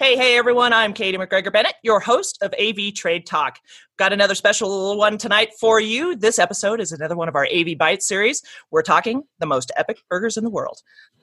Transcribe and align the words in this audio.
Hey, 0.00 0.14
hey, 0.16 0.38
everyone. 0.38 0.72
I'm 0.72 0.92
Katie 0.92 1.18
McGregor 1.18 1.52
Bennett, 1.52 1.74
your 1.82 1.98
host 1.98 2.38
of 2.40 2.54
AV 2.54 2.94
Trade 2.94 3.26
Talk. 3.26 3.58
Got 3.96 4.12
another 4.12 4.36
special 4.36 4.96
one 4.96 5.18
tonight 5.18 5.48
for 5.58 5.80
you. 5.80 6.14
This 6.14 6.38
episode 6.38 6.80
is 6.80 6.92
another 6.92 7.16
one 7.16 7.28
of 7.28 7.34
our 7.34 7.46
AV 7.46 7.74
Bytes 7.76 8.02
series. 8.02 8.44
We're 8.70 8.82
talking 8.82 9.24
the 9.40 9.46
most 9.46 9.72
epic 9.76 9.98
burgers 10.08 10.36
in 10.36 10.44
the 10.44 10.50
world. 10.50 10.82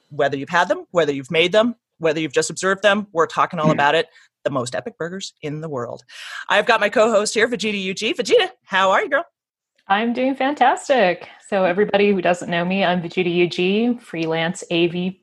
Whether 0.10 0.36
you've 0.36 0.50
had 0.50 0.68
them, 0.68 0.88
whether 0.92 1.14
you've 1.14 1.32
made 1.32 1.54
them, 1.54 1.76
whether 2.00 2.20
you've 2.20 2.34
just 2.34 2.50
observed 2.50 2.84
them, 2.84 3.08
we're 3.14 3.28
talking 3.28 3.60
all 3.60 3.68
hmm. 3.68 3.72
about 3.72 3.96
it. 3.96 4.08
The 4.44 4.50
most 4.50 4.76
epic 4.76 4.98
burgers 4.98 5.34
in 5.42 5.62
the 5.62 5.70
world. 5.70 6.04
I've 6.50 6.66
got 6.66 6.82
my 6.82 6.90
co 6.90 7.10
host 7.10 7.34
here, 7.34 7.48
Vegeta 7.48 7.92
UG. 7.92 8.18
Vegeta, 8.18 8.50
how 8.66 8.92
are 8.92 9.04
you, 9.04 9.10
girl? 9.10 9.26
I'm 9.88 10.12
doing 10.12 10.36
fantastic. 10.36 11.30
So, 11.48 11.64
everybody 11.64 12.12
who 12.12 12.22
doesn't 12.22 12.52
know 12.52 12.66
me, 12.66 12.84
I'm 12.84 13.02
Vegeta 13.02 13.94
UG, 13.96 14.02
freelance 14.02 14.66
AV 14.70 15.14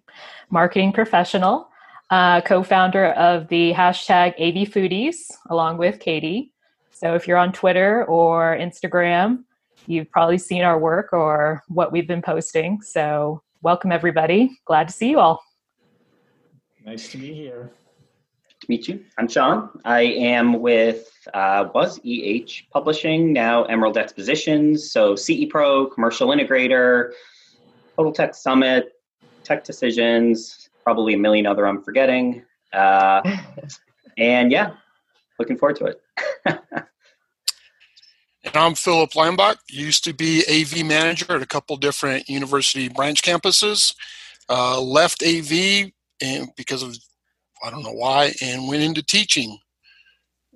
marketing 0.49 0.95
professional 0.95 1.69
uh, 2.13 2.43
co 2.43 2.63
founder 2.63 3.07
of 3.13 3.49
the 3.49 3.73
hashtag 3.73 4.35
AV 4.35 4.69
Foodies, 4.69 5.17
along 5.49 5.79
with 5.79 5.99
Katie. 5.99 6.53
So 6.91 7.15
if 7.15 7.27
you're 7.27 7.39
on 7.39 7.53
Twitter 7.53 8.05
or 8.05 8.57
Instagram, 8.61 9.45
you've 9.87 10.11
probably 10.11 10.37
seen 10.37 10.63
our 10.63 10.79
work 10.79 11.15
or 11.15 11.63
what 11.69 11.91
we've 11.91 12.07
been 12.07 12.21
posting. 12.21 12.83
So 12.83 13.43
welcome, 13.63 13.91
everybody. 13.91 14.61
Glad 14.67 14.89
to 14.89 14.95
see 14.95 15.09
you 15.09 15.21
all. 15.21 15.43
Nice 16.85 17.11
to 17.13 17.17
be 17.17 17.33
here. 17.33 17.71
To 18.61 18.67
meet 18.69 18.89
you. 18.89 19.03
I'm 19.17 19.27
Sean. 19.27 19.71
I 19.87 20.03
am 20.03 20.61
with 20.61 21.09
uh, 21.33 21.71
was 21.75 21.99
EH 22.05 22.69
Publishing, 22.71 23.33
now 23.33 23.65
Emerald 23.65 23.97
Expositions. 23.97 24.93
So 24.93 25.17
CE 25.17 25.47
Pro, 25.49 25.87
Commercial 25.87 26.29
Integrator, 26.29 27.13
Total 27.97 28.13
Tech 28.13 28.35
Summit, 28.35 28.93
Tech 29.45 29.65
Decisions, 29.65 30.62
probably 30.83 31.15
a 31.15 31.19
million 31.19 31.47
other 31.47 31.67
I'm 31.67 31.83
forgetting. 31.83 32.45
Uh, 32.73 33.23
and 34.19 34.51
yeah, 34.51 34.73
looking 35.39 35.57
forward 35.57 35.77
to 35.77 35.85
it. 35.87 36.01
and 38.45 38.57
I'm 38.57 38.75
Philip 38.75 39.11
Lambach. 39.13 39.57
Used 39.71 40.05
to 40.05 40.13
be 40.13 40.45
AV 40.51 40.85
manager 40.85 41.35
at 41.35 41.43
a 41.43 41.47
couple 41.47 41.77
different 41.77 42.29
university 42.29 42.89
branch 42.89 43.23
campuses. 43.23 43.95
Uh, 44.49 44.81
left 44.81 45.23
AV 45.23 45.93
and 46.21 46.49
because 46.57 46.83
of 46.83 46.97
I 47.65 47.71
don't 47.71 47.85
know 47.85 47.93
why, 47.93 48.33
and 48.43 48.69
went 48.69 48.83
into 48.83 49.03
teaching. 49.03 49.59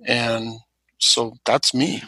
And 0.05 0.55
so 0.99 1.33
that's 1.45 1.73
me. 1.73 2.03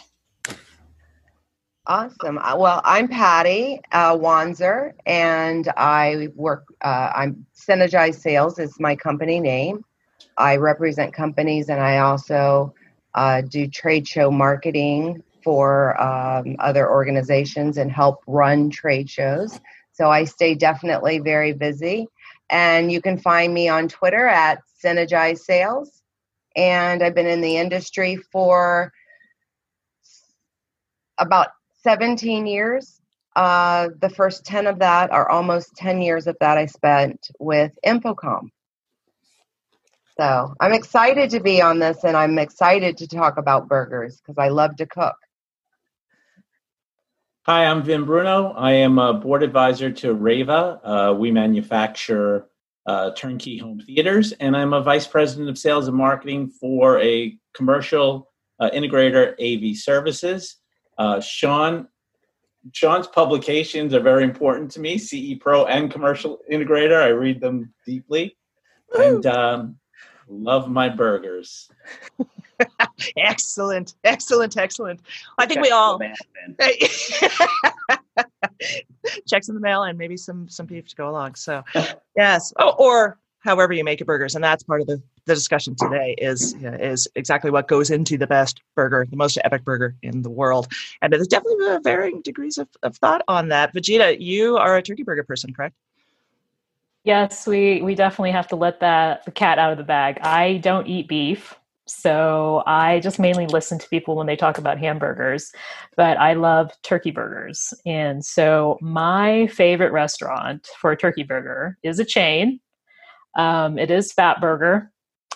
Awesome. 1.89 2.37
Uh, 2.37 2.55
well, 2.55 2.81
I'm 2.83 3.07
Patty 3.07 3.81
uh, 3.91 4.15
Wanzer, 4.15 4.93
and 5.07 5.67
I 5.75 6.27
work. 6.35 6.71
Uh, 6.81 7.11
I'm 7.15 7.47
Synergize 7.55 8.19
Sales 8.19 8.59
is 8.59 8.79
my 8.79 8.95
company 8.95 9.39
name. 9.39 9.83
I 10.37 10.57
represent 10.57 11.15
companies, 11.15 11.67
and 11.67 11.81
I 11.81 11.97
also 11.97 12.75
uh, 13.15 13.41
do 13.41 13.67
trade 13.67 14.07
show 14.07 14.29
marketing 14.29 15.23
for 15.43 15.99
um, 15.99 16.57
other 16.59 16.87
organizations 16.87 17.79
and 17.79 17.91
help 17.91 18.19
run 18.27 18.69
trade 18.69 19.09
shows. 19.09 19.59
So 19.91 20.11
I 20.11 20.25
stay 20.25 20.53
definitely 20.53 21.17
very 21.17 21.53
busy, 21.53 22.07
and 22.51 22.91
you 22.91 23.01
can 23.01 23.17
find 23.17 23.51
me 23.51 23.67
on 23.67 23.87
Twitter 23.87 24.27
at 24.27 24.59
Synergize 24.85 25.39
Sales. 25.39 26.03
And 26.55 27.01
I've 27.01 27.15
been 27.15 27.25
in 27.25 27.41
the 27.41 27.57
industry 27.57 28.15
for 28.15 28.93
about 31.17 31.47
17 31.83 32.45
years. 32.45 32.99
Uh, 33.35 33.89
the 34.01 34.09
first 34.09 34.45
10 34.45 34.67
of 34.67 34.79
that, 34.79 35.11
or 35.11 35.29
almost 35.29 35.75
10 35.77 36.01
years 36.01 36.27
of 36.27 36.35
that, 36.39 36.57
I 36.57 36.65
spent 36.65 37.29
with 37.39 37.71
InfoComm. 37.85 38.49
So 40.19 40.53
I'm 40.59 40.73
excited 40.73 41.29
to 41.29 41.39
be 41.39 41.61
on 41.61 41.79
this 41.79 42.03
and 42.03 42.17
I'm 42.17 42.37
excited 42.39 42.97
to 42.97 43.07
talk 43.07 43.37
about 43.37 43.69
burgers 43.69 44.17
because 44.17 44.37
I 44.37 44.49
love 44.49 44.75
to 44.77 44.85
cook. 44.85 45.15
Hi, 47.43 47.65
I'm 47.65 47.81
Vin 47.83 48.03
Bruno. 48.03 48.51
I 48.51 48.73
am 48.73 48.99
a 48.99 49.13
board 49.13 49.43
advisor 49.43 49.89
to 49.89 50.13
Reva. 50.13 50.81
Uh, 50.83 51.13
we 51.13 51.31
manufacture 51.31 52.47
uh, 52.85 53.11
turnkey 53.11 53.57
home 53.57 53.79
theaters, 53.79 54.33
and 54.33 54.57
I'm 54.57 54.73
a 54.73 54.81
vice 54.81 55.07
president 55.07 55.49
of 55.49 55.57
sales 55.57 55.87
and 55.87 55.95
marketing 55.95 56.49
for 56.49 56.99
a 57.01 57.37
commercial 57.53 58.29
uh, 58.59 58.69
integrator 58.71 59.33
AV 59.39 59.77
services. 59.77 60.57
Uh, 60.99 61.19
Sean, 61.21 61.87
Sean's 62.73 63.07
publications 63.07 63.93
are 63.93 64.01
very 64.01 64.25
important 64.25 64.69
to 64.71 64.81
me. 64.81 64.97
CE 64.97 65.39
Pro 65.39 65.65
and 65.65 65.89
Commercial 65.89 66.39
Integrator, 66.51 67.01
I 67.01 67.07
read 67.07 67.39
them 67.39 67.73
deeply, 67.85 68.37
and 68.93 69.25
um, 69.25 69.77
love 70.27 70.69
my 70.69 70.89
burgers. 70.89 71.71
excellent, 73.17 73.95
excellent, 74.03 74.57
excellent. 74.57 74.99
I 75.37 75.45
think 75.45 75.61
we 75.61 75.71
all 75.71 75.99
checks 79.27 79.47
in 79.47 79.55
the 79.55 79.61
mail 79.61 79.83
and 79.83 79.97
maybe 79.97 80.17
some 80.17 80.49
some 80.49 80.65
beef 80.65 80.87
to 80.89 80.95
go 80.97 81.09
along. 81.09 81.35
So 81.35 81.63
yes, 82.17 82.53
oh, 82.59 82.75
or 82.77 83.17
however 83.39 83.71
you 83.71 83.85
make 83.85 84.01
your 84.01 84.05
burgers, 84.05 84.35
and 84.35 84.43
that's 84.43 84.63
part 84.63 84.81
of 84.81 84.87
the 84.87 85.01
the 85.29 85.35
discussion 85.35 85.75
today 85.75 86.15
is 86.17 86.55
is 86.61 87.07
exactly 87.15 87.51
what 87.51 87.67
goes 87.67 87.89
into 87.89 88.17
the 88.17 88.27
best 88.27 88.61
burger, 88.75 89.05
the 89.09 89.15
most 89.15 89.37
epic 89.43 89.63
burger 89.63 89.95
in 90.01 90.23
the 90.23 90.29
world. 90.29 90.67
And 91.01 91.13
there's 91.13 91.27
definitely 91.27 91.77
varying 91.83 92.21
degrees 92.21 92.57
of, 92.57 92.67
of 92.83 92.97
thought 92.97 93.21
on 93.27 93.49
that. 93.49 93.73
Vegeta, 93.73 94.19
you 94.19 94.57
are 94.57 94.75
a 94.75 94.81
turkey 94.81 95.03
burger 95.03 95.23
person, 95.23 95.53
correct? 95.53 95.75
Yes, 97.03 97.47
we 97.47 97.81
we 97.81 97.95
definitely 97.95 98.31
have 98.31 98.47
to 98.49 98.55
let 98.55 98.81
that 98.81 99.23
the 99.25 99.31
cat 99.31 99.59
out 99.59 99.71
of 99.71 99.77
the 99.77 99.83
bag. 99.83 100.19
I 100.21 100.57
don't 100.57 100.87
eat 100.87 101.07
beef, 101.07 101.55
so 101.87 102.63
I 102.65 102.99
just 102.99 103.19
mainly 103.19 103.45
listen 103.45 103.79
to 103.79 103.87
people 103.87 104.15
when 104.15 104.27
they 104.27 104.35
talk 104.35 104.57
about 104.57 104.79
hamburgers, 104.79 105.53
but 105.95 106.17
I 106.17 106.33
love 106.33 106.71
turkey 106.81 107.11
burgers. 107.11 107.73
And 107.85 108.25
so 108.25 108.77
my 108.81 109.47
favorite 109.47 109.91
restaurant 109.91 110.67
for 110.77 110.91
a 110.91 110.97
turkey 110.97 111.23
burger 111.23 111.77
is 111.83 111.99
a 111.99 112.05
chain. 112.05 112.59
Um, 113.37 113.77
it 113.77 113.91
is 113.91 114.11
Fatburger 114.11 114.89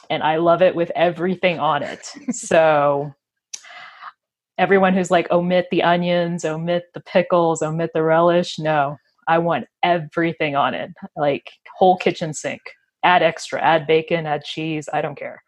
and 0.10 0.24
I 0.24 0.38
love 0.38 0.62
it 0.62 0.76
with 0.76 0.92
everything 0.96 1.60
on 1.60 1.84
it. 1.84 2.06
so 2.32 3.14
everyone 4.58 4.94
who's 4.94 5.12
like 5.12 5.30
omit 5.32 5.68
the 5.72 5.84
onions, 5.84 6.46
omit 6.46 6.86
the 6.94 7.02
pickles, 7.02 7.62
omit 7.62 7.92
the 7.94 8.04
relish, 8.04 8.60
no. 8.60 8.98
I 9.28 9.38
want 9.38 9.66
everything 9.84 10.56
on 10.56 10.74
it. 10.74 10.92
Like 11.16 11.50
whole 11.78 11.98
kitchen 11.98 12.34
sink. 12.34 12.62
Add 13.04 13.24
extra, 13.24 13.62
add 13.62 13.88
bacon, 13.88 14.26
add 14.26 14.44
cheese, 14.44 14.88
I 14.92 15.02
don't 15.02 15.16
care. 15.16 15.44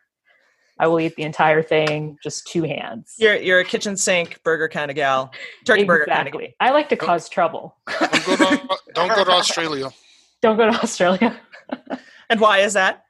I 0.77 0.87
will 0.87 0.99
eat 0.99 1.15
the 1.15 1.23
entire 1.23 1.63
thing, 1.63 2.17
just 2.21 2.47
two 2.47 2.63
hands. 2.63 3.13
You're 3.17 3.35
you're 3.37 3.59
a 3.59 3.65
kitchen 3.65 3.95
sink 3.95 4.41
burger 4.43 4.67
kind 4.67 4.91
of 4.91 4.95
gal, 4.95 5.31
turkey 5.65 5.83
exactly. 5.83 5.85
burger 5.85 6.05
kind 6.05 6.27
of 6.27 6.33
gal. 6.33 6.49
I 6.59 6.71
like 6.71 6.89
to 6.89 6.97
cause 6.97 7.29
trouble. 7.29 7.77
Don't 7.99 8.25
go 8.25 8.35
to, 8.35 8.77
don't 8.93 9.15
go 9.15 9.23
to 9.23 9.31
Australia. 9.31 9.89
Don't 10.41 10.57
go 10.57 10.69
to 10.69 10.79
Australia. 10.83 11.39
and 12.29 12.39
why 12.39 12.59
is 12.59 12.73
that? 12.73 13.05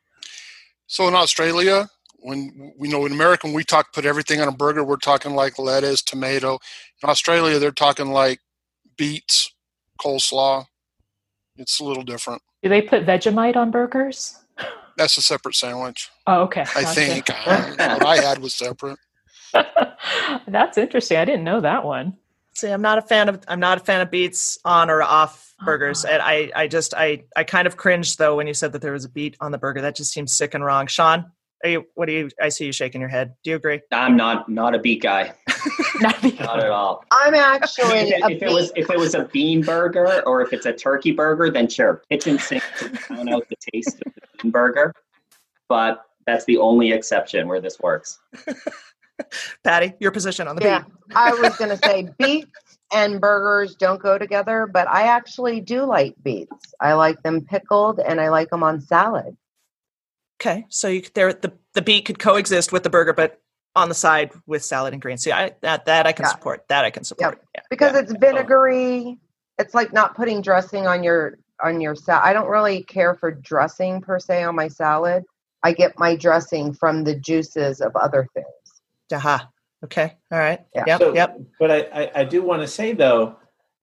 So 0.87 1.07
in 1.07 1.15
Australia, 1.15 1.89
when 2.19 2.73
we 2.77 2.87
know 2.87 3.05
in 3.05 3.11
America, 3.11 3.47
when 3.47 3.55
we 3.55 3.63
talk 3.63 3.93
put 3.93 4.05
everything 4.05 4.41
on 4.41 4.47
a 4.47 4.51
burger, 4.51 4.83
we're 4.83 4.97
talking 4.97 5.35
like 5.35 5.59
lettuce, 5.59 6.01
tomato. 6.01 6.59
In 7.03 7.09
Australia, 7.09 7.59
they're 7.59 7.71
talking 7.71 8.11
like 8.11 8.39
beets, 8.97 9.53
coleslaw. 9.99 10.65
It's 11.57 11.79
a 11.79 11.83
little 11.83 12.03
different. 12.03 12.41
Do 12.63 12.69
they 12.69 12.81
put 12.81 13.05
Vegemite 13.05 13.55
on 13.55 13.71
burgers? 13.71 14.43
That's 14.97 15.17
a 15.17 15.21
separate 15.21 15.55
sandwich. 15.55 16.09
Oh, 16.25 16.41
okay. 16.43 16.61
I 16.75 16.83
gotcha. 16.83 16.93
think 16.93 17.29
what 17.29 18.05
I 18.05 18.17
had 18.21 18.39
was 18.39 18.53
separate. 18.55 18.97
That's 20.47 20.77
interesting. 20.77 21.17
I 21.17 21.25
didn't 21.25 21.43
know 21.43 21.61
that 21.61 21.83
one. 21.83 22.17
See, 22.55 22.69
I'm 22.69 22.81
not 22.81 22.97
a 22.97 23.01
fan 23.01 23.27
of 23.27 23.43
I'm 23.47 23.59
not 23.59 23.77
a 23.77 23.81
fan 23.81 24.01
of 24.01 24.09
beets 24.09 24.57
on 24.63 24.89
or 24.89 25.03
off 25.03 25.53
burgers. 25.63 26.05
Uh-huh. 26.05 26.13
And 26.13 26.23
I 26.23 26.51
I 26.55 26.67
just 26.67 26.93
I 26.93 27.23
I 27.35 27.43
kind 27.43 27.67
of 27.67 27.75
cringed 27.75 28.17
though 28.17 28.37
when 28.37 28.47
you 28.47 28.53
said 28.53 28.71
that 28.73 28.81
there 28.81 28.93
was 28.93 29.05
a 29.05 29.09
beet 29.09 29.35
on 29.41 29.51
the 29.51 29.57
burger. 29.57 29.81
That 29.81 29.95
just 29.95 30.13
seems 30.13 30.35
sick 30.35 30.53
and 30.53 30.63
wrong. 30.63 30.87
Sean, 30.87 31.31
are 31.63 31.69
you, 31.69 31.85
what 31.95 32.05
do 32.05 32.13
you 32.13 32.29
I 32.41 32.49
see 32.49 32.65
you 32.65 32.71
shaking 32.71 33.01
your 33.01 33.09
head. 33.09 33.35
Do 33.43 33.49
you 33.49 33.57
agree? 33.57 33.81
I'm 33.91 34.15
not 34.15 34.47
not 34.47 34.73
a 34.73 34.79
beet 34.79 35.01
guy. 35.01 35.33
not, 35.99 36.23
not 36.23 36.63
at 36.63 36.69
all. 36.69 37.03
I'm 37.11 37.35
actually 37.35 37.97
if, 37.97 38.31
if 38.31 38.41
it 38.41 38.51
was 38.51 38.71
if 38.77 38.89
it 38.89 38.97
was 38.97 39.15
a 39.15 39.25
bean 39.25 39.61
burger 39.61 40.23
or 40.25 40.41
if 40.41 40.53
it's 40.53 40.65
a 40.65 40.73
turkey 40.73 41.11
burger, 41.11 41.49
then 41.49 41.67
sure. 41.67 42.03
Kitchen 42.09 42.39
sink 42.39 42.63
to 42.79 42.89
count 42.89 43.29
out 43.29 43.49
the 43.49 43.55
taste 43.73 44.01
of 44.05 44.13
the 44.13 44.21
bean 44.41 44.51
burger. 44.51 44.93
But 45.67 46.05
that's 46.25 46.45
the 46.45 46.57
only 46.57 46.93
exception 46.93 47.49
where 47.49 47.59
this 47.59 47.79
works. 47.81 48.19
Patty, 49.63 49.93
your 49.99 50.11
position 50.11 50.47
on 50.47 50.55
the 50.55 50.63
yeah, 50.63 50.79
beet. 50.79 51.15
I 51.15 51.33
was 51.33 51.55
going 51.57 51.69
to 51.69 51.77
say 51.77 52.09
beets 52.17 52.77
and 52.93 53.19
burgers 53.19 53.75
don't 53.75 54.01
go 54.01 54.17
together, 54.17 54.67
but 54.71 54.87
I 54.87 55.03
actually 55.03 55.61
do 55.61 55.83
like 55.83 56.15
beets. 56.23 56.73
I 56.79 56.93
like 56.93 57.21
them 57.23 57.41
pickled 57.41 57.99
and 57.99 58.19
I 58.19 58.29
like 58.29 58.49
them 58.49 58.63
on 58.63 58.81
salad. 58.81 59.37
Okay, 60.41 60.65
so 60.69 60.89
you 60.89 61.03
there 61.13 61.33
the 61.33 61.53
the 61.73 61.81
beet 61.81 62.05
could 62.05 62.19
coexist 62.19 62.73
with 62.73 62.83
the 62.83 62.89
burger, 62.89 63.13
but 63.13 63.41
on 63.75 63.89
the 63.89 63.95
side 63.95 64.31
with 64.45 64.63
salad 64.63 64.93
and 64.93 65.01
greens. 65.01 65.23
See, 65.23 65.31
I 65.31 65.53
that 65.61 65.85
that 65.85 66.07
I 66.07 66.11
can 66.11 66.25
yeah. 66.25 66.31
support. 66.31 66.67
That 66.67 66.85
I 66.85 66.89
can 66.89 67.03
support. 67.03 67.41
Yeah. 67.53 67.61
Because 67.69 67.95
it's 67.95 68.13
vinegary. 68.13 69.17
It's 69.57 69.73
like 69.73 69.93
not 69.93 70.15
putting 70.15 70.41
dressing 70.41 70.87
on 70.87 71.03
your 71.03 71.39
on 71.63 71.79
your 71.79 71.95
salad. 71.95 72.23
I 72.25 72.33
don't 72.33 72.49
really 72.49 72.83
care 72.83 73.15
for 73.15 73.31
dressing 73.31 74.01
per 74.01 74.19
se 74.19 74.43
on 74.43 74.55
my 74.55 74.67
salad. 74.67 75.23
I 75.63 75.73
get 75.73 75.97
my 75.97 76.15
dressing 76.15 76.73
from 76.73 77.03
the 77.03 77.15
juices 77.15 77.81
of 77.81 77.95
other 77.95 78.27
things. 78.33 78.45
Aha. 79.13 79.49
Okay. 79.83 80.13
All 80.31 80.39
right. 80.39 80.61
Yeah. 80.73 80.83
Yep. 80.87 80.99
So- 80.99 81.13
yep. 81.13 81.39
But 81.59 81.71
I, 81.71 81.79
I, 81.93 82.11
I 82.15 82.23
do 82.23 82.41
want 82.41 82.61
to 82.61 82.67
say 82.67 82.93
though, 82.93 83.35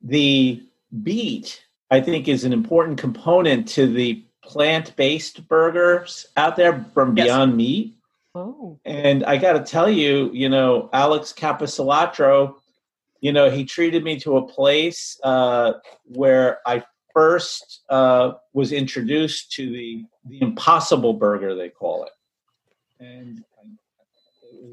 the 0.03 0.63
beet 1.03 1.65
I 1.91 2.01
think 2.01 2.27
is 2.29 2.45
an 2.45 2.53
important 2.53 2.99
component 2.99 3.69
to 3.69 3.87
the 3.87 4.25
plant-based 4.43 5.47
burgers 5.47 6.27
out 6.37 6.57
there 6.57 6.85
from 6.95 7.17
Yes. 7.17 7.27
Beyond 7.27 7.57
Meat. 7.57 7.95
Oh. 8.35 8.81
And 8.85 9.25
I 9.25 9.37
got 9.37 9.53
to 9.53 9.61
tell 9.61 9.91
you, 9.91 10.31
you 10.33 10.49
know, 10.49 10.89
Alex 10.93 11.33
Capecelatro, 11.37 12.55
you 13.21 13.31
know, 13.33 13.51
he 13.51 13.65
treated 13.65 14.03
me 14.03 14.19
to 14.21 14.39
a 14.39 14.47
place 14.49 15.21
uh, 15.23 15.75
where 16.07 16.59
I 16.67 16.83
first 17.15 17.83
uh, 17.91 18.33
was 18.55 18.73
introduced 18.73 19.53
to 19.53 19.71
the 19.71 20.05
the 20.25 20.41
Impossible 20.41 21.13
Burger, 21.13 21.55
they 21.55 21.69
call 21.69 22.05
it, 22.05 22.13
and 23.05 23.39
it 23.39 23.45
was 23.45 23.52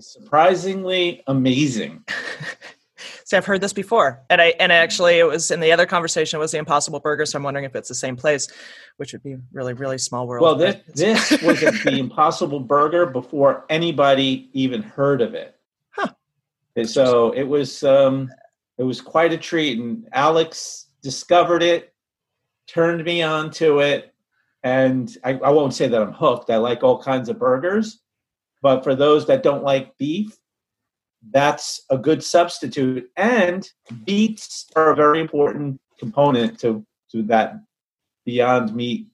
surprisingly 0.01 1.23
amazing. 1.27 2.03
See, 3.25 3.37
I've 3.37 3.45
heard 3.45 3.61
this 3.61 3.73
before, 3.73 4.23
and 4.29 4.41
I 4.41 4.55
and 4.59 4.71
actually 4.71 5.19
it 5.19 5.23
was 5.23 5.51
in 5.51 5.59
the 5.59 5.71
other 5.71 5.85
conversation 5.85 6.37
it 6.37 6.39
was 6.39 6.51
the 6.51 6.57
Impossible 6.57 6.99
Burger. 6.99 7.27
So 7.27 7.37
I'm 7.37 7.43
wondering 7.43 7.65
if 7.65 7.75
it's 7.75 7.87
the 7.87 7.95
same 7.95 8.15
place, 8.15 8.47
which 8.97 9.13
would 9.13 9.21
be 9.21 9.37
really 9.53 9.73
really 9.73 9.99
small 9.99 10.27
world. 10.27 10.41
Well, 10.41 10.55
this 10.55 10.77
this 10.95 11.41
was 11.43 11.59
the 11.59 11.97
Impossible 11.99 12.59
Burger 12.59 13.05
before 13.05 13.65
anybody 13.69 14.49
even 14.53 14.81
heard 14.81 15.21
of 15.21 15.35
it. 15.35 15.55
Huh. 15.91 16.07
And 16.75 16.89
so 16.89 17.31
it 17.33 17.43
was 17.43 17.83
um, 17.83 18.31
it 18.79 18.83
was 18.83 18.99
quite 18.99 19.31
a 19.31 19.37
treat, 19.37 19.77
and 19.77 20.07
Alex 20.11 20.87
discovered 21.03 21.61
it, 21.61 21.93
turned 22.65 23.05
me 23.05 23.21
on 23.21 23.51
to 23.51 23.79
it, 23.79 24.13
and 24.63 25.15
I, 25.23 25.33
I 25.33 25.49
won't 25.51 25.73
say 25.73 25.87
that 25.87 26.01
I'm 26.01 26.13
hooked. 26.13 26.49
I 26.49 26.57
like 26.57 26.83
all 26.83 27.01
kinds 27.01 27.29
of 27.29 27.37
burgers, 27.37 27.99
but 28.61 28.83
for 28.83 28.95
those 28.95 29.27
that 29.27 29.43
don't 29.43 29.63
like 29.63 29.97
beef, 29.97 30.37
that's 31.31 31.81
a 31.89 31.97
good 31.97 32.23
substitute. 32.23 33.09
And 33.17 33.69
beets 34.05 34.67
are 34.75 34.91
a 34.91 34.95
very 34.95 35.19
important 35.19 35.79
component 35.97 36.59
to 36.59 36.85
to 37.11 37.23
that 37.23 37.55
Beyond 38.25 38.75
Meat 38.75 39.07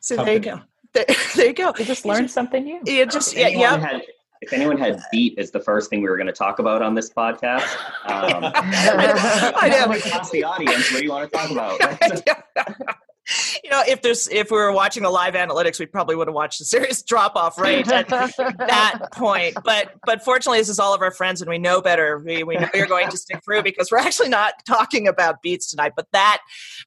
See, 0.00 0.16
there 0.16 0.32
you 0.32 0.40
go. 0.40 0.60
There, 0.94 1.04
there 1.36 1.46
you 1.46 1.52
go. 1.52 1.72
We 1.78 1.84
just 1.84 2.04
learned 2.04 2.30
something 2.30 2.64
new. 2.64 2.80
You 2.86 3.06
just 3.06 3.34
If 3.34 3.38
yeah 3.38 3.46
anyone, 3.46 3.80
yeah. 3.80 3.86
had, 3.86 4.02
if 4.40 4.52
anyone 4.52 4.78
had 4.78 5.00
beet 5.12 5.38
as 5.38 5.50
the 5.50 5.60
first 5.60 5.90
thing 5.90 6.02
we 6.02 6.08
were 6.08 6.16
going 6.16 6.26
to 6.26 6.32
talk 6.32 6.58
about 6.58 6.82
on 6.82 6.94
this 6.94 7.10
podcast, 7.10 7.68
um, 8.06 8.50
I 8.54 9.68
know. 9.68 9.78
someone 9.78 10.00
can 10.00 10.12
ask 10.12 10.32
the 10.32 10.44
audience, 10.44 10.90
what 10.90 10.98
do 10.98 11.04
you 11.04 11.10
want 11.10 11.30
to 11.30 11.38
talk 11.38 11.50
about? 11.50 12.96
you 13.64 13.70
know, 13.70 13.82
if 13.86 14.02
there's 14.02 14.28
if 14.28 14.50
we 14.50 14.56
were 14.56 14.72
watching 14.72 15.02
the 15.02 15.10
live 15.10 15.34
analytics, 15.34 15.78
we 15.78 15.86
probably 15.86 16.16
would 16.16 16.28
have 16.28 16.34
watched 16.34 16.60
a 16.60 16.64
serious 16.64 17.02
drop 17.10 17.36
off 17.36 17.58
rate 17.58 17.90
at 17.90 18.08
that 18.08 19.12
point. 19.12 19.56
But 19.64 19.94
but 20.04 20.24
fortunately, 20.24 20.58
this 20.58 20.68
is 20.68 20.78
all 20.78 20.94
of 20.94 21.02
our 21.02 21.10
friends, 21.10 21.40
and 21.40 21.50
we 21.50 21.58
know 21.58 21.80
better. 21.80 22.18
We 22.18 22.42
we 22.44 22.56
know 22.56 22.68
you're 22.74 22.86
going 22.86 23.08
to 23.10 23.16
stick 23.16 23.42
through 23.44 23.62
because 23.62 23.90
we're 23.90 23.98
actually 23.98 24.28
not 24.28 24.54
talking 24.66 25.08
about 25.08 25.42
beets 25.42 25.70
tonight. 25.70 25.92
But 25.96 26.06
that 26.12 26.40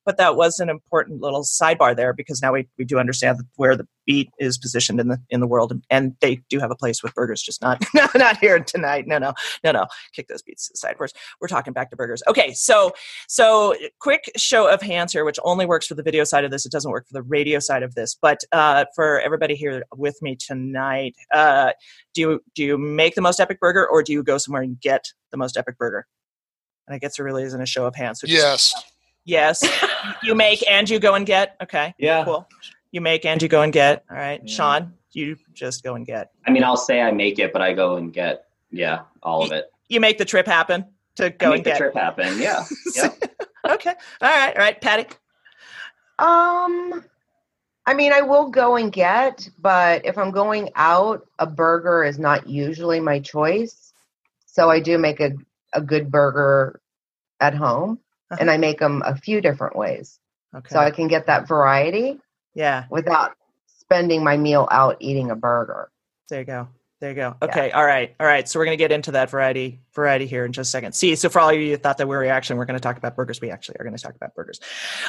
but 0.05 0.17
that 0.17 0.35
was 0.35 0.59
an 0.59 0.69
important 0.69 1.21
little 1.21 1.43
sidebar 1.43 1.95
there 1.95 2.13
because 2.13 2.41
now 2.41 2.53
we, 2.53 2.67
we 2.77 2.85
do 2.85 2.99
understand 2.99 3.39
where 3.55 3.75
the 3.75 3.87
beet 4.05 4.29
is 4.39 4.57
positioned 4.57 4.99
in 4.99 5.07
the 5.07 5.17
in 5.29 5.39
the 5.39 5.47
world, 5.47 5.71
and, 5.71 5.83
and 5.89 6.15
they 6.21 6.41
do 6.49 6.59
have 6.59 6.71
a 6.71 6.75
place 6.75 7.01
with 7.03 7.13
burgers, 7.15 7.41
just 7.41 7.61
not 7.61 7.83
no, 7.93 8.07
not 8.15 8.37
here 8.37 8.59
tonight. 8.59 9.07
No 9.07 9.17
no 9.17 9.33
no 9.63 9.71
no. 9.71 9.85
Kick 10.13 10.27
those 10.27 10.41
beets 10.41 10.67
to 10.67 10.73
the 10.73 10.77
side. 10.77 10.95
We're 10.99 11.07
we're 11.41 11.47
talking 11.47 11.73
back 11.73 11.89
to 11.91 11.95
burgers. 11.95 12.21
Okay, 12.27 12.53
so 12.53 12.91
so 13.27 13.75
quick 13.99 14.31
show 14.37 14.67
of 14.71 14.81
hands 14.81 15.13
here, 15.13 15.25
which 15.25 15.39
only 15.43 15.65
works 15.65 15.87
for 15.87 15.95
the 15.95 16.03
video 16.03 16.23
side 16.23 16.43
of 16.45 16.51
this. 16.51 16.65
It 16.65 16.71
doesn't 16.71 16.91
work 16.91 17.07
for 17.07 17.13
the 17.13 17.23
radio 17.23 17.59
side 17.59 17.83
of 17.83 17.95
this. 17.95 18.15
But 18.21 18.39
uh, 18.51 18.85
for 18.95 19.19
everybody 19.21 19.55
here 19.55 19.83
with 19.95 20.21
me 20.21 20.35
tonight, 20.35 21.15
uh, 21.33 21.71
do 22.13 22.21
you 22.21 22.43
do 22.55 22.63
you 22.63 22.77
make 22.77 23.15
the 23.15 23.21
most 23.21 23.39
epic 23.39 23.59
burger, 23.59 23.87
or 23.87 24.03
do 24.03 24.11
you 24.13 24.23
go 24.23 24.37
somewhere 24.37 24.61
and 24.63 24.79
get 24.79 25.05
the 25.31 25.37
most 25.37 25.57
epic 25.57 25.77
burger? 25.77 26.05
And 26.87 26.95
I 26.95 26.99
guess 26.99 27.15
there 27.17 27.25
really 27.25 27.43
isn't 27.43 27.61
a 27.61 27.65
show 27.65 27.85
of 27.85 27.95
hands. 27.95 28.19
So 28.19 28.27
just- 28.27 28.73
Yes. 29.25 29.61
yes, 29.63 30.15
you 30.21 30.35
make 30.35 30.69
and 30.69 30.89
you 30.89 30.99
go 30.99 31.13
and 31.15 31.25
get. 31.25 31.55
Okay, 31.63 31.93
Yeah. 31.97 32.25
cool. 32.25 32.47
You 32.93 33.01
make 33.01 33.25
and 33.25 33.41
you 33.41 33.47
go 33.49 33.63
and 33.63 33.73
get. 33.73 34.05
All 34.09 34.15
right, 34.15 34.39
Yeah. 34.45 34.53
Sean, 34.55 34.93
you 35.13 35.35
just 35.51 35.83
go 35.83 35.95
and 35.95 36.05
get. 36.05 36.29
I 36.45 36.51
mean, 36.51 36.63
I'll 36.63 36.77
say 36.77 37.01
I 37.01 37.11
make 37.11 37.39
it, 37.39 37.51
but 37.51 37.59
I 37.61 37.73
go 37.73 37.95
and 37.97 38.13
get, 38.13 38.45
yeah, 38.69 39.01
all 39.23 39.43
of 39.43 39.51
it. 39.51 39.71
You 39.89 39.99
make 39.99 40.19
the 40.19 40.25
trip 40.25 40.45
happen 40.45 40.85
to 41.15 41.25
I 41.25 41.29
go 41.29 41.49
make 41.49 41.57
and 41.57 41.65
the 41.65 41.69
get. 41.71 41.77
trip 41.79 41.95
happen. 41.95 42.39
Yeah. 42.39 42.63
yeah. 42.95 43.09
okay, 43.67 43.93
all 44.21 44.29
right, 44.29 44.55
all 44.55 44.61
right, 44.61 44.79
Patty. 44.79 45.07
Um, 46.19 47.03
I 47.87 47.95
mean, 47.95 48.13
I 48.13 48.21
will 48.21 48.49
go 48.49 48.75
and 48.75 48.91
get, 48.91 49.49
but 49.57 50.05
if 50.05 50.15
I'm 50.19 50.29
going 50.29 50.69
out, 50.75 51.27
a 51.39 51.47
burger 51.47 52.03
is 52.03 52.19
not 52.19 52.47
usually 52.47 52.99
my 52.99 53.19
choice. 53.19 53.91
So 54.45 54.69
I 54.69 54.79
do 54.79 54.99
make 54.99 55.19
a, 55.19 55.31
a 55.73 55.81
good 55.81 56.11
burger 56.11 56.79
at 57.39 57.55
home, 57.55 57.99
Uh-huh. 58.29 58.37
and 58.39 58.51
I 58.51 58.57
make 58.57 58.77
them 58.79 59.01
a 59.03 59.15
few 59.15 59.41
different 59.41 59.75
ways. 59.75 60.19
Okay, 60.55 60.69
So 60.69 60.79
I 60.79 60.91
can 60.91 61.07
get 61.07 61.25
that 61.25 61.47
variety 61.47 62.19
yeah. 62.55 62.85
without 62.89 63.33
spending 63.65 64.23
my 64.23 64.37
meal 64.37 64.67
out 64.71 64.97
eating 64.99 65.31
a 65.31 65.35
burger. 65.35 65.89
There 66.29 66.39
you 66.39 66.45
go. 66.45 66.67
There 67.03 67.09
you 67.09 67.17
go. 67.17 67.35
Okay. 67.41 67.69
All 67.71 67.85
right. 67.85 68.15
All 68.17 68.25
right. 68.25 68.47
So 68.47 68.57
we're 68.57 68.63
going 68.63 68.77
to 68.77 68.81
get 68.81 68.93
into 68.93 69.11
that 69.11 69.29
variety 69.29 69.81
variety 69.93 70.25
here 70.25 70.45
in 70.45 70.53
just 70.53 70.69
a 70.69 70.71
second. 70.71 70.93
See, 70.93 71.17
so 71.17 71.27
for 71.27 71.41
all 71.41 71.49
of 71.49 71.55
you 71.57 71.71
who 71.71 71.75
thought 71.75 71.97
that 71.97 72.07
we 72.07 72.15
were 72.15 72.23
actually 72.27 72.57
we're 72.57 72.63
going 72.63 72.79
to 72.79 72.81
talk 72.81 72.97
about 72.97 73.13
burgers, 73.13 73.41
we 73.41 73.51
actually 73.51 73.75
are 73.79 73.83
going 73.83 73.95
to 73.95 74.01
talk 74.01 74.15
about 74.15 74.33
burgers. 74.35 74.61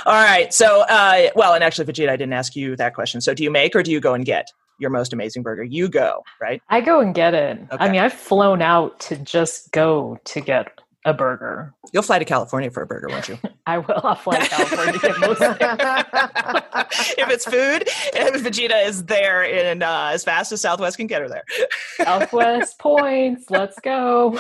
All 0.05 0.12
right. 0.12 0.52
So, 0.52 0.81
uh, 0.88 1.31
well, 1.37 1.55
and 1.55 1.62
actually, 1.62 1.85
Vegeta, 1.85 2.08
I 2.08 2.17
didn't 2.17 2.32
ask 2.32 2.56
you 2.56 2.75
that 2.76 2.96
question. 2.96 3.20
So, 3.20 3.32
do 3.32 3.44
you 3.44 3.50
make 3.50 3.76
or 3.76 3.85
do 3.85 3.93
you 3.93 4.00
go 4.00 4.12
and 4.12 4.25
get 4.25 4.49
your 4.81 4.90
most 4.90 5.12
amazing 5.12 5.44
burger? 5.44 5.62
You 5.62 5.88
go, 5.88 6.25
right? 6.40 6.61
I 6.69 6.81
go 6.81 6.99
and 6.99 7.14
get 7.14 7.32
it. 7.32 7.61
Okay. 7.61 7.76
I 7.79 7.88
mean, 7.88 8.00
I've 8.00 8.12
flown 8.12 8.61
out 8.61 8.99
to 9.00 9.17
just 9.17 9.70
go 9.70 10.19
to 10.25 10.40
get 10.40 10.81
a 11.05 11.12
burger. 11.12 11.75
You'll 11.93 12.03
fly 12.03 12.19
to 12.19 12.25
California 12.25 12.71
for 12.71 12.83
a 12.83 12.87
burger, 12.87 13.09
won't 13.09 13.29
you? 13.29 13.39
I 13.67 13.79
will. 13.79 14.01
I'll 14.03 14.15
fly 14.15 14.41
to 14.41 14.49
California 14.49 14.99
to 15.01 15.19
most 15.21 15.41
if 17.19 17.29
it's 17.31 17.45
food, 17.45 17.83
if 18.15 18.43
Vegeta 18.43 18.87
is 18.87 19.05
there 19.05 19.43
in 19.45 19.83
uh, 19.83 20.11
as 20.12 20.25
fast 20.25 20.53
as 20.53 20.61
Southwest 20.62 20.97
can 20.97 21.06
get 21.06 21.21
her 21.23 21.29
there. 21.29 21.45
Southwest 22.05 22.79
points. 22.79 23.51
Let's 23.51 23.79
go. 23.81 24.39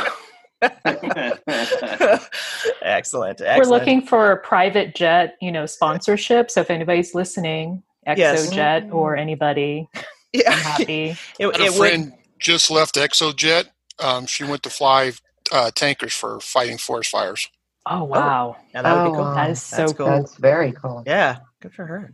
excellent. 2.82 3.40
We're 3.40 3.64
looking 3.64 4.06
for 4.06 4.32
a 4.32 4.36
private 4.38 4.94
jet, 4.94 5.36
you 5.40 5.52
know, 5.52 5.66
sponsorship. 5.66 6.50
So 6.50 6.60
if 6.60 6.70
anybody's 6.70 7.14
listening, 7.14 7.82
Yes. 8.06 8.46
XOJET 8.52 8.92
or 8.92 9.16
anybody, 9.16 9.88
I'm 9.94 10.02
Yeah. 10.32 10.50
happy. 10.52 11.16
It, 11.38 11.46
I 11.46 11.52
had 11.52 11.60
a 11.60 11.64
it 11.64 11.70
would. 11.70 11.76
friend 11.78 12.12
just 12.38 12.70
left 12.70 12.96
XOJET. 12.96 13.66
Um, 13.98 14.26
she 14.26 14.44
went 14.44 14.62
to 14.64 14.70
fly 14.70 15.12
uh, 15.52 15.70
tankers 15.74 16.12
for 16.12 16.40
fighting 16.40 16.78
forest 16.78 17.10
fires. 17.10 17.48
Oh 17.86 18.04
wow, 18.04 18.56
Yeah, 18.72 18.82
that 18.82 18.92
would 18.94 19.00
Oh, 19.00 19.04
be 19.10 19.16
cool. 19.16 19.24
wow. 19.24 19.34
that 19.34 19.50
is 19.50 19.62
so 19.62 19.76
That's 19.76 19.92
cool. 19.92 20.06
That's 20.06 20.36
very 20.36 20.72
cool. 20.72 21.02
Yeah, 21.06 21.38
good 21.60 21.74
for 21.74 21.84
her. 21.86 22.12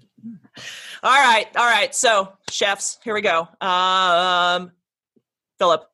All 1.02 1.10
right, 1.12 1.46
all 1.56 1.66
right. 1.70 1.94
So, 1.94 2.32
chefs, 2.50 2.98
here 3.04 3.14
we 3.14 3.20
go. 3.20 3.46
Um, 3.60 4.72
Philip, 5.58 5.84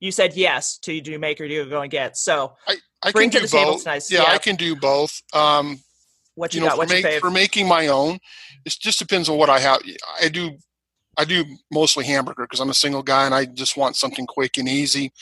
you 0.00 0.12
said 0.12 0.34
yes 0.36 0.78
to 0.78 1.00
do 1.00 1.10
you 1.12 1.18
make 1.18 1.40
or 1.40 1.48
do 1.48 1.54
you 1.54 1.66
go 1.66 1.82
and 1.82 1.90
get. 1.90 2.16
So, 2.16 2.54
I 3.02 3.12
Bring 3.12 3.30
can 3.30 3.40
to 3.42 3.46
do 3.46 3.50
the 3.50 3.56
table 3.56 3.78
tonight. 3.78 4.04
Yeah, 4.10 4.22
Yeah. 4.22 4.30
I 4.32 4.38
can 4.38 4.56
do 4.56 4.74
both. 4.76 5.20
Um, 5.32 5.80
what 6.36 6.54
you, 6.54 6.60
you 6.60 6.66
know, 6.66 6.68
got? 6.68 6.74
for, 6.76 6.78
What's 6.78 6.92
your 6.92 7.02
make, 7.02 7.12
fave? 7.16 7.20
for 7.20 7.30
making 7.30 7.66
my 7.68 7.88
own, 7.88 8.18
it 8.64 8.76
just 8.80 8.98
depends 9.00 9.28
on 9.28 9.36
what 9.36 9.50
I 9.50 9.58
have. 9.58 9.80
I 10.22 10.28
do, 10.28 10.56
I 11.18 11.24
do 11.24 11.44
mostly 11.72 12.06
hamburger 12.06 12.44
because 12.44 12.60
I'm 12.60 12.70
a 12.70 12.74
single 12.74 13.02
guy 13.02 13.26
and 13.26 13.34
I 13.34 13.44
just 13.44 13.76
want 13.76 13.96
something 13.96 14.24
quick 14.24 14.56
and 14.56 14.68
easy. 14.68 15.12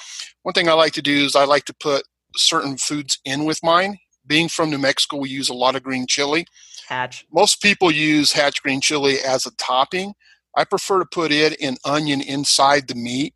One 0.43 0.53
thing 0.53 0.69
I 0.69 0.75
like 0.75 0.93
to 0.93 1.03
do 1.03 1.25
is 1.25 1.35
I 1.35 1.45
like 1.45 1.65
to 1.65 1.75
put 1.75 2.05
certain 2.37 2.77
foods 2.77 3.19
in 3.25 3.47
with 3.47 3.59
mine. 3.63 3.99
Being 4.27 4.49
from 4.49 4.71
New 4.71 4.79
Mexico, 4.79 5.17
we 5.17 5.31
use 5.31 5.49
a 5.49 5.55
lot 5.55 5.75
of 5.75 5.83
green 5.83 6.07
chili. 6.07 6.47
Hatch. 6.87 7.27
Most 7.33 7.63
people 7.63 7.91
use 7.91 8.33
hatch 8.33 8.63
green 8.63 8.81
chili 8.81 9.17
as 9.27 9.47
a 9.47 9.51
topping. 9.53 10.13
I 10.55 10.65
prefer 10.65 10.99
to 10.99 11.07
put 11.07 11.33
it 11.33 11.55
in 11.61 11.77
onion 11.85 12.21
inside 12.21 12.89
the 12.89 12.95
meat 12.95 13.35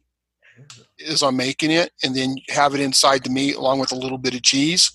as 1.08 1.22
I'm 1.22 1.36
making 1.36 1.70
it, 1.70 1.92
and 2.02 2.14
then 2.14 2.36
have 2.50 2.74
it 2.74 2.80
inside 2.80 3.24
the 3.24 3.30
meat 3.30 3.56
along 3.56 3.78
with 3.78 3.92
a 3.92 3.96
little 3.96 4.18
bit 4.18 4.34
of 4.34 4.42
cheese. 4.42 4.92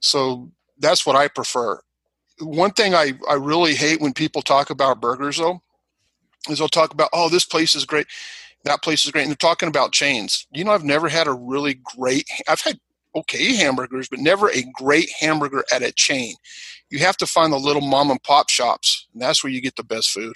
So 0.00 0.50
that's 0.78 1.04
what 1.04 1.16
I 1.16 1.28
prefer. 1.28 1.80
One 2.40 2.70
thing 2.70 2.94
I, 2.94 3.12
I 3.28 3.34
really 3.34 3.74
hate 3.74 4.00
when 4.00 4.14
people 4.14 4.40
talk 4.40 4.70
about 4.70 5.00
burgers, 5.00 5.36
though, 5.36 5.60
is 6.52 6.58
they'll 6.58 6.68
talk 6.68 6.92
about, 6.92 7.10
oh, 7.12 7.28
this 7.28 7.44
place 7.44 7.74
is 7.74 7.84
great, 7.84 8.06
that 8.64 8.82
place 8.82 9.04
is 9.04 9.10
great, 9.10 9.22
and 9.22 9.30
they're 9.30 9.36
talking 9.36 9.68
about 9.68 9.92
chains. 9.92 10.46
You 10.52 10.64
know, 10.64 10.72
I've 10.72 10.84
never 10.84 11.08
had 11.08 11.26
a 11.26 11.32
really 11.32 11.74
great, 11.96 12.28
I've 12.48 12.60
had 12.60 12.78
okay 13.14 13.54
hamburgers, 13.54 14.08
but 14.08 14.18
never 14.18 14.50
a 14.50 14.64
great 14.74 15.10
hamburger 15.18 15.64
at 15.72 15.82
a 15.82 15.92
chain. 15.92 16.34
You 16.90 16.98
have 17.00 17.16
to 17.18 17.26
find 17.26 17.52
the 17.52 17.58
little 17.58 17.82
mom 17.82 18.10
and 18.10 18.22
pop 18.22 18.48
shops, 18.48 19.06
and 19.12 19.22
that's 19.22 19.42
where 19.42 19.52
you 19.52 19.60
get 19.60 19.76
the 19.76 19.82
best 19.82 20.10
food. 20.10 20.34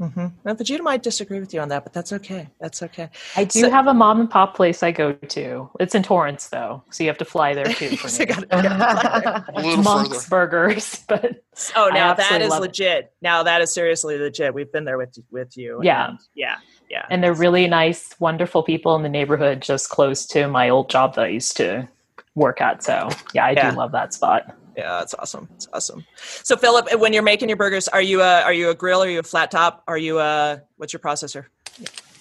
Mm-hmm. 0.00 0.26
Now, 0.46 0.54
Vegeta 0.54 0.80
might 0.80 1.02
disagree 1.02 1.40
with 1.40 1.52
you 1.52 1.60
on 1.60 1.68
that, 1.68 1.84
but 1.84 1.92
that's 1.92 2.10
okay. 2.14 2.48
That's 2.58 2.82
okay. 2.82 3.10
I 3.36 3.44
do 3.44 3.60
So- 3.60 3.70
have 3.70 3.86
a 3.86 3.92
mom 3.92 4.18
and 4.20 4.30
pop 4.30 4.54
place 4.56 4.82
I 4.82 4.92
go 4.92 5.12
to. 5.12 5.70
It's 5.78 5.94
in 5.94 6.02
Torrance 6.02 6.48
though, 6.48 6.82
so 6.90 7.04
you 7.04 7.10
have 7.10 7.18
to 7.18 7.24
fly 7.26 7.52
there 7.52 7.66
too. 7.66 7.96
For 7.96 8.08
So 8.08 8.20
me. 8.20 8.26
gotta- 8.26 8.46
gotta- 8.46 9.44
A 9.54 9.60
little 9.60 9.82
Monk's 9.82 10.24
further. 10.26 10.30
Burgers, 10.30 11.04
but 11.08 11.42
oh, 11.76 11.90
now 11.92 12.14
that 12.14 12.18
is 12.18 12.24
absolutely 12.24 12.44
is 12.46 12.50
love 12.50 12.58
it. 12.62 12.66
legit. 12.66 13.12
Now 13.20 13.42
that 13.42 13.60
is 13.60 13.72
seriously 13.74 14.18
legit. 14.18 14.54
We've 14.54 14.72
been 14.72 14.84
there 14.84 14.96
with 14.98 15.18
with 15.30 15.56
you. 15.58 15.80
Yeah. 15.82 16.08
and 16.10 16.18
yeah, 16.34 16.56
yeah. 16.88 17.04
and 17.10 17.22
they're 17.22 17.34
really 17.34 17.66
nice, 17.66 18.14
wonderful 18.20 18.62
people 18.62 18.96
in 18.96 19.02
the 19.02 19.08
neighborhood, 19.10 19.60
just 19.60 19.90
close 19.90 20.24
to 20.28 20.48
my 20.48 20.70
old 20.70 20.88
job 20.88 21.14
that 21.16 21.26
I 21.26 21.28
used 21.28 21.56
to 21.58 21.86
work 22.34 22.60
at. 22.62 22.82
So 22.82 23.10
yeah, 23.34 23.44
I 23.44 23.50
Yeah. 23.50 23.70
do 23.72 23.76
love 23.76 23.92
that 23.92 24.14
spot. 24.14 24.56
Yeah, 24.76 24.98
that's 25.00 25.14
awesome. 25.14 25.48
It's 25.54 25.68
awesome. 25.72 26.04
So, 26.16 26.56
Philip, 26.56 26.88
when 26.98 27.12
you're 27.12 27.22
making 27.22 27.48
your 27.48 27.56
burgers, 27.56 27.88
are 27.88 28.02
you 28.02 28.22
a 28.22 28.42
are 28.42 28.52
you 28.52 28.70
a 28.70 28.74
grill? 28.74 29.02
Are 29.02 29.08
you 29.08 29.18
a 29.18 29.22
flat 29.22 29.50
top? 29.50 29.82
Are 29.88 29.98
you 29.98 30.20
a 30.20 30.62
what's 30.76 30.92
your 30.92 31.00
processor? 31.00 31.46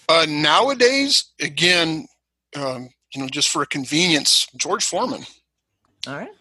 Uh, 0.08 0.26
nowadays, 0.28 1.26
again, 1.40 2.08
um, 2.56 2.90
you 3.14 3.22
know, 3.22 3.28
just 3.28 3.50
for 3.50 3.66
convenience, 3.66 4.48
George 4.58 4.84
Foreman. 4.84 5.24
All 6.08 6.16
right. 6.16 6.32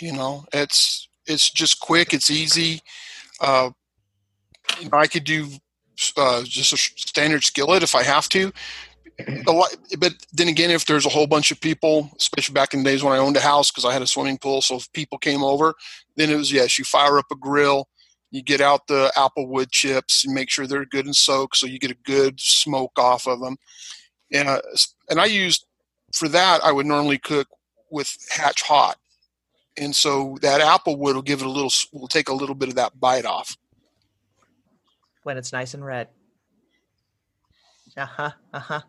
You 0.00 0.12
know, 0.12 0.44
it's 0.52 1.08
it's 1.26 1.50
just 1.50 1.80
quick. 1.80 2.12
It's 2.12 2.30
easy. 2.30 2.80
Uh, 3.40 3.70
you 4.80 4.88
know, 4.88 4.98
I 4.98 5.06
could 5.06 5.24
do 5.24 5.48
uh, 6.16 6.42
just 6.44 6.72
a 6.72 6.76
standard 6.76 7.44
skillet 7.44 7.82
if 7.82 7.94
I 7.94 8.02
have 8.02 8.28
to. 8.30 8.52
Lot, 9.46 9.76
but 9.98 10.12
then 10.32 10.48
again, 10.48 10.70
if 10.70 10.86
there's 10.86 11.06
a 11.06 11.10
whole 11.10 11.26
bunch 11.26 11.52
of 11.52 11.60
people, 11.60 12.10
especially 12.18 12.52
back 12.52 12.74
in 12.74 12.82
the 12.82 12.90
days 12.90 13.04
when 13.04 13.12
I 13.12 13.18
owned 13.18 13.36
a 13.36 13.40
house 13.40 13.70
because 13.70 13.84
I 13.84 13.92
had 13.92 14.02
a 14.02 14.06
swimming 14.06 14.38
pool, 14.38 14.60
so 14.60 14.76
if 14.76 14.92
people 14.92 15.18
came 15.18 15.44
over, 15.44 15.74
then 16.16 16.30
it 16.30 16.36
was 16.36 16.50
yes, 16.50 16.78
you 16.78 16.84
fire 16.84 17.18
up 17.18 17.26
a 17.30 17.36
grill, 17.36 17.88
you 18.32 18.42
get 18.42 18.60
out 18.60 18.88
the 18.88 19.12
apple 19.16 19.46
wood 19.46 19.70
chips 19.70 20.24
and 20.24 20.34
make 20.34 20.50
sure 20.50 20.66
they're 20.66 20.84
good 20.84 21.06
and 21.06 21.14
soaked, 21.14 21.56
so 21.56 21.66
you 21.66 21.78
get 21.78 21.92
a 21.92 21.96
good 22.04 22.40
smoke 22.40 22.98
off 22.98 23.28
of 23.28 23.38
them. 23.38 23.56
And 24.32 24.48
uh, 24.48 24.60
and 25.08 25.20
I 25.20 25.26
used 25.26 25.64
for 26.12 26.28
that, 26.28 26.64
I 26.64 26.72
would 26.72 26.86
normally 26.86 27.18
cook 27.18 27.46
with 27.90 28.16
hatch 28.30 28.62
hot, 28.62 28.98
and 29.76 29.94
so 29.94 30.38
that 30.42 30.60
apple 30.60 30.96
wood 30.96 31.14
will 31.14 31.22
give 31.22 31.40
it 31.40 31.46
a 31.46 31.50
little, 31.50 31.72
will 31.92 32.08
take 32.08 32.28
a 32.28 32.34
little 32.34 32.56
bit 32.56 32.68
of 32.68 32.74
that 32.74 32.98
bite 32.98 33.26
off. 33.26 33.56
when 35.24 35.36
it's 35.36 35.52
nice 35.52 35.74
and 35.74 35.84
red. 35.84 36.08
Uh 37.96 38.06
huh. 38.06 38.30
Uh 38.52 38.58
huh. 38.58 38.80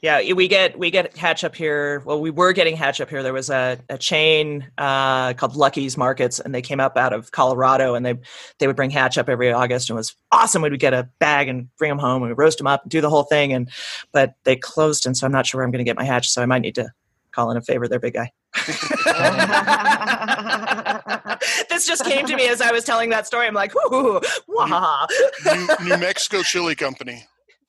Yeah, 0.00 0.32
we 0.32 0.46
get 0.46 0.78
we 0.78 0.92
get 0.92 1.16
hatch 1.16 1.42
up 1.42 1.56
here. 1.56 2.02
Well, 2.04 2.20
we 2.20 2.30
were 2.30 2.52
getting 2.52 2.76
hatch 2.76 3.00
up 3.00 3.10
here. 3.10 3.24
There 3.24 3.32
was 3.32 3.50
a, 3.50 3.80
a 3.88 3.98
chain 3.98 4.70
uh, 4.78 5.34
called 5.34 5.56
Lucky's 5.56 5.96
Markets, 5.96 6.38
and 6.38 6.54
they 6.54 6.62
came 6.62 6.78
up 6.78 6.96
out 6.96 7.12
of 7.12 7.32
Colorado, 7.32 7.96
and 7.96 8.06
they 8.06 8.14
they 8.58 8.68
would 8.68 8.76
bring 8.76 8.90
hatch 8.90 9.18
up 9.18 9.28
every 9.28 9.52
August, 9.52 9.90
and 9.90 9.96
it 9.96 9.98
was 9.98 10.14
awesome. 10.30 10.62
We'd 10.62 10.78
get 10.78 10.94
a 10.94 11.08
bag 11.18 11.48
and 11.48 11.68
bring 11.78 11.88
them 11.88 11.98
home, 11.98 12.22
and 12.22 12.30
we'd 12.30 12.38
roast 12.38 12.58
them 12.58 12.68
up 12.68 12.82
and 12.82 12.90
do 12.90 13.00
the 13.00 13.10
whole 13.10 13.24
thing. 13.24 13.52
And 13.52 13.68
but 14.12 14.34
they 14.44 14.54
closed, 14.54 15.04
and 15.04 15.16
so 15.16 15.26
I'm 15.26 15.32
not 15.32 15.46
sure 15.46 15.58
where 15.58 15.64
I'm 15.64 15.72
going 15.72 15.84
to 15.84 15.88
get 15.88 15.96
my 15.96 16.04
hatch. 16.04 16.30
So 16.30 16.42
I 16.42 16.46
might 16.46 16.62
need 16.62 16.76
to 16.76 16.92
call 17.32 17.50
in 17.50 17.56
a 17.56 17.60
favor 17.60 17.88
there, 17.88 17.98
big 17.98 18.14
guy. 18.14 18.30
this 21.68 21.86
just 21.86 22.04
came 22.04 22.24
to 22.26 22.36
me 22.36 22.48
as 22.48 22.60
I 22.60 22.70
was 22.70 22.84
telling 22.84 23.10
that 23.10 23.26
story. 23.26 23.48
I'm 23.48 23.54
like, 23.54 23.72
whoo, 23.74 24.20
wah. 24.46 25.06
New, 25.44 25.68
New 25.84 25.96
Mexico 25.98 26.42
Chili 26.42 26.76
Company. 26.76 27.26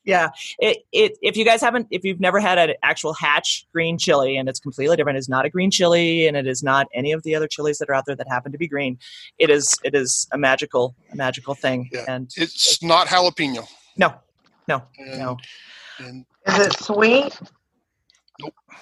Yeah, 0.09 0.29
it, 0.59 0.79
it 0.91 1.17
if 1.21 1.37
you 1.37 1.45
guys 1.45 1.61
haven't, 1.61 1.87
if 1.91 2.03
you've 2.03 2.19
never 2.19 2.39
had 2.39 2.57
an 2.57 2.73
actual 2.83 3.13
hatch 3.13 3.65
green 3.73 3.97
chili, 3.97 4.37
and 4.37 4.49
it's 4.49 4.59
completely 4.59 4.95
different, 4.97 5.17
it's 5.17 5.29
not 5.29 5.45
a 5.45 5.49
green 5.49 5.71
chili, 5.71 6.27
and 6.27 6.35
it 6.35 6.47
is 6.47 6.63
not 6.63 6.87
any 6.93 7.11
of 7.11 7.23
the 7.23 7.35
other 7.35 7.47
chilies 7.47 7.77
that 7.77 7.89
are 7.89 7.93
out 7.93 8.05
there 8.05 8.15
that 8.15 8.27
happen 8.27 8.51
to 8.51 8.57
be 8.57 8.67
green. 8.67 8.97
It 9.37 9.49
is 9.49 9.77
it 9.83 9.95
is 9.95 10.27
a 10.31 10.37
magical 10.37 10.95
a 11.11 11.15
magical 11.15 11.55
thing, 11.55 11.89
Yeah. 11.91 12.05
and 12.07 12.29
It's 12.35 12.81
not 12.83 13.07
jalapeno. 13.07 13.67
no, 13.97 14.13
no, 14.67 14.83
And, 14.97 15.19
no, 15.19 15.37
and 15.99 16.25
Is 16.47 16.67
it 16.67 16.73
sweet? 16.79 17.39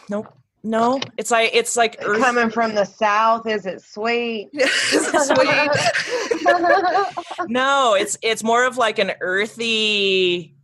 no, 0.10 0.26
no. 0.64 1.00
It's 1.18 1.32
like 1.32 1.52
it's 1.54 1.76
like 1.78 1.98
earth. 2.02 2.20
Coming 2.20 2.50
from 2.50 2.76
the 2.76 2.86
south, 2.86 3.48
is 3.48 3.66
it 3.66 3.82
sweet? 3.82 4.50
Is 4.54 4.94
it 4.94 5.36
sweet? 5.36 5.72
no, 7.50 7.96
it's 7.96 8.18
it's 8.22 8.44
more 8.44 8.66
of 8.66 8.78
like 8.78 9.00
an 9.00 9.12
earthy, 9.22 10.56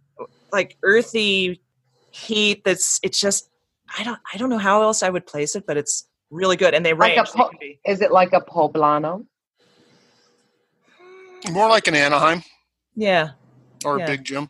like 0.54 0.78
earthy 0.84 1.62
heat. 2.12 2.64
That's 2.64 3.00
it's 3.04 3.20
just 3.20 3.50
I 3.98 4.04
don't 4.04 4.20
I 4.34 4.38
don't 4.38 4.50
know 4.50 4.58
how 4.60 4.84
else 4.84 5.04
I 5.04 5.10
would 5.10 5.26
place 5.26 5.56
it, 5.56 5.66
but 5.68 5.76
it's 5.76 6.08
really 6.30 6.56
good, 6.56 6.74
and 6.74 6.86
they 6.86 6.94
Like 6.94 7.14
a 7.14 7.22
range. 7.22 7.32
They 7.32 7.38
po- 7.40 7.50
can 7.50 7.74
Is 7.86 8.02
it 8.02 8.12
like 8.12 8.32
a 8.34 8.40
poblano? 8.42 9.26
more 11.52 11.68
like 11.70 11.88
an 11.88 11.96
Anaheim 11.96 12.42
yeah, 12.96 13.32
or 13.84 13.98
Yeah. 14.00 14.06
a 14.06 14.08
Big 14.08 14.24
Jim. 14.24 14.50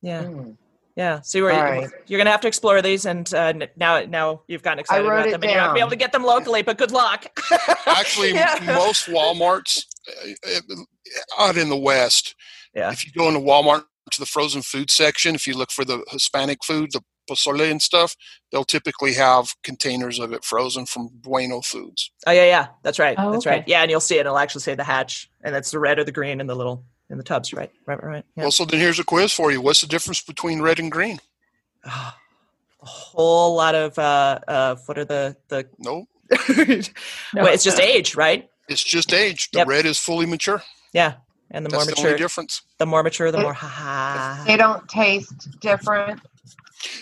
yeah, 0.00 0.22
Mm. 0.22 0.56
yeah. 0.96 1.20
See 1.20 1.42
where 1.42 1.52
All 1.52 1.74
you, 1.74 1.80
right. 1.82 1.90
you're 2.06 2.18
gonna 2.18 2.30
have 2.30 2.40
to 2.42 2.48
explore 2.48 2.80
these, 2.80 3.04
and 3.04 3.32
uh, 3.34 3.52
now 3.76 4.00
now 4.06 4.42
you've 4.48 4.62
gotten 4.62 4.78
excited 4.78 5.04
about 5.04 5.26
it 5.26 5.32
them, 5.32 5.42
and 5.42 5.50
you're 5.50 5.60
not 5.60 5.66
gonna 5.66 5.74
be 5.74 5.80
able 5.80 5.90
to 5.90 5.96
get 5.96 6.12
them 6.12 6.24
locally. 6.24 6.62
But 6.62 6.78
good 6.78 6.92
luck. 6.92 7.26
Actually, 7.86 8.32
Yeah. 8.32 8.58
most 8.66 9.06
WalMarts 9.08 9.84
uh, 10.46 10.50
uh, 10.50 11.40
out 11.42 11.56
in 11.58 11.68
the 11.68 11.76
West, 11.76 12.34
Yeah. 12.74 12.90
if 12.90 13.04
you 13.04 13.12
go 13.12 13.28
into 13.28 13.40
Walmart 13.40 13.84
to 14.10 14.20
the 14.20 14.26
frozen 14.26 14.62
food 14.62 14.90
section, 14.90 15.34
if 15.34 15.46
you 15.46 15.54
look 15.56 15.70
for 15.70 15.84
the 15.84 16.04
Hispanic 16.10 16.64
food, 16.64 16.90
the 16.92 17.02
pozole 17.30 17.70
and 17.70 17.82
stuff, 17.82 18.16
they'll 18.50 18.64
typically 18.64 19.14
have 19.14 19.54
containers 19.62 20.18
of 20.18 20.32
it 20.32 20.44
frozen 20.44 20.86
from 20.86 21.10
Bueno 21.12 21.60
Foods. 21.60 22.10
Oh 22.26 22.32
yeah, 22.32 22.44
yeah, 22.46 22.66
that's 22.82 22.98
right, 22.98 23.16
Oh, 23.18 23.32
that's 23.32 23.46
okay. 23.46 23.56
right. 23.56 23.64
Yeah, 23.68 23.82
and 23.82 23.90
you'll 23.90 24.00
see 24.00 24.16
it. 24.16 24.20
It'll 24.20 24.38
actually 24.38 24.62
say 24.62 24.74
the 24.74 24.84
hatch, 24.84 25.30
and 25.44 25.54
that's 25.54 25.70
the 25.70 25.78
red 25.78 25.98
or 25.98 26.04
the 26.04 26.12
green 26.12 26.40
in 26.40 26.46
the 26.46 26.54
little 26.56 26.84
in 27.10 27.18
the 27.18 27.24
tubs. 27.24 27.52
Right, 27.52 27.70
right, 27.86 28.02
right. 28.02 28.24
Yeah. 28.36 28.44
Well, 28.44 28.50
so 28.52 28.64
then 28.64 28.80
here's 28.80 28.98
a 28.98 29.04
quiz 29.04 29.32
for 29.32 29.50
you. 29.52 29.60
What's 29.60 29.80
the 29.82 29.86
difference 29.86 30.22
between 30.22 30.62
red 30.62 30.78
and 30.78 30.90
green? 30.90 31.20
a 31.84 32.86
whole 32.86 33.54
lot 33.56 33.74
of 33.74 33.98
uh, 33.98 34.38
uh, 34.48 34.76
what 34.86 34.98
are 34.98 35.04
the 35.04 35.36
the? 35.48 35.66
No, 35.78 36.06
No. 36.30 37.42
well, 37.42 37.46
it's 37.54 37.64
just 37.64 37.80
age, 37.80 38.14
right? 38.14 38.48
it's 38.68 38.84
just 38.84 39.12
age. 39.14 39.50
The 39.52 39.58
Yep. 39.60 39.66
red 39.68 39.86
is 39.86 39.98
fully 39.98 40.26
mature. 40.26 40.62
Yeah, 40.92 41.14
and 41.50 41.64
the 41.64 41.68
That's 41.70 41.78
more 41.78 41.84
the 41.84 41.90
mature, 41.92 42.06
only 42.08 42.18
difference. 42.18 42.62
the 42.78 42.86
more 42.86 43.02
mature, 43.02 43.30
the 43.32 43.38
It- 43.38 43.42
more 43.42 43.52
ha 43.54 43.66
ha. 43.68 44.44
They 44.46 44.56
don't 44.56 44.88
taste 44.88 45.60
different. 45.60 46.20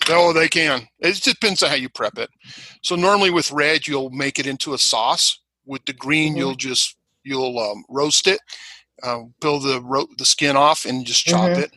No, 0.08 0.32
they 0.32 0.48
can. 0.48 0.88
It 1.00 1.12
just 1.12 1.24
depends 1.24 1.62
on 1.62 1.68
how 1.68 1.74
you 1.76 1.88
prep 1.88 2.16
it. 2.18 2.30
So 2.82 2.94
normally 2.96 3.30
with 3.30 3.50
red, 3.50 3.86
you'll 3.86 4.10
make 4.10 4.38
it 4.38 4.46
into 4.46 4.72
a 4.74 4.78
sauce. 4.78 5.40
With 5.66 5.84
the 5.86 5.92
green, 5.92 6.34
Mhm. 6.34 6.38
you'll 6.38 6.54
just 6.54 6.96
you'll 7.24 7.58
um, 7.58 7.84
roast 7.88 8.28
it, 8.28 8.38
um, 9.02 9.34
peel 9.42 9.58
the 9.58 9.82
ro- 9.82 10.06
the 10.16 10.24
skin 10.24 10.56
off, 10.56 10.84
and 10.84 11.04
just 11.04 11.24
chop 11.26 11.50
Mhm. 11.50 11.58
it. 11.58 11.72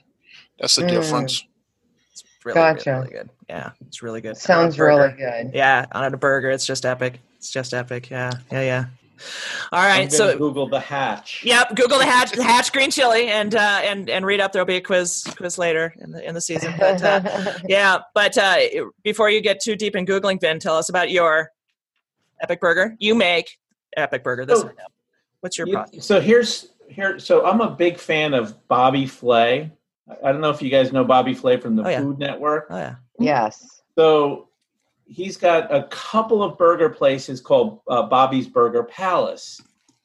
That's 0.59 0.75
the 0.75 0.83
Mm. 0.83 0.89
difference. 0.89 1.43
It's 2.13 2.23
really, 2.45 2.53
Gotcha. 2.55 2.91
really, 2.91 3.01
really 3.01 3.13
good. 3.13 3.29
Yeah, 3.49 3.69
it's 3.87 4.03
really 4.03 4.21
good. 4.21 4.37
Sounds 4.37 4.75
On 4.75 4.85
a 4.85 4.85
burger. 4.85 5.15
really 5.17 5.43
good. 5.43 5.55
Yeah, 5.55 5.85
on 5.93 6.13
a 6.13 6.17
burger, 6.17 6.51
it's 6.51 6.67
just 6.67 6.85
epic. 6.85 7.19
It's 7.37 7.49
just 7.49 7.73
epic. 7.73 8.11
Yeah, 8.11 8.31
yeah, 8.51 8.61
yeah. 8.61 8.85
All 9.71 9.79
I'm 9.79 10.09
so 10.09 10.37
Google 10.37 10.67
the 10.67 10.79
hatch. 10.79 11.41
Yep, 11.43 11.75
Google 11.75 11.97
the 11.99 12.05
hatch, 12.05 12.31
the 12.31 12.43
hatch 12.43 12.71
green 12.71 12.91
chili, 12.91 13.27
and 13.27 13.53
uh, 13.55 13.81
and 13.83 14.09
and 14.09 14.25
read 14.25 14.39
up. 14.39 14.51
There'll 14.51 14.65
be 14.65 14.75
a 14.77 14.81
quiz 14.81 15.23
quiz 15.37 15.57
later 15.57 15.93
in 15.99 16.11
the 16.11 16.27
in 16.27 16.33
the 16.33 16.41
season. 16.41 16.73
But 16.79 17.01
uh, 17.03 17.53
yeah, 17.67 17.99
but 18.13 18.37
uh, 18.37 18.57
before 19.03 19.29
you 19.29 19.41
get 19.41 19.59
too 19.61 19.75
deep 19.75 19.95
in 19.95 20.05
googling, 20.05 20.39
Vin, 20.41 20.59
tell 20.59 20.75
us 20.75 20.89
about 20.89 21.09
your 21.11 21.51
epic 22.41 22.59
burger. 22.61 22.95
You 22.99 23.15
make 23.15 23.57
epic 23.97 24.23
burger. 24.23 24.45
This 24.45 24.63
Oh. 24.63 24.71
what's 25.41 25.57
your 25.57 25.67
You- 25.67 25.73
process? 25.73 26.05
so 26.05 26.19
here's 26.21 26.67
here. 26.89 27.19
So 27.19 27.45
I'm 27.45 27.61
a 27.61 27.69
big 27.69 27.97
fan 27.97 28.33
of 28.33 28.67
Bobby 28.67 29.05
Flay. 29.05 29.71
I- 30.09 30.29
I 30.29 30.31
don't 30.31 30.41
know 30.41 30.49
if 30.49 30.61
you 30.61 30.69
guys 30.69 30.91
know 30.91 31.03
Bobby 31.03 31.33
Flay 31.33 31.57
from 31.57 31.75
the 31.75 31.83
Oh, 31.85 31.89
yeah. 31.89 32.01
Food 32.01 32.19
Network. 32.19 32.67
Oh 32.69 32.77
yeah, 32.77 32.95
yes. 33.19 33.81
So 33.97 34.48
he's 35.09 35.37
got 35.37 35.73
a 35.73 35.83
couple 35.83 36.43
of 36.43 36.57
burger 36.57 36.89
places 36.89 37.41
called 37.41 37.81
uh, 37.89 38.03
Bobby's 38.03 38.47
Burger 38.47 38.83
Palace. 38.83 39.59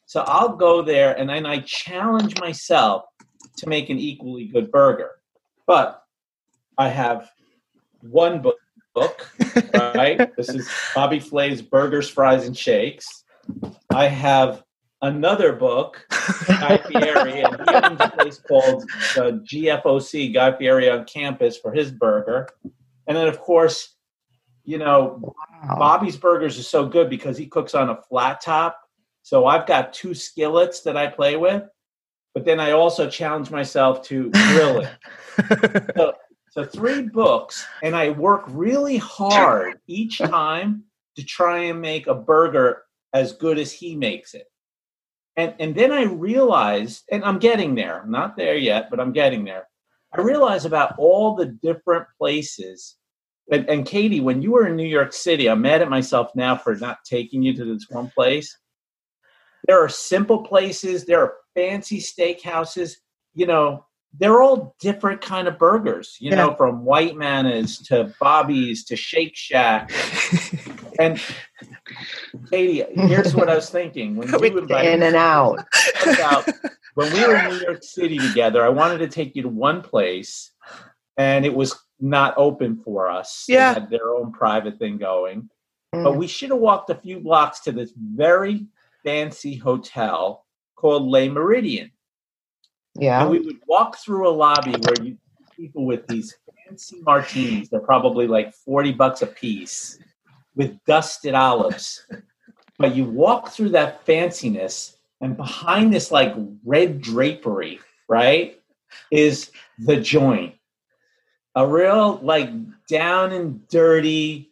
So 0.06 0.24
I'll 0.26 0.56
go 0.56 0.82
there 0.82 1.16
and 1.18 1.28
then 1.28 1.44
I 1.44 1.60
challenge 1.60 2.40
myself 2.40 3.04
to 3.58 3.68
make 3.68 3.90
an 3.90 3.98
equally 3.98 4.46
good 4.46 4.72
burger. 4.72 5.10
But 5.66 6.02
I 6.78 6.88
have 6.88 7.30
one 8.00 8.40
book, 8.40 8.56
book 8.94 9.30
right? 9.94 10.34
this 10.36 10.48
is 10.48 10.68
Bobby 10.94 11.20
Flay's 11.20 11.62
Burgers, 11.62 12.08
Fries, 12.08 12.46
and 12.46 12.56
Shakes. 12.56 13.24
I 13.92 14.08
have 14.08 14.62
another 15.02 15.52
book, 15.52 16.06
Guy 16.46 16.78
Fieri, 16.78 17.42
and 17.42 17.56
he 17.68 17.74
owns 17.74 18.00
a 18.00 18.12
place 18.16 18.38
called 18.38 18.84
the 19.14 19.44
GFOC, 19.44 20.32
Guy 20.32 20.56
Fieri 20.56 20.88
on 20.88 21.04
campus, 21.04 21.58
for 21.58 21.72
his 21.72 21.90
burger. 21.90 22.48
And 23.06 23.16
then, 23.16 23.28
of 23.28 23.38
course, 23.38 23.93
you 24.64 24.78
know, 24.78 25.34
Wow. 25.68 25.76
Bobby's 25.78 26.16
Burgers 26.16 26.58
is 26.58 26.68
so 26.68 26.86
good 26.86 27.08
because 27.08 27.38
he 27.38 27.46
cooks 27.46 27.74
on 27.74 27.88
a 27.88 28.00
flat 28.02 28.40
top. 28.40 28.80
So 29.22 29.46
I've 29.46 29.66
got 29.66 29.94
two 29.94 30.12
skillets 30.14 30.80
that 30.82 30.96
I 30.96 31.06
play 31.06 31.36
with, 31.36 31.62
but 32.34 32.44
then 32.44 32.60
I 32.60 32.72
also 32.72 33.08
challenge 33.08 33.50
myself 33.50 34.02
to 34.08 34.30
grill 34.30 34.80
it. 34.80 35.92
so, 35.96 36.12
so 36.50 36.64
three 36.64 37.02
books, 37.02 37.66
and 37.82 37.96
I 37.96 38.10
work 38.10 38.44
really 38.48 38.98
hard 38.98 39.80
each 39.86 40.18
time 40.18 40.84
to 41.16 41.24
try 41.24 41.58
and 41.64 41.80
make 41.80 42.06
a 42.06 42.14
burger 42.14 42.82
as 43.14 43.32
good 43.32 43.58
as 43.58 43.72
he 43.72 43.96
makes 43.96 44.34
it. 44.34 44.46
And 45.36 45.54
and 45.58 45.74
then 45.74 45.90
I 45.90 46.02
realized, 46.02 47.04
and 47.10 47.24
I'm 47.24 47.38
getting 47.38 47.74
there. 47.74 48.02
I'm 48.02 48.10
not 48.10 48.36
there 48.36 48.56
yet, 48.56 48.90
but 48.90 49.00
I'm 49.00 49.12
getting 49.12 49.44
there. 49.44 49.66
I 50.12 50.20
realized 50.20 50.66
about 50.66 50.94
all 50.98 51.34
the 51.34 51.46
different 51.46 52.06
places. 52.18 52.96
And, 53.50 53.68
and 53.68 53.86
Katie, 53.86 54.20
when 54.20 54.40
you 54.42 54.52
were 54.52 54.66
in 54.66 54.76
New 54.76 54.86
York 54.86 55.12
City, 55.12 55.48
I'm 55.48 55.60
mad 55.60 55.82
at 55.82 55.90
myself 55.90 56.30
now 56.34 56.56
for 56.56 56.74
not 56.76 56.98
taking 57.04 57.42
you 57.42 57.54
to 57.54 57.64
this 57.64 57.86
one 57.90 58.10
place. 58.10 58.56
There 59.66 59.82
are 59.82 59.88
simple 59.88 60.42
places. 60.42 61.04
There 61.04 61.20
are 61.20 61.34
fancy 61.54 61.98
steakhouses. 62.00 62.94
You 63.34 63.46
know, 63.46 63.84
they're 64.18 64.40
all 64.42 64.74
different 64.80 65.20
kind 65.20 65.46
of 65.48 65.58
burgers. 65.58 66.16
You 66.20 66.30
Yeah. 66.30 66.36
know, 66.36 66.54
from 66.54 66.84
White 66.84 67.16
Manna's 67.16 67.78
to 67.88 68.14
Bobby's 68.20 68.84
to 68.86 68.96
Shake 68.96 69.36
Shack. 69.36 69.90
and 70.98 71.20
Katie, 72.50 72.84
here's 72.94 73.34
what 73.34 73.48
I 73.50 73.54
was 73.54 73.70
thinking 73.70 74.16
when 74.16 74.30
We- 74.40 74.50
you 74.52 74.58
invited 74.58 74.92
In 74.94 75.02
and 75.02 75.16
out. 75.16 75.64
about 76.06 76.48
when 76.94 77.12
we 77.12 77.20
were 77.26 77.36
in 77.36 77.44
New 77.58 77.60
York 77.60 77.82
City 77.82 78.18
together, 78.18 78.64
I 78.64 78.68
wanted 78.70 78.98
to 78.98 79.08
take 79.08 79.34
you 79.36 79.42
to 79.42 79.48
one 79.48 79.82
place, 79.82 80.50
and 81.16 81.44
it 81.44 81.54
was 81.54 81.74
not 82.04 82.34
open 82.36 82.76
for 82.84 83.08
us. 83.08 83.46
They 83.48 83.54
Yeah. 83.54 83.74
had 83.74 83.88
their 83.90 84.10
own 84.14 84.30
private 84.32 84.78
thing 84.78 84.98
going, 84.98 85.48
Mm. 85.94 86.04
but 86.04 86.16
we 86.16 86.26
should 86.26 86.50
have 86.50 86.58
walked 86.58 86.90
a 86.90 86.94
few 86.94 87.18
blocks 87.20 87.60
to 87.60 87.72
this 87.72 87.92
very 87.96 88.66
fancy 89.02 89.56
hotel 89.56 90.44
called 90.76 91.04
Le 91.08 91.28
Meridien, 91.28 91.90
Yeah. 92.94 93.22
and 93.22 93.30
we 93.30 93.38
would 93.40 93.60
walk 93.66 93.96
through 93.98 94.28
a 94.28 94.30
lobby 94.30 94.72
where 94.72 95.02
you 95.06 95.18
people 95.56 95.86
with 95.86 96.04
these 96.08 96.36
fancy 96.66 97.00
martinis. 97.02 97.68
They're 97.68 97.78
probably 97.80 98.26
like 98.26 98.52
forty 98.52 98.90
bucks 98.92 99.22
a 99.22 99.26
piece 99.26 99.98
with 100.56 100.78
dusted 100.84 101.34
olives. 101.34 102.06
But 102.76 102.96
you 102.96 103.04
walk 103.04 103.50
through 103.50 103.68
that 103.68 104.04
fanciness, 104.04 104.96
and 105.20 105.36
behind 105.36 105.94
this 105.94 106.10
like 106.10 106.34
red 106.64 107.00
drapery, 107.00 107.78
right, 108.08 108.60
is 109.12 109.52
the 109.78 109.96
joint. 109.96 110.56
A 111.56 111.66
real 111.66 112.18
like 112.22 112.50
down 112.88 113.32
and 113.32 113.66
dirty 113.68 114.50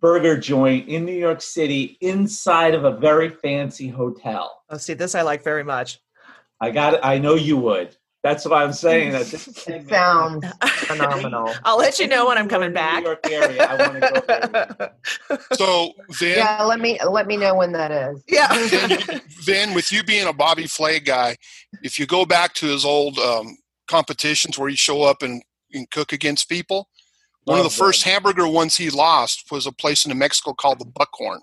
burger 0.00 0.36
joint 0.38 0.88
in 0.88 1.04
New 1.04 1.12
York 1.16 1.40
City 1.42 1.96
inside 2.00 2.74
of 2.74 2.84
a 2.84 2.92
very 2.96 3.28
fancy 3.28 3.88
hotel. 3.88 4.62
Oh, 4.70 4.76
see, 4.76 4.94
this 4.94 5.14
I 5.14 5.22
like 5.22 5.42
very 5.44 5.64
much. 5.64 6.00
I 6.60 6.70
got 6.70 6.94
it. 6.94 7.00
I 7.02 7.18
know 7.18 7.34
you 7.34 7.56
would. 7.58 7.96
That's 8.22 8.44
what 8.44 8.54
I'm 8.54 8.72
saying. 8.72 9.12
That 9.12 9.26
this 9.26 9.44
sounds 9.88 10.44
phenomenal. 10.64 11.52
I'll 11.64 11.78
let 11.78 12.00
you 12.00 12.08
know 12.08 12.26
when 12.26 12.38
I'm 12.38 12.48
coming 12.48 12.72
back. 12.72 13.02
New 13.02 13.08
York 13.10 13.30
area, 13.30 13.64
I 13.64 13.76
want 13.76 13.94
to 13.94 14.00
go 14.00 14.66
there. 14.76 14.92
So, 15.52 15.92
Van, 16.10 16.38
Yeah, 16.38 16.62
let 16.64 16.80
me 16.80 16.98
let 17.08 17.26
me 17.28 17.36
know 17.36 17.54
when 17.54 17.70
that 17.72 17.92
is. 17.92 18.24
yeah. 18.28 18.48
Van, 19.44 19.74
with 19.74 19.92
you 19.92 20.02
being 20.02 20.26
a 20.26 20.32
Bobby 20.32 20.66
Flay 20.66 20.98
guy, 20.98 21.36
if 21.82 21.98
you 22.00 22.06
go 22.06 22.24
back 22.26 22.54
to 22.54 22.66
his 22.66 22.84
old 22.84 23.18
um, 23.18 23.58
competitions 23.86 24.58
where 24.58 24.68
he 24.68 24.74
show 24.76 25.02
up 25.02 25.22
and, 25.22 25.42
and 25.76 25.90
cook 25.90 26.12
against 26.12 26.48
people, 26.48 26.88
one 27.44 27.58
of 27.58 27.64
the 27.64 27.68
Love 27.68 27.74
first 27.74 28.02
hamburger 28.02 28.48
ones 28.48 28.76
he 28.76 28.90
lost 28.90 29.50
was 29.52 29.66
a 29.66 29.72
place 29.72 30.04
in 30.04 30.10
New 30.10 30.18
Mexico 30.18 30.52
called 30.52 30.80
the 30.80 30.84
Buckhorn. 30.84 31.40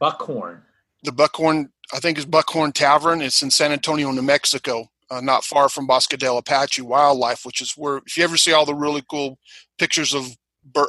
Buckhorn. 0.00 0.62
The 1.04 1.12
Buckhorn, 1.12 1.70
I 1.94 2.00
think, 2.00 2.18
is 2.18 2.24
Buckhorn 2.24 2.72
Tavern. 2.72 3.22
It's 3.22 3.42
in 3.42 3.50
San 3.50 3.70
Antonio, 3.70 4.10
New 4.10 4.22
Mexico, 4.22 4.88
uh, 5.10 5.20
not 5.20 5.44
far 5.44 5.68
from 5.68 5.86
Bosque 5.86 6.16
del 6.18 6.38
Apache 6.38 6.82
Wildlife, 6.82 7.46
which 7.46 7.60
is 7.60 7.74
where, 7.76 7.98
if 8.06 8.16
you 8.16 8.24
ever 8.24 8.36
see 8.36 8.52
all 8.52 8.66
the 8.66 8.74
really 8.74 9.02
cool 9.08 9.38
pictures 9.78 10.14
of 10.14 10.36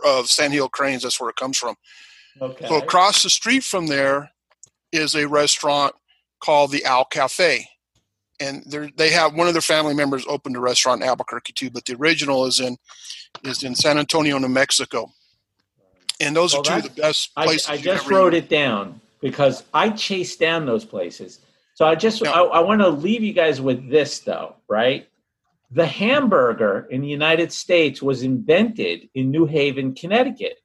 of 0.03 0.27
sandhill 0.27 0.69
cranes, 0.69 1.03
that's 1.03 1.21
where 1.21 1.29
it 1.29 1.35
comes 1.35 1.57
from. 1.57 1.75
Okay. 2.41 2.67
So 2.67 2.77
across 2.77 3.23
the 3.23 3.29
street 3.29 3.63
from 3.63 3.87
there 3.87 4.31
is 4.91 5.15
a 5.15 5.27
restaurant 5.27 5.93
called 6.41 6.71
the 6.71 6.85
Owl 6.85 7.05
Cafe, 7.05 7.67
and 8.39 8.63
they 8.65 8.91
they 8.97 9.09
have 9.11 9.33
one 9.33 9.47
of 9.47 9.53
their 9.53 9.61
family 9.61 9.93
members 9.93 10.25
opened 10.27 10.55
a 10.55 10.59
restaurant 10.59 11.01
in 11.01 11.07
Albuquerque 11.09 11.53
too, 11.53 11.69
but 11.69 11.85
the 11.85 11.95
original 11.95 12.45
is 12.45 12.59
in 12.59 12.77
is 13.43 13.63
in 13.63 13.75
San 13.75 13.97
Antonio, 13.97 14.37
New 14.37 14.47
Mexico. 14.49 15.11
And 16.21 16.35
those 16.35 16.53
Well, 16.53 16.61
are 16.61 16.65
two 16.65 16.87
of 16.87 16.95
the 16.95 17.01
best 17.01 17.31
I, 17.37 17.45
places. 17.45 17.69
I 17.69 17.73
you've 17.75 17.83
just 17.83 18.09
wrote 18.09 18.33
eaten. 18.33 18.45
it 18.45 18.49
down 18.49 19.01
because 19.21 19.63
I 19.73 19.89
chased 19.89 20.39
down 20.39 20.65
those 20.65 20.85
places. 20.85 21.39
So 21.75 21.85
I 21.85 21.95
just 21.95 22.21
Yeah. 22.21 22.31
I, 22.31 22.41
I 22.43 22.59
want 22.59 22.81
to 22.81 22.89
leave 22.89 23.23
you 23.23 23.33
guys 23.33 23.61
with 23.61 23.89
this 23.89 24.19
though, 24.19 24.55
right? 24.67 25.07
The 25.71 25.85
hamburger 25.85 26.87
in 26.89 27.01
the 27.01 27.07
United 27.07 27.53
States 27.53 28.01
was 28.01 28.23
invented 28.23 29.07
in 29.13 29.31
New 29.31 29.45
Haven, 29.45 29.93
Connecticut. 29.93 30.59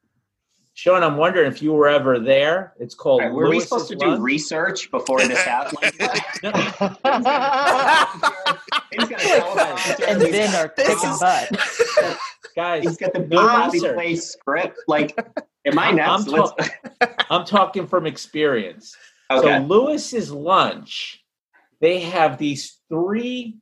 Sean, 0.77 1.05
I'm 1.05 1.17
wondering 1.17 1.51
if 1.51 1.63
you 1.63 1.73
were 1.73 1.89
ever 1.89 2.19
there. 2.19 2.75
It's 2.81 2.95
called. 2.97 3.21
All 3.23 3.29
right, 3.29 3.35
were 3.35 3.49
we 3.49 3.61
supposed 3.61 3.89
to 3.89 3.95
do 3.97 4.17
research 4.21 4.91
before 4.91 5.21
this 5.21 5.39
happened? 5.45 5.79
No, 6.43 6.51
He's 8.91 9.09
gonna 9.09 9.77
and 10.09 10.21
then 10.21 10.53
got- 10.53 10.65
are 10.67 10.75
This 10.77 10.89
kicking 10.89 11.17
butt. 11.21 12.19
guys, 12.57 12.83
He's 12.85 12.97
got 12.97 13.13
the 13.13 13.21
No 13.21 13.37
Bobby. 13.47 13.79
Flay 13.81 14.17
script. 14.17 14.79
Like, 14.87 15.17
am 15.65 15.79
I 15.79 15.87
I'm 15.89 15.97
next? 15.97 16.29
Let's- 16.29 16.71
I'm 17.31 17.45
talking 17.45 17.87
from 17.87 18.07
experience. 18.07 18.97
So. 19.33 19.59
Louis' 19.67 20.31
Lunch, 20.31 21.25
they 21.81 22.01
have 22.01 22.39
these 22.39 22.79
three 22.89 23.59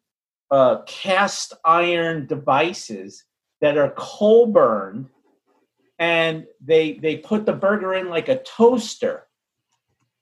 uh, 0.51 0.83
cast 0.87 1.55
iron 1.65 2.27
devices 2.27 3.25
that 3.63 3.79
are 3.79 3.91
coal 3.97 4.47
burned, 4.47 5.09
and 5.99 6.47
they 6.61 6.95
they 6.95 7.17
put 7.17 7.47
the 7.47 7.53
burger 7.53 7.95
in 7.95 8.09
like 8.09 8.29
a 8.29 8.43
toaster. 8.43 9.27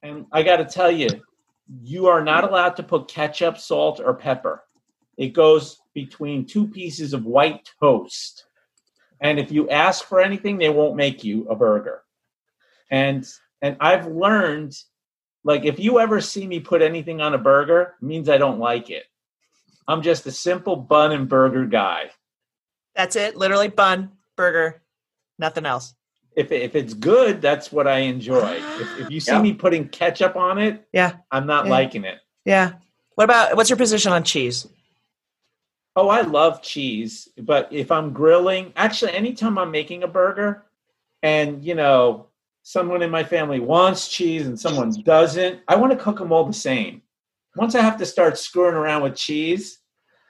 And 0.02 0.26
I 0.32 0.42
got 0.42 0.56
to 0.56 0.64
tell 0.64 0.90
you, 0.90 1.08
you 1.82 2.06
are 2.06 2.24
not 2.24 2.44
allowed 2.44 2.76
to 2.76 2.82
put 2.82 3.08
ketchup, 3.08 3.58
salt, 3.58 4.00
or 4.00 4.14
pepper. 4.14 4.64
It 5.16 5.34
goes 5.34 5.80
between 5.94 6.46
two 6.46 6.66
pieces 6.66 7.12
of 7.12 7.26
white 7.26 7.68
toast. 7.80 8.46
And 9.20 9.38
if 9.38 9.52
you 9.52 9.68
ask 9.68 10.04
for 10.04 10.20
anything, 10.20 10.56
they 10.56 10.70
won't 10.70 10.96
make 10.96 11.22
you 11.22 11.46
a 11.48 11.54
burger. 11.54 12.02
And 12.90 13.26
and 13.62 13.76
I've 13.80 14.06
learned 14.06 14.74
like 15.44 15.64
if 15.64 15.78
you 15.78 16.00
ever 16.00 16.20
see 16.20 16.46
me 16.46 16.60
put 16.60 16.82
anything 16.82 17.20
on 17.20 17.34
a 17.34 17.38
burger, 17.38 17.94
means 18.00 18.28
I 18.28 18.38
don't 18.38 18.58
like 18.58 18.90
it. 18.90 19.04
I'm 19.88 20.02
just 20.02 20.26
a 20.26 20.32
simple 20.32 20.76
bun 20.76 21.12
and 21.12 21.28
burger 21.28 21.66
guy. 21.66 22.10
That's 22.94 23.16
it. 23.16 23.36
Literally 23.36 23.68
bun, 23.68 24.12
burger, 24.36 24.82
nothing 25.40 25.66
else. 25.66 25.94
If 26.36 26.52
if 26.52 26.76
it's 26.76 26.94
good, 26.94 27.42
that's 27.42 27.72
what 27.72 27.88
I 27.88 28.00
enjoy. 28.00 28.62
If, 28.78 29.00
if 29.00 29.10
you 29.14 29.18
see 29.18 29.32
Yeah. 29.32 29.42
me 29.42 29.52
putting 29.52 29.88
ketchup 29.88 30.36
on 30.36 30.58
it, 30.58 30.86
Yeah. 30.92 31.16
I'm 31.32 31.46
not 31.46 31.64
Yeah. 31.64 31.70
liking 31.72 32.04
it. 32.04 32.18
Yeah. 32.44 32.74
What 33.16 33.24
about 33.24 33.56
what's 33.56 33.68
your 33.68 33.76
position 33.76 34.12
on 34.12 34.22
cheese? 34.22 34.68
Oh, 35.96 36.08
I 36.08 36.20
love 36.20 36.62
cheese, 36.62 37.28
but 37.36 37.68
if 37.72 37.90
I'm 37.90 38.12
grilling, 38.12 38.72
actually, 38.76 39.12
anytime 39.12 39.58
I'm 39.58 39.72
making 39.72 40.04
a 40.04 40.08
burger, 40.08 40.64
and 41.22 41.64
you 41.64 41.74
know, 41.74 42.26
someone 42.62 43.02
in 43.02 43.10
my 43.10 43.24
family 43.24 43.58
wants 43.58 44.06
cheese 44.08 44.46
and 44.46 44.58
someone 44.58 44.92
doesn't, 45.02 45.60
I 45.66 45.74
want 45.76 45.92
to 45.92 45.98
cook 45.98 46.18
them 46.18 46.30
all 46.30 46.44
the 46.44 46.52
same. 46.52 47.02
Once 47.56 47.74
I 47.74 47.80
have 47.82 47.96
to 47.98 48.06
start 48.06 48.38
screwing 48.38 48.74
around 48.76 49.02
with 49.02 49.16
cheese, 49.16 49.79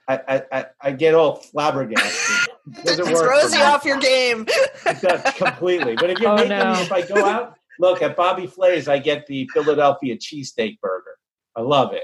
I 0.07 0.19
I, 0.27 0.43
I, 0.51 0.65
I 0.81 0.91
get 0.91 1.13
all 1.15 1.35
flabbergasted. 1.35 2.35
It 2.67 2.83
doesn't 2.83 3.07
It 3.07 3.13
work 3.13 3.23
throws 3.25 3.53
you 3.53 3.59
me. 3.59 3.65
off 3.65 3.83
your 3.85 3.97
game. 3.97 4.45
It 4.85 5.01
does, 5.01 5.33
completely. 5.33 5.95
But 5.95 6.11
if 6.11 6.19
you're 6.19 6.29
Oh, 6.29 6.35
making 6.35 6.49
no. 6.59 6.75
me, 6.75 6.81
if 6.81 6.91
I 6.91 7.01
go 7.01 7.25
out, 7.25 7.55
look 7.79 8.03
at 8.03 8.15
Bobby 8.15 8.45
Flay's, 8.45 8.87
I 8.87 8.99
get 8.99 9.25
the 9.25 9.47
Philadelphia 9.51 10.15
cheesesteak 10.15 10.79
burger. 10.79 11.15
I 11.55 11.61
love 11.61 11.93
it. 11.93 12.03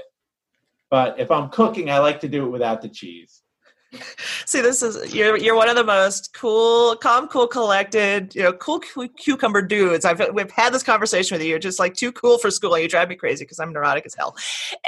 But 0.90 1.20
if 1.20 1.30
I'm 1.30 1.48
cooking, 1.50 1.90
I 1.90 2.00
like 2.00 2.18
to 2.20 2.28
do 2.28 2.44
it 2.44 2.50
without 2.50 2.82
the 2.82 2.88
cheese. 2.88 3.42
See, 4.44 4.60
this 4.60 4.82
is 4.82 5.14
you're 5.14 5.36
you're 5.38 5.56
one 5.56 5.68
of 5.68 5.76
the 5.76 5.84
most 5.84 6.34
cool, 6.34 6.94
calm, 6.96 7.26
cool, 7.28 7.46
collected, 7.46 8.34
you 8.34 8.42
know, 8.42 8.52
cool 8.54 8.80
cu- 8.80 9.08
cucumber 9.08 9.62
dudes. 9.62 10.04
I've 10.04 10.20
we've 10.34 10.50
had 10.50 10.74
this 10.74 10.82
conversation 10.82 11.34
with 11.34 11.42
you. 11.42 11.48
You're 11.50 11.58
just 11.58 11.78
like 11.78 11.94
too 11.94 12.12
cool 12.12 12.38
for 12.38 12.50
school. 12.50 12.78
You 12.78 12.88
drive 12.88 13.08
me 13.08 13.14
crazy 13.14 13.44
because 13.44 13.58
I'm 13.58 13.72
neurotic 13.72 14.04
as 14.04 14.14
hell. 14.14 14.36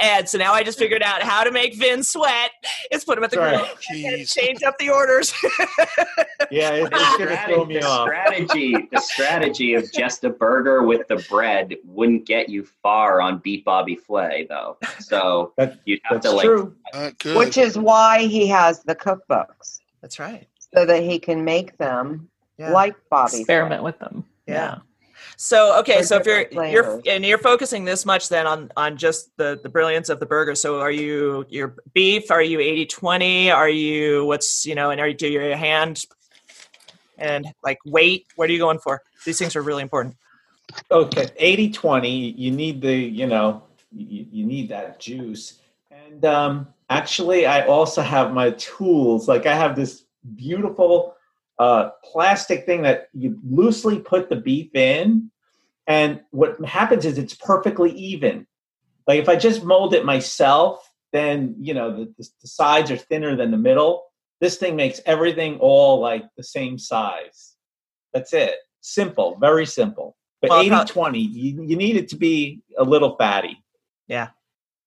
And 0.03 0.29
so 0.29 0.37
now 0.39 0.53
I 0.53 0.63
just 0.63 0.79
figured 0.79 1.03
out 1.03 1.23
how 1.23 1.45
to 1.45 1.51
make 1.51 1.77
Vin 1.77 2.03
sweat. 2.03 2.51
Is 2.93 3.05
put 3.05 3.17
him 3.17 3.25
at 3.25 3.31
the 3.31 3.37
grill 3.39 3.67
change 4.27 4.63
up 4.63 4.77
the 4.79 4.91
orders. 4.91 5.33
Yeah, 6.51 6.71
it, 6.71 6.91
The 6.91 6.97
it's 6.97 7.17
going 7.17 7.29
to 7.29 7.35
strategy, 7.37 7.55
throw 7.55 7.65
me 7.65 7.75
the 7.79 7.87
off. 7.87 8.09
strategy, 8.09 8.89
the 8.91 9.01
strategy 9.01 9.75
of 9.75 9.93
just 9.93 10.25
a 10.25 10.31
burger 10.31 10.83
with 10.83 11.07
the 11.07 11.25
bread 11.31 11.77
wouldn't 11.85 12.27
get 12.27 12.49
you 12.49 12.67
far 12.83 13.21
on 13.21 13.39
Beat 13.39 13.65
Bobby 13.65 13.95
Flay, 13.95 14.47
though. 14.49 14.77
So 14.99 15.53
That- 15.59 15.79
you'd 15.85 16.01
have 16.05 16.23
That's 16.23 16.35
to 16.35 16.37
like. 16.37 16.73
Uh. 16.93 17.39
Which 17.39 17.57
is 17.57 17.79
why 17.79 18.23
he 18.27 18.49
has 18.49 18.83
the 18.91 18.97
cookbooks 18.97 19.81
That's 20.03 20.19
right. 20.19 20.47
so 20.75 20.85
that 20.85 21.03
he 21.03 21.19
can 21.19 21.45
make 21.45 21.79
them 21.79 22.29
Yeah. 22.59 22.73
like 22.73 22.97
Bobby. 23.09 23.39
Experiment 23.39 23.83
with 23.83 23.99
them. 23.99 24.25
Yeah. 24.47 24.79
So 25.37 25.79
okay, 25.81 25.99
For 25.99 26.05
so 26.05 26.17
if 26.17 26.27
you're 26.27 26.45
different 26.45 26.73
you're 26.73 27.03
and 27.07 27.25
you're 27.25 27.39
focusing 27.39 27.85
this 27.85 28.05
much 28.05 28.29
then 28.29 28.47
on 28.47 28.71
on 28.77 28.97
just 28.97 29.31
the 29.37 29.61
the 29.63 29.69
brilliance 29.69 30.09
of 30.09 30.19
the 30.19 30.27
burger. 30.27 30.55
So 30.55 30.81
are 30.81 30.91
you 30.91 31.47
your 31.49 31.77
beef? 31.95 32.31
Are 32.31 32.43
you 32.43 32.59
80-20? 32.59 33.55
Are 33.55 33.69
you 33.69 34.25
what's 34.25 34.67
you 34.67 34.75
know? 34.75 34.91
And 34.91 35.01
are 35.01 35.09
you 35.09 35.15
do 35.15 35.29
your 35.29 35.57
hand 35.57 36.03
and 37.17 37.47
like 37.63 37.79
weight? 37.87 38.27
What 38.37 38.51
are 38.51 38.53
you 38.53 38.59
going 38.59 38.81
for? 38.81 39.03
These 39.25 39.39
things 39.39 39.55
are 39.57 39.63
really 39.63 39.83
important. 39.83 40.17
Okay, 40.91 41.29
80 41.37 41.71
20. 41.73 42.11
You 42.45 42.51
need 42.51 42.81
the, 42.81 42.95
you 42.95 43.27
know, 43.27 43.65
you, 43.93 44.27
you 44.31 44.45
need 44.47 44.69
that 44.71 45.01
juice. 45.01 45.61
And 45.91 46.25
um, 46.25 46.69
actually, 46.91 47.47
I 47.47 47.65
also 47.65 48.03
have 48.03 48.33
my 48.33 48.51
tools. 48.53 49.29
Like 49.29 49.47
I 49.47 49.55
have 49.55 49.77
this 49.77 50.05
beautiful 50.37 51.15
uh, 51.59 51.91
plastic 52.05 52.67
thing 52.67 52.83
that 52.83 53.09
you 53.15 53.39
loosely 53.49 53.99
put 53.99 54.29
the 54.29 54.37
beef 54.37 54.75
in, 54.75 55.31
and 55.87 56.21
what 56.31 56.63
happens 56.65 57.07
is 57.07 57.17
it's 57.17 57.35
perfectly 57.35 57.93
even. 57.93 58.47
Like 59.07 59.21
if 59.21 59.29
I 59.29 59.37
just 59.37 59.65
mold 59.65 59.95
it 59.95 60.05
myself, 60.05 60.87
then 61.13 61.55
you 61.59 61.73
know 61.73 61.91
the, 61.91 62.05
the, 62.19 62.29
the 62.43 62.49
sides 62.49 62.91
are 62.91 62.97
thinner 62.97 63.37
than 63.37 63.51
the 63.51 63.57
middle. 63.57 64.05
This 64.41 64.57
thing 64.57 64.75
makes 64.75 65.01
everything 65.07 65.59
all 65.59 66.01
like 66.01 66.25
the 66.37 66.43
same 66.43 66.79
size. 66.79 67.57
That's 68.13 68.33
it. 68.33 68.55
Simple, 68.81 69.37
very 69.39 69.67
simple. 69.67 70.17
But 70.41 70.51
Well, 70.51 70.61
80 70.61 70.71
prob- 70.71 70.89
20, 70.89 71.19
you, 71.19 71.63
you 71.65 71.77
need 71.77 71.97
it 71.97 72.09
to 72.09 72.17
be 72.17 72.63
a 72.79 72.83
little 72.83 73.17
fatty. 73.17 73.63
Yeah. 74.09 74.29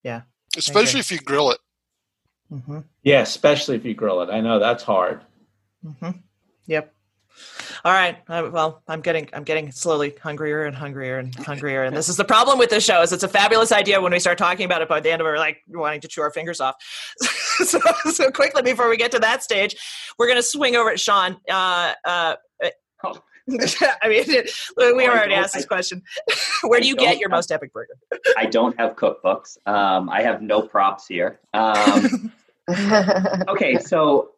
Yeah. 0.02 0.22
Especially 0.58 1.00
if 1.00 1.12
you 1.12 1.20
grill 1.20 1.52
it. 1.52 1.60
Mm-hmm. 2.54 2.80
Yeah, 3.04 3.22
especially 3.22 3.76
if 3.76 3.86
you 3.86 3.94
grill 3.94 4.22
it. 4.22 4.30
I 4.30 4.42
know 4.42 4.60
that's 4.60 4.84
hard. 4.84 5.22
Mm-hmm. 5.86 6.12
Yep. 6.68 6.94
All 7.84 7.92
right. 7.92 8.18
Uh, 8.30 8.50
well, 8.54 8.84
I'm 8.88 9.02
getting 9.02 9.28
I'm 9.34 9.44
getting 9.44 9.72
slowly 9.72 10.14
hungrier 10.22 10.66
and 10.66 10.76
hungrier 10.76 11.18
and 11.18 11.34
hungrier, 11.36 11.84
and 11.84 11.96
this 11.96 12.08
is 12.08 12.16
the 12.16 12.24
problem 12.24 12.60
with 12.60 12.70
this 12.70 12.86
show. 12.86 13.02
Is 13.02 13.12
it's 13.12 13.24
a 13.24 13.28
fabulous 13.28 13.72
idea 13.72 14.00
when 14.00 14.12
we 14.12 14.20
start 14.20 14.38
talking 14.38 14.66
about 14.66 14.82
it, 14.84 14.88
but 14.88 14.98
at 14.98 15.04
the 15.04 15.12
end 15.12 15.20
of 15.22 15.26
it, 15.28 15.32
we're 15.32 15.38
like 15.40 15.58
wanting 15.68 16.02
to 16.02 16.08
chew 16.08 16.22
our 16.22 16.32
fingers 16.32 16.62
off. 16.62 16.76
so, 17.20 17.80
so 18.12 18.30
quickly 18.32 18.62
before 18.62 18.88
we 18.88 18.98
get 18.98 19.12
to 19.12 19.20
that 19.20 19.42
stage, 19.44 19.76
we're 20.20 20.28
going 20.28 20.38
to 20.38 20.44
swing 20.44 20.76
over 20.76 20.92
at 20.92 21.00
Sean. 21.00 21.38
Uh, 21.50 21.94
uh, 22.06 22.36
Oh. 23.06 23.22
I 24.02 24.08
mean, 24.08 24.24
we 24.78 25.06
I 25.06 25.10
already 25.10 25.34
asked 25.34 25.54
this 25.54 25.66
question. 25.66 26.02
Where 26.64 26.80
do 26.80 26.86
I 26.86 26.88
you 26.88 26.96
don't 26.96 27.06
get 27.06 27.18
your 27.20 27.28
have- 27.30 27.36
most 27.36 27.52
epic 27.52 27.74
burger? 27.74 27.98
I 28.38 28.46
don't 28.46 28.80
have 28.80 28.96
cookbooks. 28.96 29.58
Um, 29.68 30.10
I 30.10 30.22
have 30.22 30.42
no 30.42 30.62
props 30.62 31.08
here. 31.08 31.42
Um, 31.54 32.32
okay, 33.50 33.78
so 33.80 34.32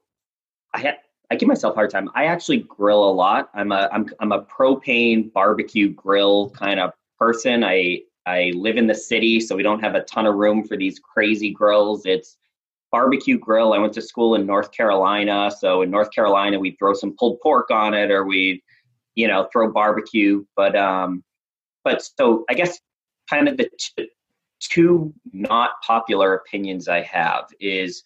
I 0.74 0.82
ha- 0.82 0.98
I 1.32 1.36
give 1.36 1.48
myself 1.48 1.74
a 1.74 1.76
hard 1.76 1.90
time. 1.90 2.10
I 2.16 2.26
actually 2.26 2.60
grill 2.60 3.04
a 3.10 3.12
lot. 3.12 3.50
I'm 3.54 3.72
a 3.72 3.90
I'm 3.92 4.10
I'm 4.20 4.32
a 4.32 4.44
propane 4.44 5.32
barbecue 5.32 5.90
grill 5.90 6.50
kind 6.52 6.80
of 6.80 6.92
person. 7.20 7.64
I 7.64 8.02
I 8.26 8.52
live 8.56 8.78
in 8.78 8.88
the 8.88 8.96
city, 8.96 9.40
so 9.40 9.56
we 9.56 9.64
don't 9.64 9.80
have 9.80 9.96
a 9.96 10.02
ton 10.04 10.26
of 10.26 10.36
room 10.36 10.68
for 10.68 10.78
these 10.78 11.00
crazy 11.00 11.52
grills. 11.52 12.06
It's 12.06 12.38
barbecue 12.92 13.38
grill. 13.38 13.74
I 13.74 13.78
went 13.78 13.94
to 13.94 14.02
school 14.02 14.36
in 14.36 14.46
North 14.46 14.72
Carolina, 14.72 15.52
so 15.52 15.82
in 15.82 15.92
North 15.92 16.12
Carolina 16.12 16.60
we'd 16.60 16.78
throw 16.80 16.94
some 16.94 17.16
pulled 17.18 17.40
pork 17.42 17.70
on 17.72 17.94
it, 17.94 18.12
or 18.12 18.26
we'd 18.26 18.62
you 19.16 19.28
know 19.28 19.48
throw 19.52 19.72
barbecue. 19.72 20.46
But 20.56 20.76
um, 20.76 21.24
but 21.84 22.02
so 22.18 22.46
I 22.50 22.54
guess 22.54 22.80
kind 23.30 23.48
of 23.48 23.58
the 23.58 23.70
t- 23.78 24.10
two 24.60 25.14
not 25.34 25.72
popular 25.86 26.34
opinions 26.34 26.88
I 26.88 27.02
have 27.02 27.46
is 27.60 28.04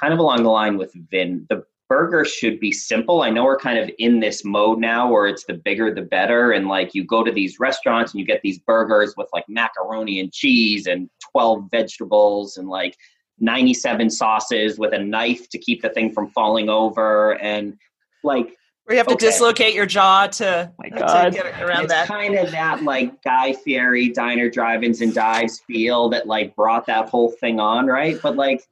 kind 0.00 0.12
of 0.12 0.18
along 0.18 0.42
the 0.42 0.50
line 0.50 0.76
with 0.76 0.92
Vin. 1.10 1.46
The 1.48 1.64
burger 1.88 2.24
should 2.24 2.58
be 2.60 2.72
simple. 2.72 3.22
I 3.22 3.30
know 3.30 3.44
we're 3.44 3.58
kind 3.58 3.78
of 3.78 3.90
in 3.98 4.20
this 4.20 4.44
mode 4.44 4.78
now 4.80 5.10
where 5.10 5.26
it's 5.26 5.44
the 5.44 5.54
bigger 5.54 5.94
the 5.94 6.02
better. 6.02 6.52
And 6.52 6.66
like 6.66 6.94
you 6.94 7.04
go 7.04 7.22
to 7.22 7.30
these 7.30 7.60
restaurants 7.60 8.12
and 8.12 8.20
you 8.20 8.26
get 8.26 8.40
these 8.42 8.58
burgers 8.58 9.14
with 9.16 9.28
like 9.32 9.44
macaroni 9.48 10.18
and 10.20 10.32
cheese 10.32 10.86
and 10.86 11.08
12 11.32 11.66
vegetables 11.70 12.56
and 12.56 12.68
like 12.68 12.96
97 13.38 14.10
sauces 14.10 14.78
with 14.78 14.92
a 14.94 14.98
knife 14.98 15.48
to 15.50 15.58
keep 15.58 15.82
the 15.82 15.90
thing 15.90 16.12
from 16.12 16.28
falling 16.28 16.68
over. 16.68 17.38
And 17.40 17.74
like 18.22 18.56
Where 18.84 18.94
you 18.94 18.96
have 18.96 19.06
to 19.08 19.14
Okay. 19.14 19.26
dislocate 19.26 19.74
your 19.74 19.86
jaw 19.86 20.26
to, 20.26 20.72
oh 20.72 20.74
My 20.78 20.88
to 20.88 21.30
get 21.30 21.60
around 21.62 21.84
it's 21.84 21.92
that. 21.92 22.08
kind 22.08 22.36
of 22.36 22.50
that 22.52 22.82
like 22.82 23.22
Guy 23.22 23.52
Fieri 23.52 24.08
diner 24.08 24.48
drive-ins 24.48 25.00
and 25.02 25.14
dives 25.14 25.60
feel 25.66 26.08
that 26.08 26.26
like 26.26 26.56
brought 26.56 26.86
that 26.86 27.08
whole 27.10 27.30
thing 27.40 27.60
on, 27.60 27.86
right? 27.86 28.18
But 28.22 28.36
like 28.36 28.62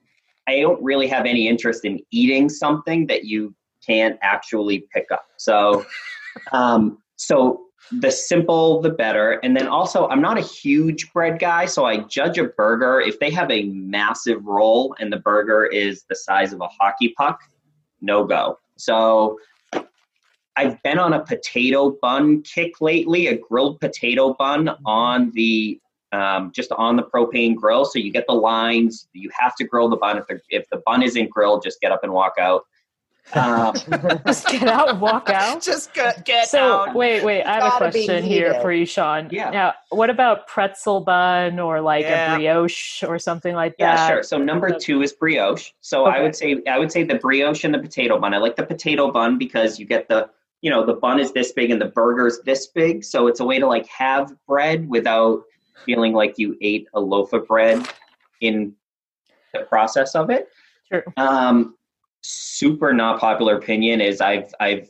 I 0.48 0.60
don't 0.60 0.82
really 0.82 1.06
have 1.08 1.26
any 1.26 1.48
interest 1.48 1.84
in 1.84 2.00
eating 2.10 2.48
something 2.48 3.06
that 3.06 3.24
you 3.24 3.54
can't 3.86 4.18
actually 4.22 4.86
pick 4.92 5.06
up. 5.10 5.26
So 5.36 5.84
um 6.52 6.98
so 7.16 7.60
the 7.90 8.10
simple 8.10 8.80
the 8.80 8.90
better. 8.90 9.32
And 9.42 9.56
then 9.56 9.66
also 9.66 10.08
i'm 10.08 10.20
not 10.20 10.38
a 10.38 10.42
huge 10.42 11.12
bread 11.12 11.38
guy 11.38 11.66
so 11.66 11.84
i 11.84 11.98
judge 11.98 12.38
a 12.38 12.44
burger. 12.44 13.00
If 13.00 13.18
they 13.18 13.30
have 13.30 13.50
a 13.50 13.64
massive 13.64 14.44
roll 14.44 14.94
and 14.98 15.12
the 15.12 15.18
burger 15.18 15.66
is 15.66 16.04
the 16.08 16.16
size 16.16 16.52
of 16.52 16.60
a 16.60 16.68
hockey 16.68 17.14
puck 17.16 17.40
no 18.00 18.24
go. 18.24 18.58
So 18.76 19.38
i've 20.56 20.82
been 20.82 20.98
on 20.98 21.12
a 21.14 21.24
potato 21.24 21.96
bun 22.02 22.42
kick 22.42 22.80
lately 22.80 23.28
a 23.28 23.38
grilled 23.38 23.80
potato 23.80 24.34
bun 24.34 24.70
on 24.84 25.30
the 25.34 25.80
um, 26.12 26.52
just 26.54 26.70
on 26.72 26.96
the 26.96 27.02
propane 27.02 27.54
grill 27.54 27.84
so 27.84 27.98
you 27.98 28.12
get 28.12 28.24
the 28.28 28.34
lines 28.34 29.08
you 29.12 29.30
have 29.38 29.54
to 29.56 29.64
grill 29.64 29.88
the 29.88 29.96
bun 29.96 30.18
if 30.18 30.26
the, 30.26 30.40
if 30.50 30.68
the 30.70 30.82
bun 30.86 31.02
isn't 31.02 31.30
grilled 31.30 31.62
just 31.62 31.80
get 31.80 31.92
up 31.92 32.00
and 32.02 32.12
walk 32.12 32.34
out 32.38 32.62
um, 33.34 33.74
Just 34.26 34.48
get 34.48 34.64
out 34.64 34.90
and 34.90 35.00
walk 35.00 35.30
out. 35.30 35.62
Just 35.64 35.94
get, 35.94 36.24
get 36.24 36.48
So 36.48 36.58
out. 36.88 36.94
wait, 36.94 37.24
wait. 37.24 37.44
I 37.44 37.54
have 37.54 37.62
a 37.64 37.68
Gotta 37.68 37.84
be 37.92 38.04
question 38.04 38.24
here 38.24 38.60
for 38.60 38.72
you, 38.72 38.84
Sean. 38.84 39.28
Yeah. 39.30 39.50
Now, 39.50 39.74
what 39.90 40.10
about 40.10 40.48
pretzel 40.48 41.00
bun 41.00 41.58
or 41.58 41.80
like 41.80 42.02
Yeah. 42.02 42.34
a 42.34 42.36
brioche 42.36 43.02
or 43.04 43.18
something 43.18 43.54
like 43.54 43.74
Yeah, 43.78 43.94
that? 43.96 44.02
Yeah, 44.02 44.08
sure. 44.16 44.22
So 44.22 44.38
number 44.38 44.76
two 44.76 45.02
is 45.02 45.12
brioche. 45.12 45.70
So 45.80 46.04
I 46.06 46.20
would 46.20 46.34
say 46.36 46.60
I 46.68 46.78
would 46.78 46.92
say 46.92 47.04
the 47.04 47.14
brioche 47.14 47.64
and 47.64 47.72
the 47.72 47.78
potato 47.78 48.18
bun. 48.18 48.34
I 48.34 48.38
like 48.38 48.56
the 48.56 48.66
potato 48.66 49.10
bun 49.10 49.38
because 49.38 49.78
you 49.78 49.86
get 49.86 50.08
the 50.08 50.28
you 50.60 50.70
know 50.70 50.84
the 50.84 50.94
bun 50.94 51.18
is 51.18 51.32
this 51.32 51.52
big 51.52 51.70
and 51.70 51.80
the 51.80 51.86
burger's 51.86 52.40
this 52.44 52.66
big, 52.68 53.04
so 53.04 53.28
it's 53.28 53.40
a 53.40 53.44
way 53.44 53.58
to 53.58 53.66
like 53.66 53.86
have 53.86 54.32
bread 54.46 54.88
without 54.88 55.42
feeling 55.84 56.12
like 56.12 56.38
you 56.38 56.56
ate 56.60 56.86
a 56.94 57.00
loaf 57.00 57.32
of 57.32 57.46
bread 57.46 57.86
in 58.40 58.74
the 59.52 59.60
process 59.60 60.14
of 60.14 60.30
it. 60.30 60.48
True. 60.90 61.02
Um, 61.16 61.76
super 62.22 62.92
not 62.92 63.20
popular 63.20 63.56
opinion 63.56 64.00
is 64.00 64.20
I've 64.20 64.52
I've 64.60 64.88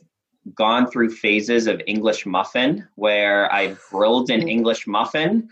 gone 0.55 0.89
through 0.89 1.09
phases 1.09 1.67
of 1.67 1.81
English 1.87 2.25
muffin 2.25 2.87
where 2.95 3.51
I've 3.53 3.79
grilled 3.89 4.29
an 4.29 4.47
English 4.47 4.87
muffin. 4.87 5.49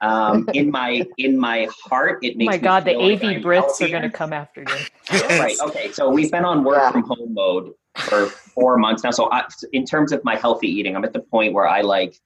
Um, 0.00 0.48
in 0.54 0.70
my 0.70 1.04
in 1.18 1.38
my 1.38 1.68
heart, 1.84 2.18
it 2.22 2.34
Oh 2.40 2.44
my 2.44 2.52
me 2.52 2.58
God, 2.58 2.84
the 2.84 2.92
feel 2.92 3.08
like 3.08 3.22
AV 3.22 3.30
I'm 3.36 3.42
Brits 3.42 3.80
are 3.80 3.88
going 3.88 4.02
to 4.02 4.10
come 4.10 4.32
after 4.32 4.62
you. 4.62 5.20
Right. 5.38 5.56
Okay. 5.60 5.92
So 5.92 6.10
we've 6.10 6.30
been 6.30 6.44
on 6.44 6.64
work 6.64 6.78
Yeah. 6.78 6.90
from 6.90 7.02
home 7.04 7.34
mode 7.34 7.72
for 7.96 8.26
four 8.26 8.78
months 8.78 9.04
now. 9.04 9.10
So 9.10 9.30
I, 9.30 9.44
in 9.72 9.84
terms 9.84 10.12
of 10.12 10.24
my 10.24 10.36
healthy 10.36 10.68
eating, 10.68 10.96
I'm 10.96 11.04
at 11.04 11.12
the 11.12 11.20
point 11.20 11.52
where 11.52 11.68
I 11.68 11.82
like 11.82 12.18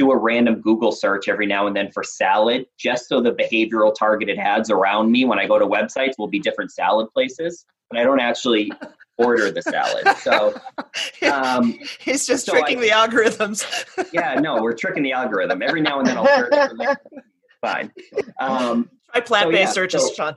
do 0.00 0.10
a 0.12 0.16
random 0.16 0.62
Google 0.62 0.92
search 0.92 1.28
every 1.28 1.44
now 1.46 1.66
and 1.66 1.76
then 1.76 1.90
for 1.92 2.02
salad, 2.02 2.64
just 2.78 3.06
so 3.06 3.20
the 3.20 3.32
behavioral 3.32 3.94
targeted 3.94 4.38
ads 4.38 4.70
around 4.70 5.12
me 5.12 5.26
when 5.26 5.38
I 5.38 5.46
go 5.46 5.58
to 5.58 5.66
websites 5.66 6.14
will 6.16 6.26
be 6.26 6.38
different 6.38 6.72
salad 6.72 7.10
places, 7.12 7.66
but 7.90 7.98
I 7.98 8.04
don't 8.04 8.18
actually 8.18 8.72
order 9.18 9.50
the 9.50 9.60
salad. 9.60 10.08
So 10.22 10.58
um, 11.30 11.78
He's 12.00 12.26
just 12.26 12.46
so 12.46 12.52
tricking 12.52 12.78
I- 12.78 12.80
the 12.80 12.88
algorithms. 12.88 13.62
yeah, 14.14 14.36
no, 14.40 14.62
we're 14.62 14.72
tricking 14.72 15.02
the 15.02 15.12
algorithm. 15.12 15.60
Every 15.60 15.82
now 15.82 15.98
and 15.98 16.06
then 16.06 16.16
I'll 16.16 16.26
search 16.26 16.50
for 16.70 16.74
like, 16.76 16.98
fine. 17.60 17.92
Um, 18.40 18.88
Try 19.12 19.20
plant 19.20 19.50
based 19.50 19.74
So, 19.74 19.80
yeah, 19.82 19.84
searches, 19.84 20.06
so- 20.08 20.14
Sean. 20.14 20.36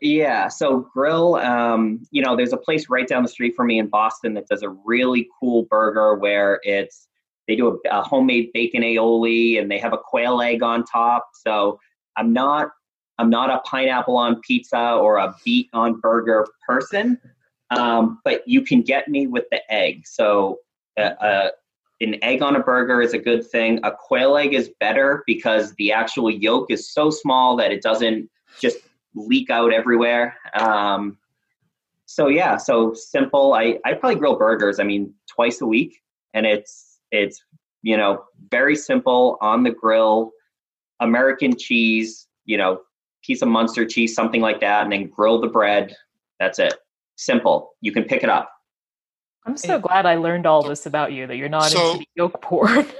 Yeah, 0.00 0.48
so 0.48 0.88
grill. 0.92 1.34
Um, 1.36 2.00
you 2.10 2.22
know, 2.22 2.34
there's 2.34 2.54
a 2.54 2.56
place 2.56 2.88
right 2.88 3.06
down 3.06 3.22
the 3.22 3.28
street 3.28 3.54
from 3.54 3.66
me 3.66 3.78
in 3.78 3.88
Boston 3.88 4.32
that 4.34 4.48
does 4.48 4.62
a 4.62 4.70
really 4.70 5.28
cool 5.38 5.64
burger 5.70 6.14
where 6.16 6.58
it's 6.62 7.08
they 7.48 7.56
do 7.56 7.68
a, 7.68 7.98
a 7.98 8.02
homemade 8.02 8.50
bacon 8.52 8.82
aioli 8.82 9.60
and 9.60 9.70
they 9.70 9.78
have 9.78 9.92
a 9.92 9.98
quail 9.98 10.40
egg 10.40 10.62
on 10.62 10.84
top. 10.84 11.30
So 11.34 11.80
I'm 12.16 12.32
not 12.32 12.70
I'm 13.18 13.30
not 13.30 13.50
a 13.50 13.58
pineapple 13.60 14.16
on 14.16 14.40
pizza 14.40 14.94
or 14.94 15.18
a 15.18 15.34
beet 15.44 15.68
on 15.72 16.00
burger 16.00 16.46
person, 16.66 17.20
um, 17.70 18.20
but 18.24 18.42
you 18.46 18.62
can 18.62 18.82
get 18.82 19.08
me 19.08 19.26
with 19.26 19.44
the 19.50 19.60
egg. 19.72 20.06
So 20.06 20.58
uh, 20.98 21.14
uh, 21.20 21.48
an 22.00 22.16
egg 22.22 22.42
on 22.42 22.56
a 22.56 22.60
burger 22.60 23.00
is 23.00 23.12
a 23.12 23.18
good 23.18 23.46
thing. 23.46 23.80
A 23.84 23.92
quail 23.92 24.36
egg 24.36 24.54
is 24.54 24.70
better 24.80 25.22
because 25.26 25.74
the 25.74 25.92
actual 25.92 26.30
yolk 26.30 26.70
is 26.70 26.92
so 26.92 27.10
small 27.10 27.54
that 27.56 27.70
it 27.70 27.82
doesn't 27.82 28.28
just 28.60 28.78
leak 29.14 29.50
out 29.50 29.72
everywhere. 29.72 30.36
Um, 30.58 31.18
so 32.06 32.28
yeah, 32.28 32.56
so 32.56 32.92
simple. 32.92 33.54
I 33.54 33.78
I 33.84 33.94
probably 33.94 34.18
grill 34.18 34.36
burgers. 34.36 34.80
I 34.80 34.84
mean, 34.84 35.14
twice 35.28 35.60
a 35.60 35.66
week, 35.66 36.02
and 36.34 36.44
it's 36.44 36.91
it's 37.12 37.40
you 37.82 37.96
know 37.96 38.24
very 38.50 38.74
simple 38.74 39.38
on 39.40 39.62
the 39.62 39.70
grill, 39.70 40.32
American 41.00 41.56
cheese, 41.56 42.26
you 42.44 42.56
know, 42.58 42.80
piece 43.24 43.40
of 43.42 43.48
Munster 43.48 43.86
cheese, 43.86 44.14
something 44.14 44.40
like 44.40 44.58
that, 44.60 44.82
and 44.82 44.92
then 44.92 45.06
grill 45.08 45.40
the 45.40 45.46
bread. 45.46 45.94
That's 46.40 46.58
it. 46.58 46.74
Simple. 47.16 47.74
You 47.80 47.92
can 47.92 48.02
pick 48.04 48.24
it 48.24 48.28
up. 48.28 48.50
I'm 49.44 49.56
so 49.56 49.78
glad 49.78 50.06
I 50.06 50.14
learned 50.16 50.46
all 50.46 50.62
this 50.62 50.86
about 50.86 51.12
you 51.12 51.26
that 51.26 51.36
you're 51.36 51.48
not 51.48 51.64
So- 51.70 51.86
into 51.92 51.98
the 52.00 52.06
yolk 52.16 52.40
porn. 52.42 52.86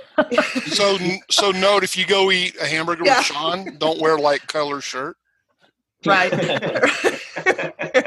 So, 0.67 0.99
so 1.31 1.51
note 1.53 1.85
if 1.85 1.97
you 1.97 2.05
go 2.07 2.31
eat 2.31 2.55
a 2.61 2.67
hamburger 2.67 3.03
Yeah. 3.05 3.19
with 3.19 3.27
Sean, 3.27 3.79
don't 3.79 3.99
wear 4.01 4.19
light 4.19 4.47
color 4.47 4.81
shirt. 4.83 5.17
Right. 6.05 6.31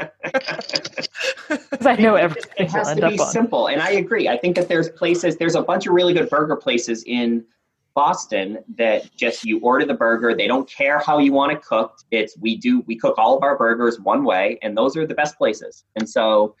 'Cause 0.46 1.86
I 1.86 1.96
know 1.96 2.14
everything 2.16 2.50
it 2.58 2.64
will 2.72 2.78
has 2.78 2.88
end 2.88 3.00
to 3.00 3.06
up 3.06 3.12
be 3.12 3.18
on. 3.18 3.26
simple 3.28 3.66
and 3.68 3.80
i 3.80 3.90
agree 3.92 4.28
i 4.28 4.36
think 4.36 4.56
that 4.56 4.68
there's 4.68 4.88
places 4.90 5.36
there's 5.36 5.54
a 5.54 5.62
bunch 5.62 5.86
of 5.86 5.92
really 5.94 6.14
good 6.14 6.28
burger 6.30 6.56
places 6.56 7.02
in 7.06 7.44
Boston 7.94 8.58
that 8.76 9.08
just 9.16 9.42
you 9.42 9.58
order 9.60 9.86
the 9.86 9.94
burger, 9.94 10.34
they 10.34 10.46
don't 10.46 10.68
care 10.68 10.98
how 10.98 11.16
you 11.18 11.32
want 11.32 11.50
it 11.52 11.62
cooked. 11.62 12.04
It's 12.10 12.36
we 12.38 12.54
do 12.58 12.82
we 12.86 12.94
cook 12.94 13.14
all 13.16 13.34
of 13.38 13.42
our 13.42 13.56
burgers 13.56 13.98
one 13.98 14.22
way, 14.22 14.58
and 14.60 14.76
those 14.76 14.98
are 14.98 15.06
the 15.06 15.14
best 15.14 15.38
places. 15.38 15.84
And 15.96 16.06
so 16.06 16.54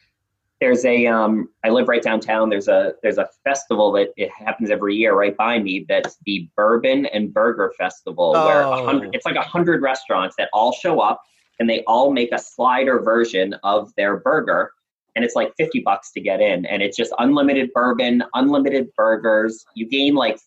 there's 0.62 0.82
a 0.86 1.06
um, 1.06 1.50
I 1.62 1.68
live 1.68 1.88
right 1.88 2.00
downtown. 2.02 2.48
There's 2.48 2.68
a 2.68 2.94
there's 3.02 3.18
a 3.18 3.28
festival 3.44 3.92
that 3.92 4.14
it 4.16 4.30
happens 4.30 4.70
every 4.70 4.94
year 4.96 5.12
right 5.14 5.36
by 5.36 5.58
me. 5.58 5.84
That's 5.86 6.16
the 6.24 6.48
Bourbon 6.56 7.04
and 7.04 7.34
Burger 7.34 7.70
Festival, 7.76 8.32
where 8.32 8.62
a 8.62 8.82
hundred 8.82 9.08
Oh. 9.08 9.10
it's 9.12 9.26
like 9.26 9.36
a 9.36 9.42
hundred 9.42 9.82
restaurants 9.82 10.36
that 10.38 10.48
all 10.54 10.72
show 10.72 11.00
up 11.00 11.20
and 11.58 11.68
they 11.68 11.82
all 11.86 12.10
make 12.12 12.32
a 12.32 12.38
slider 12.38 13.00
version 13.00 13.54
of 13.64 13.92
their 13.96 14.18
burger, 14.18 14.72
and 15.14 15.24
it's 15.24 15.34
like 15.34 15.52
fifty 15.56 15.80
bucks 15.80 16.12
to 16.12 16.20
get 16.20 16.40
in, 16.40 16.66
and 16.66 16.82
it's 16.82 16.96
just 16.96 17.12
unlimited 17.18 17.70
bourbon, 17.74 18.22
unlimited 18.34 18.88
burgers. 18.96 19.64
You 19.74 19.88
gain 19.88 20.14
like 20.14 20.38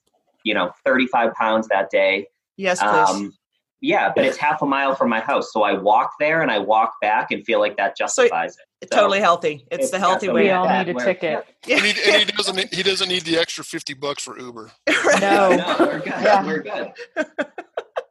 you 0.43 0.54
know 0.54 0.72
thirty 0.86 1.08
five 1.08 1.34
pounds 1.34 1.67
that 1.69 1.89
day. 1.89 2.28
Yes, 2.58 2.80
please. 2.80 3.10
Um, 3.10 3.34
yeah, 3.82 4.12
but 4.13 4.26
it's 4.26 4.36
half 4.36 4.62
a 4.62 4.65
mile 4.65 4.93
from 4.93 5.10
my 5.10 5.22
house, 5.22 5.54
so 5.54 5.63
I 5.63 5.72
walk 5.72 6.12
there 6.19 6.41
and 6.41 6.52
I 6.52 6.60
walk 6.60 6.95
back 7.02 7.32
and 7.32 7.45
feel 7.45 7.60
like 7.60 7.78
that 7.78 7.95
justifies 7.98 8.58
it. 8.82 8.89
So- 8.91 8.98
totally 9.00 9.22
healthy. 9.22 9.65
It's, 9.72 9.84
it's 9.84 9.91
the 9.91 10.00
healthy 10.00 10.26
got 10.28 10.36
way. 10.36 10.43
we 10.43 10.50
all 10.50 10.67
need 10.67 10.89
a 10.89 10.93
where- 10.93 11.06
ticket. 11.06 11.45
And 11.69 11.82
he, 11.82 12.12
and 12.12 12.24
he 12.24 12.26
doesn't 12.26 12.56
need- 12.58 12.74
he 12.74 12.84
doesn't 12.84 13.08
need 13.08 13.24
the 13.24 13.38
extra 13.38 13.63
fifty 13.63 13.93
bucks 13.93 14.24
for 14.24 14.38
Uber. 14.38 14.72
No. 15.22 15.50
no, 15.56 15.76
we're 15.80 16.00
good. 16.00 16.08
Yeah. 16.08 16.45
We're 16.45 16.60
good. 16.62 16.91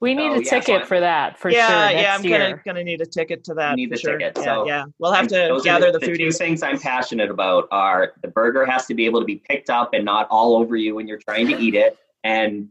We 0.00 0.14
need 0.14 0.30
Oh, 0.30 0.34
a 0.34 0.42
yeah, 0.42 0.50
ticket 0.50 0.78
fine. 0.80 0.86
for 0.86 1.00
that 1.00 1.38
for 1.38 1.50
yeah, 1.50 1.66
sure. 1.66 1.76
yeah. 1.90 2.02
Next 2.02 2.18
I'm 2.20 2.24
year. 2.24 2.38
gonna 2.38 2.62
gonna 2.64 2.84
need 2.84 3.00
a 3.00 3.06
ticket 3.06 3.42
to 3.44 3.54
that. 3.54 3.70
You 3.70 3.76
need 3.76 3.90
the 3.92 3.96
sure. 3.98 4.16
ticket, 4.18 4.36
Yeah, 4.36 4.44
so- 4.44 4.66
yeah. 4.66 4.84
We'll 4.98 5.12
have 5.12 5.26
to 5.28 5.60
gather 5.64 5.90
the, 5.90 5.98
the, 5.98 6.16
two 6.16 6.30
things 6.30 6.62
I'm 6.62 6.78
passionate 6.78 7.30
about 7.30 7.66
are 7.72 8.12
the 8.22 8.28
burger 8.28 8.64
has 8.64 8.86
to 8.86 8.94
be 8.94 9.06
able 9.06 9.20
to 9.20 9.26
be 9.26 9.36
picked 9.36 9.70
up 9.70 9.94
and 9.94 10.04
not 10.04 10.28
all 10.30 10.56
over 10.56 10.76
you 10.76 10.94
when 10.94 11.08
you're 11.08 11.18
trying 11.18 11.48
to 11.48 11.58
eat 11.58 11.74
it, 11.74 11.98
and 12.22 12.68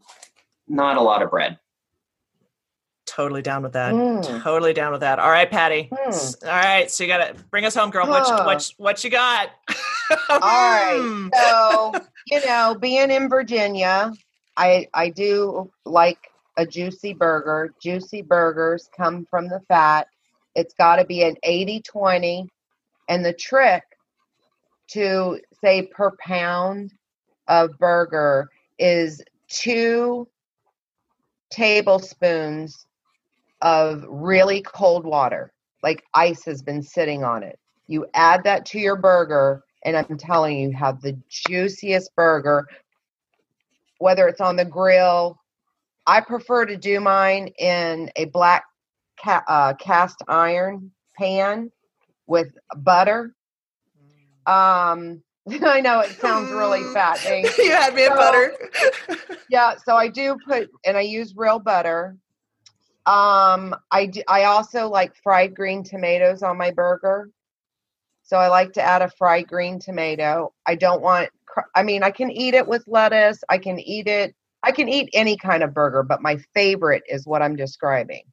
not 0.70 0.96
a 0.98 1.02
lot 1.02 1.22
of 1.22 1.30
bread. 1.30 1.58
Totally 3.06 3.42
down 3.42 3.64
with 3.64 3.74
that. 3.74 3.94
Mm. 3.94 4.44
Totally 4.44 4.74
down 4.74 4.92
with 4.92 5.02
that. 5.02 5.18
All 5.18 5.30
right, 5.30 5.50
Patty. 5.50 5.90
S- 6.08 6.36
All 6.44 6.50
right, 6.50 6.92
so 6.92 7.04
you 7.04 7.08
got 7.10 7.26
to 7.36 7.44
bring 7.52 7.66
us 7.66 7.74
home, 7.74 7.90
girl. 7.90 8.06
What 8.08 8.28
you, 8.28 8.34
Huh. 8.36 8.44
what 8.46 8.70
you- 8.70 8.76
what 8.78 9.04
you 9.04 9.10
got? 9.10 9.50
All 10.30 10.40
right. 10.40 11.00
Hmm. 11.02 11.30
So, 11.34 11.94
you 12.28 12.46
know, 12.46 12.76
being 12.80 13.10
in 13.10 13.28
Virginia, 13.30 14.12
I 14.58 14.88
I 14.94 15.10
do 15.10 15.72
like 15.86 16.20
a 16.58 16.66
juicy 16.66 17.14
burger. 17.14 17.74
Juicy 17.82 18.22
burgers 18.22 18.90
come 18.96 19.26
from 19.30 19.48
the 19.48 19.62
fat. 19.68 20.08
It's 20.56 20.74
got 20.74 20.98
to 20.98 21.06
be 21.06 21.24
an 21.24 21.36
80-20 21.46 22.48
and 23.10 23.24
the 23.24 23.34
trick 23.34 23.84
to 24.90 25.40
say 25.64 25.84
per 25.84 26.12
pound 26.20 26.92
of 27.48 27.78
burger 27.78 28.50
is 28.80 29.22
2 29.50 30.28
tablespoons 31.52 32.86
of 33.62 34.04
really 34.08 34.62
cold 34.62 35.06
water. 35.06 35.54
Like 35.84 36.04
ice 36.14 36.44
has 36.46 36.62
been 36.62 36.82
sitting 36.82 37.24
on 37.24 37.44
it. 37.44 37.60
You 37.88 38.08
add 38.14 38.44
that 38.44 38.66
to 38.68 38.80
your 38.80 38.98
burger 38.98 39.64
and 39.86 39.96
I'm 39.96 40.18
telling 40.18 40.58
you, 40.58 40.70
you 40.70 40.76
have 40.76 41.02
the 41.02 41.18
juiciest 41.30 42.14
burger, 42.16 42.68
whether 44.00 44.28
it's 44.28 44.42
on 44.42 44.56
the 44.56 44.66
grill. 44.66 45.40
I 46.08 46.22
prefer 46.22 46.66
to 46.66 46.78
do 46.78 47.02
mine 47.02 47.50
in 47.60 48.10
a 48.16 48.26
black 48.26 48.64
ca- 49.22 49.44
uh, 49.48 49.74
cast 49.74 50.24
iron 50.28 50.92
pan 51.18 51.70
with 52.28 52.58
butter. 52.78 53.36
Um, 54.46 55.22
I 55.64 55.82
know 55.82 56.00
it 56.00 56.12
sounds 56.22 56.50
really 56.52 56.82
fattening. 56.94 57.46
you 57.58 57.72
had 57.72 57.94
me 57.94 58.06
at 58.06 58.16
butter. 58.16 58.54
Yeah, 59.50 59.76
so 59.86 59.96
I 59.96 60.10
do 60.10 60.38
put, 60.46 60.70
and 60.86 60.98
I 60.98 61.02
use 61.02 61.34
real 61.38 61.58
butter. 61.58 62.18
Um, 63.06 63.74
I 63.92 64.08
do, 64.08 64.22
I 64.28 64.44
also 64.44 64.90
like 64.90 65.16
fried 65.24 65.56
green 65.56 65.84
tomatoes 65.84 66.44
on 66.44 66.58
my 66.58 66.72
burger. 66.72 67.30
So 68.24 68.36
I 68.36 68.50
like 68.50 68.74
to 68.74 68.82
add 68.82 69.02
a 69.02 69.10
fried 69.10 69.48
green 69.48 69.80
tomato. 69.80 70.54
I 70.66 70.76
don't 70.76 71.02
want, 71.02 71.30
I 71.76 71.84
mean, 71.84 72.04
I 72.04 72.12
can 72.12 72.30
eat 72.30 72.56
it 72.56 72.68
with 72.68 72.84
lettuce. 72.88 73.42
I 73.48 73.58
can 73.58 73.80
eat 73.80 74.08
it. 74.08 74.36
I 74.68 74.72
can 74.72 74.90
eat 74.90 75.10
any 75.14 75.38
kind 75.38 75.64
of 75.64 75.74
burger, 75.74 76.04
but 76.04 76.22
my 76.22 76.38
favorite 76.54 77.04
is 77.08 77.26
what 77.26 77.42
I'm 77.42 77.56
describing. 77.56 78.24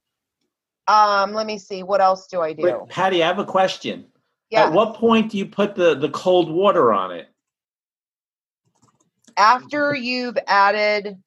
Um, 0.85 1.31
let 1.31 1.47
me 1.47 1.57
see. 1.57 1.81
What 1.81 2.01
else 2.01 2.27
do 2.27 2.41
I 2.41 2.51
do? 2.51 2.63
Wait, 2.63 2.89
Patty, 2.89 3.23
I 3.23 3.27
have 3.27 3.39
a 3.39 3.45
question. 3.45 4.05
Yeah. 4.49 4.65
At 4.65 4.73
what 4.73 4.95
point 4.95 5.31
do 5.31 5.37
you 5.37 5.45
put 5.45 5.75
the, 5.75 5.95
the 5.95 6.09
cold 6.09 6.51
water 6.51 6.91
on 6.93 7.11
it? 7.11 7.29
after 9.37 9.93
you've 9.93 10.37
added 10.47 11.17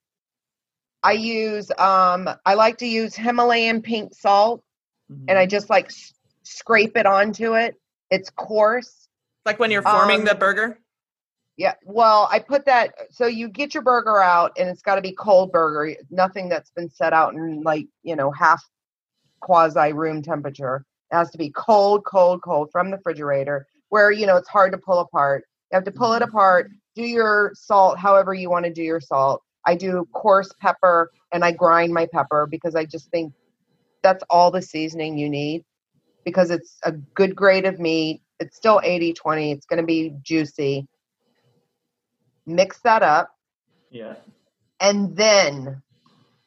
i 1.03 1.12
use 1.12 1.71
um 1.77 2.27
i 2.47 2.55
like 2.55 2.79
to 2.79 2.87
use 2.87 3.14
himalayan 3.14 3.83
pink 3.83 4.14
salt 4.14 4.62
and 5.29 5.33
i 5.38 5.44
just 5.44 5.68
like 5.68 5.87
s- 5.87 6.14
scrape 6.42 6.97
it 6.97 7.05
onto 7.05 7.55
it 7.55 7.75
it's 8.11 8.31
coarse 8.31 9.09
like 9.44 9.59
when 9.59 9.71
you're 9.71 9.83
forming 9.83 10.21
Um, 10.21 10.25
the 10.25 10.35
burger. 10.35 10.79
Yeah 11.59 11.75
well 11.85 12.27
i 12.31 12.38
put 12.38 12.64
that 12.64 12.94
so 13.11 13.27
you 13.27 13.49
get 13.49 13.75
your 13.75 13.83
burger 13.83 14.23
out 14.23 14.53
and 14.59 14.71
it's 14.71 14.81
got 14.81 14.94
to 14.94 15.03
be 15.03 15.12
cold 15.12 15.53
burger 15.53 15.94
nothing 16.11 16.49
that's 16.49 16.71
been 16.71 16.88
set 16.88 17.12
out 17.12 17.35
in 17.35 17.62
like 17.62 17.87
you 18.03 18.16
know 18.16 18.31
half 18.31 18.62
quasi 19.40 19.92
room 19.92 20.23
temperature. 20.23 20.85
It 21.11 21.16
has 21.16 21.31
to 21.31 21.38
be 21.38 21.51
cold 21.51 22.05
cold 22.05 22.42
cold 22.42 22.71
from 22.71 22.90
the 22.90 22.97
refrigerator 22.97 23.66
where 23.88 24.11
you 24.11 24.27
know 24.27 24.37
it's 24.37 24.49
hard 24.49 24.73
to 24.73 24.79
pull 24.79 24.99
apart. 24.99 25.44
You 25.71 25.77
have 25.77 25.85
to 25.85 25.90
pull 25.90 26.12
it 26.14 26.21
mm-hmm. 26.21 26.31
apart 26.31 26.71
do 26.94 27.05
your 27.05 27.53
salt 27.55 27.99
however 27.99 28.35
you 28.35 28.51
want 28.51 28.64
to 28.64 28.73
do 28.73 28.83
your 28.83 29.01
salt. 29.01 29.42
I 29.66 29.75
do 29.75 30.07
coarse 30.12 30.53
pepper 30.61 31.11
and 31.33 31.44
i 31.44 31.53
grind 31.53 31.92
my 31.92 32.07
pepper 32.07 32.47
because 32.51 32.75
i 32.75 32.85
just 32.85 33.11
think 33.11 33.33
that's 34.03 34.25
all 34.31 34.51
the 34.51 34.62
seasoning 34.62 35.18
you 35.18 35.29
need 35.29 35.64
because 36.25 36.51
it's 36.51 36.79
a 36.85 36.92
good 36.92 37.35
grade 37.35 37.66
of 37.66 37.79
meat. 37.79 38.23
It's 38.40 38.57
still 38.57 38.81
80 38.83 39.14
20 39.14 39.53
it's 39.53 39.66
going 39.66 39.81
to 39.81 39.87
be 39.87 40.14
juicy 40.23 40.87
mix 42.48 42.80
that 42.80 43.02
up. 43.02 43.34
Yeah. 43.90 44.16
and 44.80 45.16
then 45.16 45.82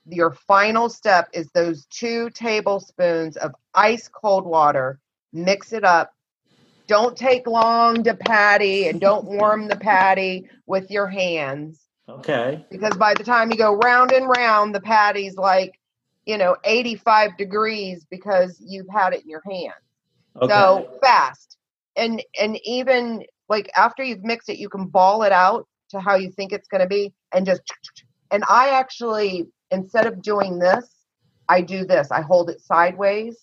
your 0.05 0.31
final 0.31 0.89
step 0.89 1.29
is 1.33 1.49
those 1.51 1.85
two 1.85 2.29
tablespoons 2.31 3.37
of 3.37 3.55
ice 3.73 4.07
cold 4.07 4.45
water. 4.45 4.99
Mix 5.33 5.73
it 5.73 5.83
up. 5.83 6.13
Don't 6.87 7.15
take 7.17 7.47
long 7.47 8.03
to 8.03 8.13
patty 8.15 8.89
and 8.89 8.99
don't 8.99 9.25
warm 9.25 9.67
the 9.67 9.77
patty 9.77 10.49
with 10.65 10.91
your 10.91 11.07
hands. 11.07 11.87
Okay. 12.09 12.65
because 12.69 12.95
by 12.97 13.13
the 13.13 13.23
time 13.23 13.51
you 13.51 13.57
go 13.57 13.75
round 13.75 14.11
and 14.11 14.27
round 14.27 14.75
the 14.75 14.81
patty's 14.81 15.37
like 15.37 15.79
you 16.25 16.37
know 16.37 16.57
85 16.65 17.37
degrees 17.37 18.05
because 18.09 18.57
you've 18.59 18.89
had 18.89 19.13
it 19.13 19.23
in 19.23 19.29
your 19.29 19.43
hand. 19.49 19.73
Okay. 20.41 20.53
so 20.53 20.89
fast. 21.01 21.57
And 21.95 22.21
and 22.39 22.59
even 22.65 23.23
like 23.49 23.69
after 23.77 24.03
you've 24.03 24.23
mixed 24.23 24.49
it 24.49 24.57
you 24.57 24.69
can 24.69 24.87
ball 24.87 25.23
it 25.23 25.31
out 25.31 25.67
to 25.91 25.99
how 25.99 26.15
you 26.15 26.31
think 26.31 26.51
it's 26.51 26.67
going 26.67 26.81
to 26.81 26.87
be 26.87 27.13
and 27.33 27.45
just 27.45 27.61
and 28.31 28.43
i 28.49 28.69
actually 28.69 29.47
instead 29.71 30.05
of 30.05 30.21
doing 30.21 30.59
this 30.59 30.89
i 31.49 31.61
do 31.61 31.85
this 31.85 32.11
i 32.11 32.21
hold 32.21 32.49
it 32.49 32.61
sideways 32.61 33.37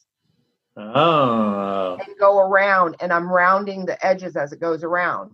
oh. 0.77 1.99
and 2.05 2.17
go 2.19 2.39
around 2.39 2.97
and 3.01 3.13
i'm 3.13 3.31
rounding 3.31 3.87
the 3.87 4.05
edges 4.07 4.37
as 4.37 4.53
it 4.53 4.61
goes 4.61 4.83
around 4.83 5.31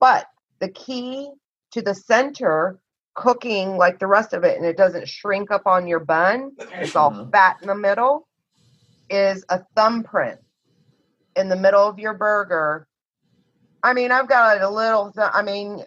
but 0.00 0.26
the 0.60 0.68
key 0.68 1.30
to 1.72 1.82
the 1.82 1.94
center 1.94 2.78
cooking 3.14 3.76
like 3.76 3.98
the 3.98 4.06
rest 4.06 4.32
of 4.32 4.44
it 4.44 4.56
and 4.56 4.64
it 4.64 4.76
doesn't 4.76 5.08
shrink 5.08 5.50
up 5.50 5.66
on 5.66 5.86
your 5.86 6.00
bun 6.00 6.52
it's 6.74 6.94
all 6.96 7.10
Mhm. 7.10 7.30
fat 7.32 7.56
in 7.60 7.66
the 7.68 7.74
middle 7.74 8.28
is 9.08 9.44
a 9.48 9.60
thumbprint 9.74 10.40
in 11.36 11.48
the 11.48 11.56
middle 11.56 11.86
of 11.86 11.98
your 11.98 12.14
burger 12.14 12.86
i 13.82 13.92
mean 13.92 14.12
i've 14.12 14.28
got 14.28 14.60
a 14.60 14.68
little 14.70 15.12
th- 15.12 15.28
i 15.32 15.42
mean 15.42 15.84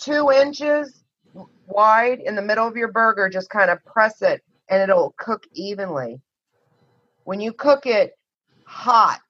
two 0.00 0.30
inches 0.30 1.02
wide 1.66 2.20
in 2.20 2.34
the 2.34 2.42
middle 2.42 2.66
of 2.66 2.76
your 2.76 2.90
burger 2.90 3.28
just 3.28 3.50
kind 3.50 3.70
of 3.70 3.84
press 3.84 4.22
it 4.22 4.42
and 4.68 4.82
it'll 4.82 5.14
cook 5.18 5.44
evenly. 5.52 6.20
When 7.24 7.40
you 7.40 7.52
cook 7.52 7.86
it 7.86 8.14
hot 8.64 9.20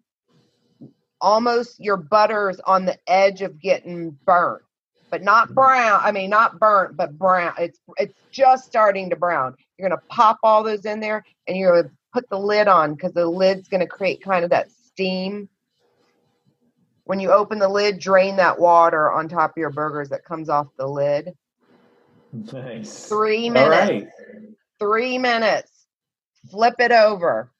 almost 1.20 1.78
your 1.80 1.96
butter's 1.96 2.60
on 2.60 2.86
the 2.86 2.96
edge 3.06 3.42
of 3.42 3.60
getting 3.60 4.10
burnt 4.24 4.62
but 5.10 5.22
not 5.22 5.46
mm-hmm. 5.46 5.54
brown 5.54 6.00
i 6.02 6.10
mean 6.10 6.30
not 6.30 6.58
burnt 6.58 6.96
but 6.96 7.18
brown 7.18 7.52
it's 7.58 7.78
it's 7.98 8.14
just 8.30 8.66
starting 8.66 9.10
to 9.10 9.16
brown. 9.16 9.54
You're 9.78 9.88
going 9.88 9.98
to 9.98 10.06
pop 10.08 10.38
all 10.42 10.62
those 10.62 10.84
in 10.84 11.00
there 11.00 11.24
and 11.46 11.56
you're 11.56 11.82
going 11.82 11.84
to 11.84 11.90
put 12.12 12.28
the 12.28 12.38
lid 12.38 12.68
on 12.68 12.94
because 12.94 13.12
the 13.12 13.26
lid's 13.26 13.68
going 13.68 13.80
to 13.80 13.86
create 13.86 14.22
kind 14.22 14.44
of 14.44 14.50
that 14.50 14.70
steam 14.70 15.48
when 17.10 17.18
you 17.18 17.32
open 17.32 17.58
the 17.58 17.68
lid 17.68 17.98
drain 17.98 18.36
that 18.36 18.56
water 18.56 19.10
on 19.10 19.28
top 19.28 19.50
of 19.50 19.56
your 19.56 19.70
burgers 19.70 20.10
that 20.10 20.24
comes 20.24 20.48
off 20.48 20.68
the 20.78 20.86
lid 20.86 21.32
Nice. 22.32 23.08
three 23.08 23.50
minutes 23.50 23.90
right. 23.90 24.08
three 24.78 25.18
minutes 25.18 25.88
flip 26.48 26.76
it 26.78 26.92
over 26.92 27.50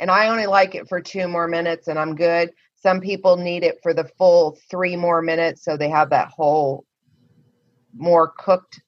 and 0.00 0.10
i 0.10 0.28
only 0.28 0.44
like 0.44 0.74
it 0.74 0.86
for 0.86 1.00
two 1.00 1.26
more 1.28 1.48
minutes 1.48 1.88
and 1.88 1.98
i'm 1.98 2.14
good 2.14 2.52
some 2.76 3.00
people 3.00 3.38
need 3.38 3.64
it 3.64 3.78
for 3.82 3.94
the 3.94 4.04
full 4.18 4.58
three 4.70 4.96
more 4.96 5.22
minutes 5.22 5.64
so 5.64 5.78
they 5.78 5.88
have 5.88 6.10
that 6.10 6.28
whole 6.28 6.84
more 7.94 8.34
cooked 8.36 8.82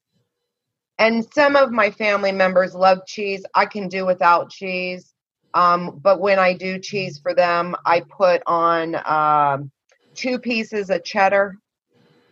and 0.98 1.24
some 1.33 1.57
of 1.57 1.72
my 1.72 1.90
family 1.90 2.33
members 2.33 2.74
love 2.74 3.00
cheese. 3.07 3.44
I 3.55 3.66
can 3.66 3.88
do 3.88 4.07
without 4.07 4.50
cheese. 4.50 5.13
Um, 5.54 6.00
but 6.02 6.20
when 6.20 6.38
I 6.38 6.54
do 6.54 6.78
cheese 6.78 7.18
for 7.20 7.34
them, 7.34 7.76
I 7.86 8.00
put 8.00 8.42
on 8.46 8.96
um, 9.06 9.70
two 10.16 10.38
pieces 10.38 10.90
of 10.90 11.04
cheddar 11.04 11.56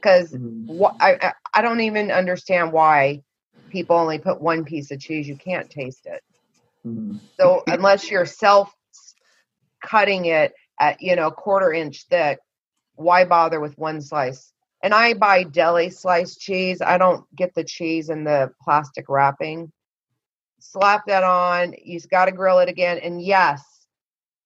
because 0.01 0.37
Mhm. 0.37 0.67
wh- 0.69 0.97
I, 1.01 1.33
I 1.55 1.63
don't 1.63 1.81
even 1.81 2.11
understand 2.11 2.73
why 2.73 3.23
people 3.71 3.97
only 3.97 4.19
put 4.19 4.41
one 4.41 4.65
piece 4.65 4.91
of 4.91 5.01
cheese. 5.01 5.29
You 5.29 5.37
can't 5.37 5.71
taste 5.71 6.07
it. 6.07 6.23
Mhm. 6.85 7.21
So 7.41 7.65
unless 7.69 8.11
you're 8.11 8.27
self 8.27 8.75
cutting 9.85 10.27
it 10.27 10.53
at 10.81 11.01
you 11.03 11.17
know 11.17 11.31
quarter 11.31 11.73
inch 11.73 12.07
thick, 12.11 12.39
why 12.97 13.25
bother 13.25 13.61
with 13.61 13.77
one 13.79 14.01
slice? 14.01 14.53
And 14.83 14.95
I 14.95 15.15
buy 15.15 15.45
deli 15.45 15.91
sliced 15.91 16.41
cheese. 16.41 16.83
I 16.83 16.99
don't 16.99 17.25
get 17.37 17.55
the 17.55 17.65
cheese 17.65 18.11
in 18.11 18.25
the 18.25 18.53
plastic 18.63 19.07
wrapping. 19.09 19.73
Slap 20.63 21.07
that 21.07 21.25
on. 21.25 21.75
You've 21.83 22.09
got 22.09 22.27
to 22.27 22.33
grill 22.33 22.61
it 22.61 22.69
again. 22.69 22.99
And 22.99 23.21
yes, 23.21 23.63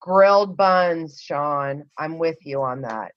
grilled 0.00 0.56
buns, 0.56 1.20
Sean. 1.20 1.84
I'm 1.98 2.18
with 2.18 2.38
you 2.44 2.62
on 2.62 2.80
that. 2.82 3.12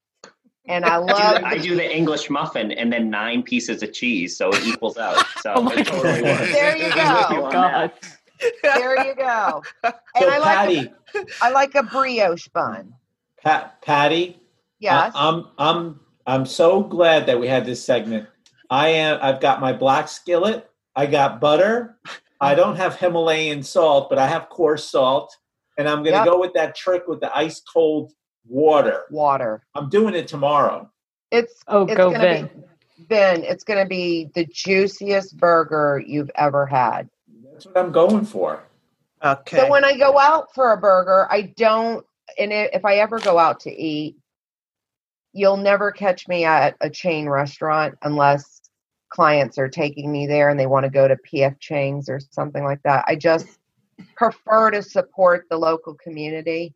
And 0.67 0.85
I 0.85 0.95
I 0.95 0.99
do, 0.99 1.03
love 1.05 1.39
the, 1.41 1.47
I 1.47 1.57
do 1.57 1.75
the 1.75 1.95
English 1.95 2.29
muffin 2.29 2.71
and 2.73 2.91
then 2.91 3.09
nine 3.09 3.41
pieces 3.41 3.81
of 3.81 3.93
cheese, 3.93 4.37
so 4.37 4.51
it 4.51 4.63
equals 4.65 4.97
out. 4.97 5.17
So 5.39 5.53
Oh 5.55 5.61
my 5.63 5.73
it 5.75 5.87
totally 5.87 6.21
God. 6.21 6.39
works. 6.39 6.51
There 6.51 6.75
you 6.77 6.93
go. 6.93 7.45
you 7.45 7.51
God. 7.51 7.91
there 8.61 9.07
you 9.07 9.15
go. 9.15 9.63
And 9.83 9.93
So 10.17 10.29
I 10.29 10.37
like 10.37 10.57
Patty, 10.57 10.93
a, 11.15 11.25
I 11.41 11.49
like 11.51 11.75
a 11.75 11.83
brioche 11.83 12.47
bun. 12.49 12.93
Pat, 13.41 13.81
Patty, 13.81 14.39
Yes. 14.79 15.13
I, 15.15 15.29
am 15.29 15.47
I'm 15.57 15.99
I'm 16.27 16.45
so 16.45 16.83
glad 16.83 17.25
that 17.27 17.39
we 17.39 17.47
had 17.47 17.65
this 17.65 17.83
segment. 17.83 18.27
I 18.69 18.89
am 18.89 19.17
I've 19.21 19.39
got 19.41 19.61
my 19.61 19.73
black 19.73 20.07
skillet. 20.09 20.69
I 20.95 21.05
got 21.05 21.39
butter. 21.39 21.97
I 22.41 22.55
don't 22.55 22.75
have 22.77 22.95
Himalayan 22.97 23.61
salt, 23.63 24.09
but 24.09 24.17
I 24.17 24.27
have 24.27 24.49
coarse 24.49 24.89
salt, 24.89 25.35
and 25.77 25.87
I'm 25.89 26.03
going 26.03 26.13
to 26.13 26.19
Yep. 26.19 26.25
go 26.25 26.39
with 26.39 26.53
that 26.53 26.75
trick 26.75 27.07
with 27.07 27.19
the 27.19 27.35
ice 27.35 27.59
cold 27.61 28.13
water. 28.47 29.03
Water. 29.11 29.63
I'm 29.75 29.89
doing 29.89 30.15
it 30.15 30.27
tomorrow. 30.27 30.89
It's 31.31 31.61
Oh, 31.67 31.85
it's 31.85 31.95
go 31.95 32.11
gonna 32.11 32.27
be 32.27 32.49
Vin, 33.07 33.43
it's 33.43 33.63
gonna 33.63 33.85
be 33.85 34.29
the 34.33 34.45
juiciest 34.45 35.37
burger 35.37 36.01
you've 36.05 36.31
ever 36.35 36.65
had. 36.65 37.09
That's 37.51 37.65
what 37.65 37.77
I'm 37.77 37.91
going 37.91 38.25
for. 38.25 38.63
Okay. 39.23 39.57
So 39.57 39.69
when 39.69 39.85
I 39.85 39.97
go 39.97 40.17
out 40.17 40.53
for 40.55 40.73
a 40.73 40.77
burger, 40.77 41.27
I 41.29 41.53
don't 41.55 42.05
and 42.37 42.51
if 42.51 42.85
I 42.85 42.95
ever 42.95 43.19
go 43.19 43.37
out 43.37 43.59
to 43.61 43.71
eat, 43.71 44.15
you'll 45.33 45.57
never 45.57 45.91
catch 45.91 46.27
me 46.27 46.45
at 46.45 46.75
a 46.81 46.89
chain 46.89 47.29
restaurant 47.29 47.97
unless 48.01 48.58
clients 49.09 49.57
are 49.57 49.67
taking 49.69 50.11
me 50.11 50.27
there 50.27 50.49
and 50.49 50.59
they 50.59 50.67
want 50.67 50.85
to 50.85 50.89
go 50.89 51.07
to 51.07 51.17
PF 51.17 51.59
Chang's 51.59 52.09
or 52.09 52.19
something 52.31 52.63
like 52.63 52.81
that. 52.83 53.05
I 53.07 53.15
just 53.15 53.47
prefer 54.15 54.71
to 54.71 54.81
support 54.81 55.45
the 55.49 55.57
local 55.57 55.95
community. 55.95 56.73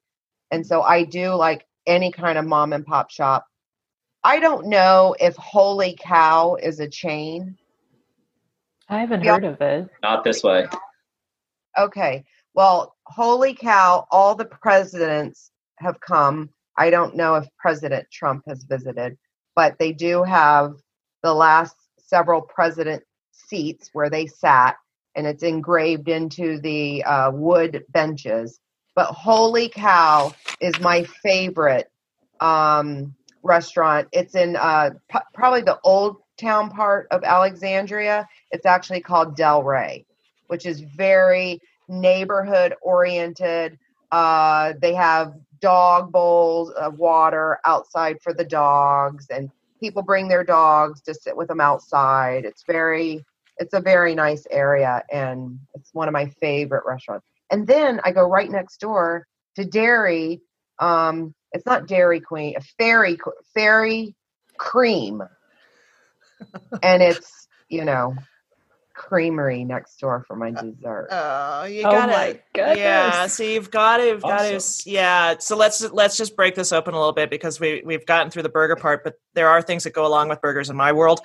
And 0.51 0.65
so 0.65 0.81
I 0.81 1.03
do 1.03 1.33
like 1.33 1.65
any 1.85 2.11
kind 2.11 2.37
of 2.37 2.45
mom 2.45 2.73
and 2.73 2.85
pop 2.85 3.09
shop. 3.11 3.45
I 4.23 4.39
don't 4.39 4.67
know 4.67 5.15
if 5.19 5.35
Holy 5.35 5.97
Cow 5.99 6.55
is 6.55 6.79
a 6.79 6.87
chain. 6.87 7.57
I 8.89 8.99
haven't 8.99 9.23
Yeah. 9.23 9.33
heard 9.33 9.45
of 9.45 9.61
it. 9.61 9.89
Not 10.01 10.23
this 10.23 10.43
way. 10.43 10.67
Okay. 11.77 12.23
Well, 12.53 12.95
holy 13.05 13.55
cow, 13.55 14.05
all 14.11 14.35
the 14.35 14.45
presidents 14.45 15.51
have 15.79 15.99
come. 15.99 16.49
I 16.77 16.89
don't 16.89 17.15
know 17.15 17.35
if 17.35 17.47
President 17.57 18.07
Trump 18.11 18.43
has 18.47 18.63
visited, 18.63 19.17
but 19.55 19.77
they 19.79 19.91
do 19.91 20.23
have 20.23 20.75
the 21.23 21.33
last 21.33 21.75
several 22.05 22.41
president 22.41 23.03
seats 23.31 23.89
where 23.93 24.09
they 24.09 24.27
sat, 24.27 24.75
and 25.15 25.27
it's 25.27 25.43
engraved 25.43 26.09
into 26.09 26.59
the 26.59 27.03
uh, 27.03 27.31
wood 27.31 27.83
benches. 27.89 28.59
But 28.95 29.07
holy 29.07 29.69
cow 29.69 30.33
is 30.61 30.79
my 30.79 31.03
favorite 31.03 31.91
um, 32.39 33.15
restaurant. 33.41 34.07
It's 34.11 34.35
in 34.35 34.55
uh, 34.55 34.91
p- 35.11 35.19
probably 35.33 35.61
the 35.61 35.79
old 35.83 36.17
town 36.37 36.69
part 36.69 37.07
of 37.11 37.23
Alexandria. 37.23 38.27
It's 38.51 38.65
actually 38.65 39.01
called 39.01 39.35
Del 39.35 39.63
Ray, 39.63 40.05
which 40.47 40.65
is 40.65 40.81
very 40.81 41.59
neighborhood 41.87 42.75
oriented. 42.81 43.77
Uh, 44.11 44.73
they 44.81 44.93
have 44.93 45.33
dog 45.59 46.11
bowls 46.11 46.69
of 46.71 46.99
water 46.99 47.59
outside 47.65 48.21
for 48.21 48.33
the 48.33 48.43
dogs, 48.45 49.27
and 49.29 49.49
people 49.83 50.01
bring 50.01 50.29
their 50.29 50.45
dogs 50.45 51.01
to 51.01 51.13
sit 51.13 51.35
with 51.35 51.49
them 51.49 51.59
outside. 51.59 52.45
It's 52.45 52.63
very, 52.65 53.25
it's 53.57 53.73
a 53.73 53.81
very 53.81 54.15
nice 54.15 54.47
area, 54.49 55.03
and 55.11 55.59
it's 55.73 55.93
one 55.93 56.07
of 56.07 56.13
my 56.13 56.27
favorite 56.39 56.83
restaurants. 56.87 57.27
And 57.51 57.67
then 57.67 57.99
I 58.05 58.13
go 58.13 58.25
right 58.25 58.49
next 58.49 58.79
door 58.79 59.27
to 59.57 59.65
Dairy. 59.65 60.41
Um, 60.79 61.35
it's 61.51 61.65
not 61.65 61.85
Dairy 61.85 62.21
Queen, 62.21 62.55
a 62.55 62.61
Fairy 62.79 63.17
Fairy 63.53 64.15
Cream, 64.57 65.21
and 66.81 67.03
it's 67.03 67.47
you 67.67 67.83
know 67.83 68.15
creamery 68.93 69.63
next 69.63 69.97
door 69.99 70.23
for 70.27 70.36
my 70.36 70.49
uh, 70.49 70.62
dessert. 70.62 71.08
Oh, 71.12 71.63
you 71.65 71.82
Oh 71.82 71.91
gotta, 71.91 72.12
my 72.12 72.39
goodness. 72.53 72.77
yeah. 72.77 73.27
So 73.27 73.43
you've 73.43 73.71
got 73.71 73.97
to, 73.97 74.06
you've 74.08 74.21
got 74.21 74.41
to, 74.43 74.56
Awesome. 74.56 74.91
yeah. 74.91 75.36
So 75.39 75.56
let's 75.58 75.82
let's 75.91 76.15
just 76.17 76.36
break 76.36 76.56
this 76.56 76.71
open 76.71 76.93
a 76.93 76.97
little 76.97 77.13
bit 77.13 77.29
because 77.29 77.60
we 77.60 77.82
we've 77.86 78.06
gotten 78.06 78.29
through 78.32 78.43
the 78.43 78.49
burger 78.49 78.75
part, 78.75 79.03
but 79.03 79.15
there 79.34 79.49
are 79.49 79.62
things 79.62 79.84
that 79.84 79.93
go 79.93 80.06
along 80.06 80.29
with 80.29 80.41
burgers 80.41 80.69
in 80.69 80.75
my 80.75 80.91
world, 80.91 81.21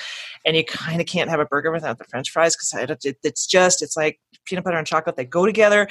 and 0.47 0.57
you 0.57 0.65
kind 0.65 1.01
of 1.01 1.07
can't 1.07 1.29
have 1.31 1.41
a 1.41 1.47
burger 1.47 1.71
without 1.71 1.99
the 1.99 2.05
French 2.05 2.31
fries 2.31 2.57
because 2.57 2.99
it, 3.05 3.17
it's 3.23 3.47
just 3.47 3.83
it's 3.83 3.97
like 3.97 4.19
peanut 4.45 4.65
butter 4.65 4.79
and 4.79 4.87
chocolate; 4.87 5.17
they 5.17 5.25
go 5.25 5.45
together. 5.47 5.89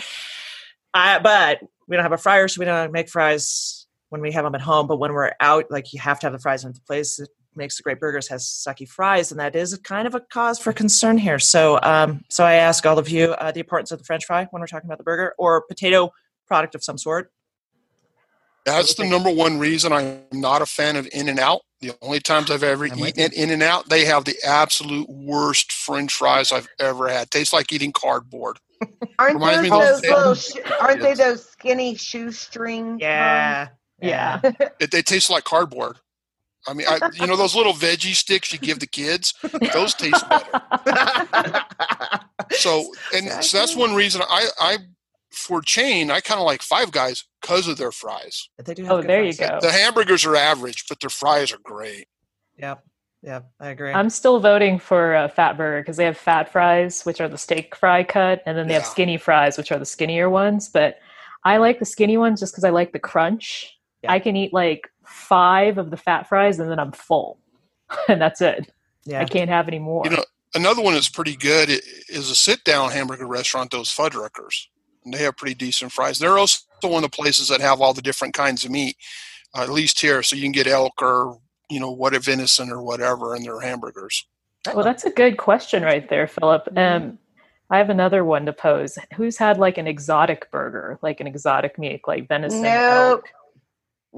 I, 0.93 1.19
but 1.19 1.59
we 1.87 1.95
don't 1.95 2.03
have 2.03 2.11
a 2.11 2.17
fryer, 2.17 2.47
so 2.47 2.59
we 2.59 2.65
don't 2.65 2.91
make 2.91 3.09
fries 3.09 3.85
when 4.09 4.21
we 4.21 4.31
have 4.31 4.45
them 4.45 4.55
at 4.55 4.61
home. 4.61 4.87
But 4.87 4.97
when 4.97 5.13
we're 5.13 5.33
out, 5.39 5.65
like 5.69 5.93
you 5.93 5.99
have 5.99 6.19
to 6.21 6.25
have 6.25 6.33
the 6.33 6.39
fries 6.39 6.63
in 6.65 6.71
the 6.73 6.79
place 6.81 7.17
that 7.17 7.29
makes 7.57 7.77
the 7.77 7.83
great 7.83 7.99
burgers 7.99 8.27
has 8.27 8.43
sucky 8.43 8.87
fries, 8.87 9.31
and 9.31 9.39
that 9.39 9.55
is 9.55 9.77
kind 9.83 10.07
of 10.07 10.15
a 10.15 10.19
cause 10.19 10.59
for 10.59 10.71
concern 10.71 11.17
here. 11.17 11.39
So, 11.39 11.79
um, 11.83 12.23
so 12.29 12.45
I 12.45 12.53
ask 12.53 12.85
all 12.85 12.99
of 12.99 13.09
you 13.09 13.31
uh, 13.33 13.51
the 13.51 13.59
importance 13.59 13.91
of 13.91 13.99
the 13.99 14.05
French 14.05 14.25
fry 14.25 14.47
when 14.51 14.59
we're 14.59 14.67
talking 14.67 14.87
about 14.87 14.97
the 14.97 15.03
burger 15.03 15.33
or 15.37 15.61
potato 15.61 16.11
product 16.47 16.75
of 16.75 16.83
some 16.83 16.97
sort. 16.97 17.31
That's 18.67 18.95
the 18.95 19.05
number 19.05 19.31
one 19.31 19.59
reason 19.59 19.93
I'm 19.93 20.23
not 20.33 20.61
a 20.61 20.65
fan 20.65 20.97
of 20.97 21.07
In 21.13 21.29
and 21.29 21.39
Out. 21.39 21.61
The 21.79 21.93
only 22.01 22.19
times 22.19 22.51
I've 22.51 22.63
ever 22.63 22.85
I'm 22.85 22.99
eaten 22.99 23.23
at 23.23 23.33
In 23.33 23.49
and 23.49 23.63
Out, 23.63 23.87
they 23.87 24.03
have 24.03 24.25
the 24.25 24.35
absolute 24.45 25.07
worst 25.09 25.71
French 25.71 26.13
fries 26.13 26.51
I've 26.51 26.67
ever 26.77 27.07
had. 27.07 27.31
Tastes 27.31 27.53
like 27.53 27.71
eating 27.71 27.93
cardboard. 27.93 28.59
Aren't 29.19 29.35
Reminds 29.35 29.69
those, 29.69 30.01
those 30.01 30.01
little? 30.01 30.35
Sh- 30.35 30.71
aren't 30.81 31.01
they 31.01 31.13
those 31.13 31.47
skinny 31.49 31.95
shoestring? 31.95 32.99
Yeah, 32.99 33.69
Yeah. 34.01 34.41
It, 34.79 34.91
they 34.91 35.01
taste 35.01 35.29
like 35.29 35.45
cardboard. 35.45 35.97
I 36.67 36.73
mean, 36.73 36.87
I, 36.87 36.99
you 37.13 37.25
know 37.27 37.35
those 37.35 37.55
little 37.55 37.73
veggie 37.73 38.15
sticks 38.15 38.51
you 38.51 38.59
give 38.59 38.79
the 38.79 38.87
kids? 38.87 39.33
Those 39.73 39.93
taste 39.93 40.27
better. 40.29 41.63
So, 42.51 42.91
and 43.13 43.43
so 43.43 43.57
that's 43.57 43.75
one 43.75 43.93
reason 43.93 44.21
I, 44.29 44.47
I 44.59 44.77
for 45.31 45.61
chain, 45.61 46.09
I 46.11 46.19
kind 46.21 46.39
of 46.39 46.45
like 46.45 46.61
Five 46.61 46.91
Guys 46.91 47.23
because 47.41 47.67
of 47.67 47.77
their 47.77 47.91
fries. 47.91 48.49
They 48.63 48.73
do 48.73 48.83
have 48.83 48.91
Oh, 48.91 49.01
good 49.01 49.09
there 49.09 49.23
you 49.23 49.33
go. 49.33 49.59
The 49.61 49.71
hamburgers 49.71 50.25
are 50.25 50.35
average, 50.35 50.85
but 50.87 50.99
their 50.99 51.09
fries 51.09 51.51
are 51.51 51.59
great. 51.63 52.07
Yep, 52.57 52.83
yep, 53.21 53.51
I 53.59 53.69
agree. 53.69 53.93
I'm 53.93 54.09
still 54.09 54.39
voting 54.39 54.79
for 54.79 55.15
uh, 55.15 55.25
a 55.25 55.29
Fatburger 55.29 55.81
because 55.81 55.97
they 55.97 56.05
have 56.05 56.17
fat 56.17 56.51
fries, 56.51 57.03
which 57.03 57.21
are 57.21 57.27
the 57.27 57.37
steak 57.37 57.75
fry 57.75 58.03
cut, 58.03 58.41
and 58.45 58.57
then 58.57 58.67
they 58.67 58.73
have 58.73 58.85
skinny 58.85 59.17
fries, 59.17 59.57
which 59.57 59.71
are 59.71 59.79
the 59.79 59.85
skinnier 59.85 60.29
ones. 60.29 60.69
But 60.69 60.97
I 61.43 61.57
like 61.57 61.79
the 61.79 61.85
skinny 61.85 62.17
ones 62.17 62.39
just 62.39 62.53
because 62.53 62.63
I 62.63 62.69
like 62.71 62.93
the 62.93 62.99
crunch. 62.99 63.77
Yeah. 64.03 64.11
I 64.11 64.19
can 64.19 64.35
eat 64.35 64.53
like 64.53 64.89
five 65.07 65.77
of 65.77 65.89
the 65.89 65.97
fat 65.97 66.27
fries 66.27 66.59
and 66.59 66.69
then 66.69 66.79
I'm 66.79 66.91
full, 66.91 67.39
and 68.07 68.21
that's 68.21 68.41
it. 68.41 68.71
yeah, 69.05 69.21
I 69.21 69.25
can't 69.25 69.49
have 69.49 69.67
any 69.67 69.79
more. 69.79 70.03
You 70.05 70.11
know, 70.11 70.25
another 70.55 70.81
one 70.81 70.93
that's 70.93 71.09
pretty 71.09 71.35
good 71.35 71.69
is 71.69 72.29
a 72.29 72.35
sit-down 72.35 72.91
hamburger 72.91 73.27
restaurant. 73.27 73.71
Those 73.71 73.89
Fuddruckers, 73.89 74.67
and 75.03 75.13
they 75.13 75.19
have 75.19 75.37
pretty 75.37 75.55
decent 75.55 75.91
fries. 75.91 76.19
They're 76.19 76.37
also 76.37 76.59
one 76.83 77.03
of 77.03 77.09
the 77.09 77.15
places 77.15 77.47
that 77.47 77.61
have 77.61 77.81
all 77.81 77.93
the 77.93 78.01
different 78.01 78.33
kinds 78.33 78.63
of 78.63 78.71
meat, 78.71 78.97
uh, 79.55 79.63
at 79.63 79.71
least 79.71 79.99
here. 79.99 80.21
So 80.23 80.35
you 80.35 80.43
can 80.43 80.51
get 80.51 80.67
elk 80.67 81.01
or 81.01 81.39
you 81.69 81.79
know 81.79 81.91
what 81.91 82.13
a 82.13 82.19
venison 82.19 82.71
or 82.71 82.81
whatever 82.81 83.35
in 83.35 83.43
their 83.43 83.59
hamburgers. 83.61 84.25
Well, 84.73 84.83
that's 84.83 85.05
a 85.05 85.11
good 85.11 85.37
question 85.37 85.83
right 85.83 86.07
there, 86.09 86.27
Philip. 86.27 86.67
Um, 86.75 87.19
I 87.69 87.77
have 87.77 87.89
another 87.89 88.23
one 88.23 88.45
to 88.45 88.53
pose. 88.53 88.97
Who's 89.15 89.37
had 89.37 89.57
like 89.57 89.77
an 89.77 89.87
exotic 89.87 90.49
burger, 90.51 90.99
like 91.01 91.19
an 91.19 91.27
exotic 91.27 91.77
meat, 91.77 92.01
like 92.07 92.27
venison? 92.27 92.61
Nope. 92.61 92.71
elk? 92.73 93.29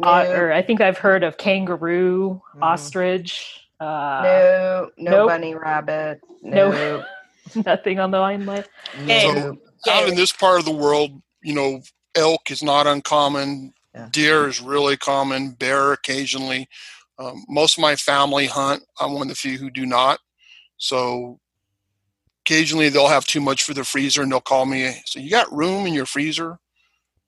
Uh, 0.01 0.25
or 0.29 0.51
I 0.53 0.61
think 0.61 0.81
I've 0.81 0.97
heard 0.97 1.23
of 1.23 1.37
kangaroo, 1.37 2.41
Mm. 2.55 2.61
ostrich. 2.63 3.61
Uh, 3.79 4.21
no, 4.23 4.89
no 4.97 5.11
nope. 5.11 5.29
bunny 5.29 5.55
rabbit. 5.55 6.21
No. 6.41 6.71
No, 6.71 7.05
Nothing 7.65 7.99
on 7.99 8.11
the 8.11 8.19
line 8.19 8.45
list. 8.45 8.69
Hey, 8.93 9.33
no. 9.33 9.57
Out 9.89 10.07
in 10.09 10.15
this 10.15 10.31
part 10.31 10.59
of 10.59 10.65
the 10.65 10.71
world, 10.71 11.21
you 11.41 11.53
know, 11.53 11.81
elk 12.15 12.51
is 12.51 12.61
not 12.61 12.87
uncommon. 12.87 13.73
Yeah. 13.95 14.09
Deer 14.11 14.47
is 14.47 14.61
really 14.61 14.97
common. 14.97 15.51
Bear 15.51 15.93
occasionally. 15.93 16.67
Um, 17.17 17.43
most 17.49 17.77
of 17.77 17.81
my 17.81 17.95
family 17.95 18.45
hunt. 18.45 18.83
I'm 18.99 19.13
one 19.13 19.23
of 19.23 19.29
the 19.29 19.35
few 19.35 19.57
who 19.57 19.69
do 19.69 19.85
not. 19.85 20.19
So 20.77 21.39
occasionally 22.45 22.89
they'll 22.89 23.07
have 23.07 23.25
too 23.25 23.41
much 23.41 23.63
for 23.63 23.73
the 23.73 23.83
freezer 23.83 24.21
and 24.21 24.31
they'll 24.31 24.41
call 24.41 24.65
me. 24.65 24.95
So 25.05 25.19
you 25.19 25.29
got 25.29 25.51
room 25.55 25.85
in 25.85 25.93
your 25.93 26.05
freezer, 26.05 26.57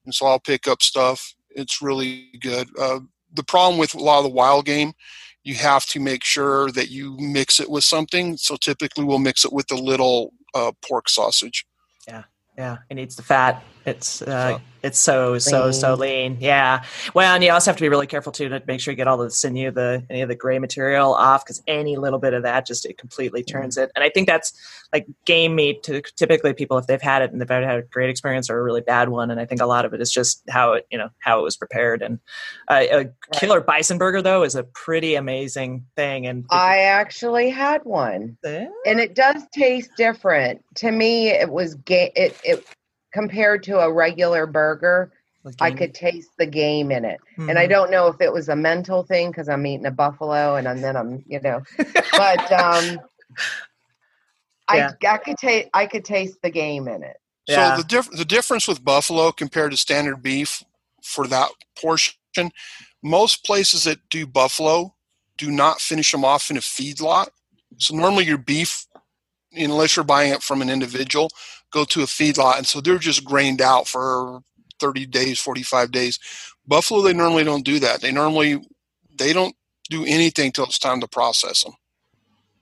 and 0.06 0.14
so 0.14 0.26
I'll 0.26 0.40
pick 0.40 0.68
up 0.68 0.82
stuff. 0.82 1.34
It's 1.56 1.82
really 1.82 2.30
good. 2.40 2.70
Uh, 2.80 3.02
the 3.34 3.44
problem 3.44 3.80
with 3.80 3.94
a 3.94 4.00
lot 4.00 4.20
of 4.20 4.24
the 4.24 4.30
wild 4.30 4.66
game, 4.66 4.94
you 5.44 5.56
have 5.56 5.86
to 5.88 6.00
make 6.00 6.24
sure 6.24 6.72
that 6.72 6.90
you 6.90 7.18
mix 7.18 7.60
it 7.60 7.70
with 7.70 7.84
something. 7.84 8.38
So 8.38 8.56
typically 8.56 9.04
we'll 9.04 9.20
mix 9.20 9.46
it 9.46 9.54
with 9.54 9.72
a 9.72 9.76
little 9.76 10.34
uh, 10.54 10.72
pork 10.88 11.10
sausage. 11.10 11.66
Yeah, 12.08 12.24
yeah, 12.58 12.78
it 12.90 12.96
needs 12.96 13.16
the 13.16 13.24
fat. 13.24 13.64
It's 13.86 14.22
uh, 14.22 14.60
it's 14.84 15.00
so 15.00 15.38
so 15.38 15.72
so 15.72 15.96
lean. 15.96 16.38
Yeah. 16.40 16.84
Well, 17.14 17.34
and 17.34 17.44
you 17.44 17.52
also 17.52 17.72
have 17.72 17.78
to 17.78 17.82
be 17.82 17.90
really 17.90 18.08
careful 18.08 18.32
too 18.32 18.50
to 18.50 18.62
make 18.68 18.80
sure 18.80 18.92
you 18.92 18.96
get 18.96 19.08
all 19.08 19.18
the 19.18 19.30
sinew, 19.32 19.72
the 19.72 20.04
any 20.10 20.22
of 20.22 20.30
the 20.30 20.36
gray 20.36 20.60
material 20.60 21.14
off, 21.14 21.44
because 21.44 21.62
any 21.68 21.98
little 21.98 22.20
bit 22.20 22.34
of 22.34 22.44
that 22.44 22.66
just 22.68 22.86
it 22.86 22.98
completely 22.98 23.44
turns 23.44 23.78
it. 23.78 23.92
And 23.96 24.04
I 24.04 24.10
think 24.10 24.28
that's 24.28 24.54
like 24.94 25.08
game 25.26 25.56
meat. 25.56 25.84
To 25.84 26.02
typically 26.16 26.54
people 26.54 26.78
if 26.78 26.88
they've 26.88 27.02
had 27.02 27.22
it 27.24 27.32
and 27.32 27.42
they've 27.42 27.50
had 27.50 27.64
a 27.64 27.82
great 27.82 28.10
experience 28.10 28.50
or 28.50 28.60
a 28.60 28.64
really 28.64 28.82
bad 28.82 29.10
one. 29.10 29.32
And 29.32 29.40
I 29.40 29.46
think 29.46 29.62
a 29.62 29.66
lot 29.66 29.86
of 29.86 29.94
it 29.94 30.02
is 30.02 30.12
just 30.12 30.44
how 30.50 30.74
it 30.74 30.86
you 30.92 30.98
know 30.98 31.10
how 31.20 31.40
it 31.40 31.44
was 31.44 31.58
prepared. 31.58 32.02
And 32.04 32.20
uh, 32.68 32.84
a 32.92 33.06
killer 33.34 33.62
bison 33.62 33.98
burger 33.98 34.22
though 34.22 34.44
is 34.44 34.56
a 34.56 34.64
pretty 34.64 35.16
amazing 35.16 35.86
thing. 35.96 36.28
And 36.28 36.46
I 36.52 36.80
actually 36.80 37.50
had 37.50 37.84
one, 37.84 38.38
Yeah. 38.44 38.68
and 38.86 39.00
it 39.00 39.16
does 39.16 39.44
taste 39.54 39.90
different. 39.98 40.64
To 40.76 40.92
me, 40.92 41.30
it 41.30 41.50
was 41.50 41.76
ga- 41.76 42.12
it 42.16 42.40
it 42.44 42.66
compared 43.12 43.64
to 43.64 43.80
a 43.80 43.92
regular 43.92 44.46
burger. 44.48 45.12
I 45.60 45.72
could 45.72 45.96
taste 45.96 46.30
the 46.38 46.46
game 46.46 46.92
in 46.92 47.04
it. 47.04 47.20
And 47.38 47.58
I 47.58 47.66
Mhm. 47.66 47.70
don't 47.70 47.92
know 47.92 48.06
if 48.08 48.22
it 48.22 48.32
was 48.32 48.48
a 48.48 48.56
mental 48.56 49.02
thing 49.02 49.32
because 49.32 49.50
I'm 49.50 49.66
eating 49.66 49.88
a 49.88 49.92
buffalo 49.92 50.56
and, 50.56 50.68
then 50.84 50.96
I'm, 50.96 51.24
you 51.26 51.40
know, 51.42 51.62
but 52.16 52.52
um, 52.52 53.00
Yeah. 54.72 54.92
I 55.02 55.14
I 55.14 55.18
could 55.18 55.38
taste 55.38 55.70
I 55.74 55.86
could 55.88 56.06
taste 56.06 56.38
the 56.44 56.52
game 56.52 56.88
in 56.88 57.04
it. 57.04 57.18
Yeah. 57.48 57.76
So 57.76 57.82
the 57.82 57.88
diff- 57.88 58.12
the 58.12 58.24
difference 58.24 58.68
with 58.68 58.84
buffalo 58.86 59.32
compared 59.32 59.72
to 59.72 59.78
standard 59.78 60.22
beef 60.22 60.64
for 61.04 61.28
that 61.28 61.50
portion, 61.76 62.14
most 63.02 63.44
places 63.44 63.84
that 63.86 63.98
do 64.10 64.28
buffalo 64.28 64.94
do 65.38 65.52
not 65.52 65.82
finish 65.82 66.12
them 66.12 66.24
off 66.24 66.52
in 66.52 66.58
a 66.58 66.62
feedlot. 66.62 67.30
So 67.78 67.96
normally 67.96 68.26
your 68.26 68.38
beef, 68.38 68.86
unless 69.54 69.96
you're 69.96 70.06
buying 70.06 70.32
it 70.34 70.42
from 70.44 70.62
an 70.62 70.70
individual, 70.70 71.30
go 71.72 71.84
to 71.86 72.02
a 72.02 72.06
feedlot, 72.06 72.58
and 72.58 72.66
so 72.68 72.82
they're 72.82 72.98
just 72.98 73.24
grained 73.26 73.62
out 73.62 73.88
for 73.88 74.42
30 74.80 75.06
days, 75.08 75.40
45 75.40 75.92
days. 75.92 76.20
Buffalo, 76.68 77.02
they 77.02 77.14
normally 77.14 77.44
don't 77.44 77.66
do 77.66 77.80
that. 77.80 78.02
They 78.02 78.12
normally 78.12 78.62
they 79.18 79.34
don't 79.34 79.56
do 79.90 80.06
anything 80.06 80.52
till 80.52 80.66
it's 80.66 80.80
time 80.80 81.02
to 81.02 81.08
process 81.08 81.64
them. 81.64 81.74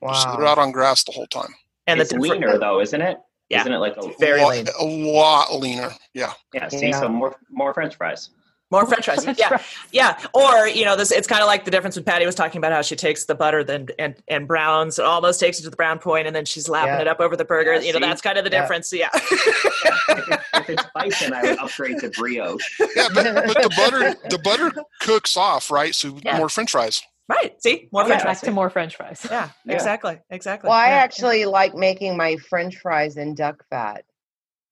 So 0.02 0.36
they're 0.38 0.46
out 0.48 0.58
on 0.58 0.72
grass 0.72 1.04
the 1.04 1.12
whole 1.12 1.28
time. 1.28 1.54
and 1.88 2.00
it's 2.00 2.12
the 2.12 2.20
leaner 2.20 2.58
though, 2.58 2.80
isn't 2.82 3.02
it? 3.02 3.18
Yeah. 3.50 3.62
Isn't 3.62 3.74
it 3.74 3.78
like 3.78 3.98
a 3.98 4.10
Very 4.20 4.42
a 4.42 4.44
lot, 4.44 4.52
lean. 4.56 4.68
a 4.80 4.84
lot 5.12 5.54
leaner. 5.60 5.90
Yeah. 6.14 6.34
yeah? 6.54 6.68
See, 6.70 6.88
Yeah. 6.90 7.00
so 7.00 7.10
more 7.10 7.36
more 7.50 7.74
French 7.74 7.96
fries. 7.96 8.30
More 8.72 8.86
French 8.86 9.06
fries. 9.06 9.24
French 9.24 9.40
yeah, 9.40 9.48
fries. 9.50 9.62
yeah. 9.92 10.20
Or 10.34 10.68
you 10.68 10.86
know, 10.86 10.96
this 10.96 11.12
it's 11.12 11.28
kind 11.28 11.42
of 11.42 11.48
like 11.48 11.66
the 11.66 11.72
difference 11.72 11.96
when 11.96 12.06
Patty 12.06 12.26
was 12.26 12.36
talking 12.36 12.60
about 12.60 12.72
how 12.72 12.82
she 12.84 12.96
takes 12.96 13.26
the 13.26 13.34
butter 13.36 13.64
then 13.64 13.88
and 13.98 14.16
and 14.28 14.48
browns, 14.48 15.00
it 15.00 15.06
almost 15.06 15.40
takes 15.40 15.60
it 15.60 15.64
to 15.64 15.70
the 15.70 15.76
brown 15.76 15.98
point, 16.00 16.28
and 16.28 16.36
then 16.36 16.46
she's 16.46 16.70
lapping 16.70 16.94
Yeah. 16.94 17.02
it 17.02 17.08
up 17.08 17.20
over 17.20 17.36
the 17.36 17.46
burger. 17.46 17.74
Yeah, 17.76 17.80
you 17.82 17.94
know, 17.94 18.00
see? 18.00 18.06
that's 18.06 18.22
kind 18.22 18.38
of 18.38 18.44
the 18.46 18.52
Yeah. 18.52 18.62
difference. 18.62 18.94
Yeah. 18.94 19.10
if, 19.14 20.28
it's, 20.30 20.44
if 20.54 20.70
it's 20.70 20.84
bison, 20.94 21.34
I 21.34 21.42
would 21.44 21.60
upgrade 21.60 22.00
to 22.00 22.10
brioche. 22.10 22.80
Yeah, 22.80 23.08
but, 23.14 23.24
but 23.48 23.62
the 23.62 23.72
butter 23.76 24.16
the 24.30 24.40
butter 24.40 24.72
cooks 25.02 25.36
off, 25.38 25.72
right? 25.72 25.96
So 25.96 26.18
Yeah. 26.24 26.38
more 26.38 26.50
French 26.50 26.72
fries. 26.72 27.02
right. 27.28 27.62
See, 27.62 27.88
more 27.92 28.04
Oh, 28.04 28.06
French 28.08 28.20
yeah. 28.20 28.24
fries. 28.26 28.38
Back 28.42 28.46
to 28.46 28.52
more 28.52 28.70
French 28.70 28.96
fries. 28.96 29.26
Yeah, 29.30 29.50
Yeah. 29.66 29.74
exactly, 29.76 30.20
exactly. 30.30 30.68
Well, 30.70 30.78
I 30.78 30.88
Yeah. 30.90 30.96
actually 30.96 31.46
like 31.46 31.74
making 31.76 32.18
my 32.18 32.36
French 32.50 32.78
fries 32.78 33.18
in 33.18 33.34
duck 33.36 33.64
fat. 33.70 34.04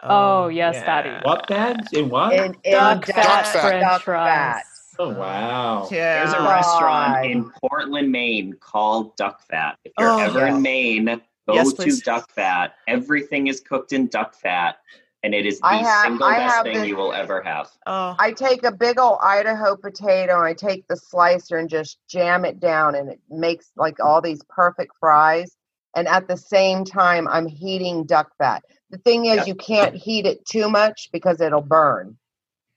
Oh, 0.01 0.43
oh, 0.43 0.47
yes, 0.49 0.83
Patty. 0.83 1.09
What 1.23 1.47
bad? 1.47 1.87
In 1.93 2.09
what? 2.09 2.33
In, 2.33 2.55
in 2.63 2.71
Duck, 2.71 3.05
Duck 3.05 3.15
fat, 3.15 3.47
fat. 3.47 3.61
French 3.61 3.81
Duck 3.83 4.01
fries. 4.03 4.27
fat. 4.29 4.63
oh 4.99 5.09
wow. 5.09 5.87
Yeah. 5.91 6.19
There's 6.23 6.33
a 6.33 6.37
God. 6.37 6.49
restaurant 6.51 7.25
in 7.25 7.51
Portland, 7.61 8.11
Maine 8.11 8.53
called 8.59 9.15
Duck 9.15 9.41
Fat. 9.49 9.77
If 9.83 9.93
you're 9.97 10.09
Oh, 10.09 10.19
ever 10.19 10.39
yeah. 10.39 10.55
in 10.55 10.61
Maine, 10.61 11.05
go 11.47 11.53
Yes, 11.53 11.69
to 11.73 11.75
please. 11.75 12.01
Duck 12.03 12.29
Fat. 12.31 12.73
Everything 12.87 13.47
is 13.47 13.59
cooked 13.59 13.91
in 13.93 14.07
duck 14.07 14.35
fat, 14.35 14.77
and 15.23 15.33
it 15.33 15.45
is 15.47 15.59
the 15.59 15.65
I 15.65 15.75
have- 15.77 16.03
single 16.05 16.27
I 16.27 16.37
best 16.37 16.53
have 16.55 16.63
thing 16.65 16.73
this- 16.77 16.87
you 16.87 16.95
will 16.95 17.13
ever 17.13 17.41
have. 17.41 17.69
Oh, 17.87 18.15
I 18.19 18.31
take 18.33 18.63
a 18.65 18.71
big 18.71 18.99
old 18.99 19.17
Idaho 19.23 19.75
potato 19.75 20.35
and 20.37 20.45
I 20.45 20.53
take 20.53 20.87
the 20.87 20.95
slicer 20.97 21.57
and 21.57 21.69
just 21.69 21.97
jam 22.07 22.45
it 22.45 22.59
down 22.59 22.93
and 22.95 23.09
it 23.09 23.19
makes 23.31 23.71
like 23.75 23.99
all 23.99 24.21
these 24.21 24.43
perfect 24.47 24.91
fries. 24.99 25.55
And 25.95 26.07
at 26.07 26.27
the 26.27 26.37
same 26.37 26.85
time, 26.85 27.27
I'm 27.27 27.47
heating 27.47 28.03
duck 28.03 28.29
fat. 28.37 28.61
The 28.89 28.97
thing 28.99 29.25
is, 29.25 29.37
Yep. 29.37 29.47
you 29.47 29.55
can't 29.55 29.95
heat 29.95 30.25
it 30.25 30.45
too 30.45 30.69
much 30.69 31.09
because 31.11 31.41
it'll 31.41 31.61
burn. 31.61 32.17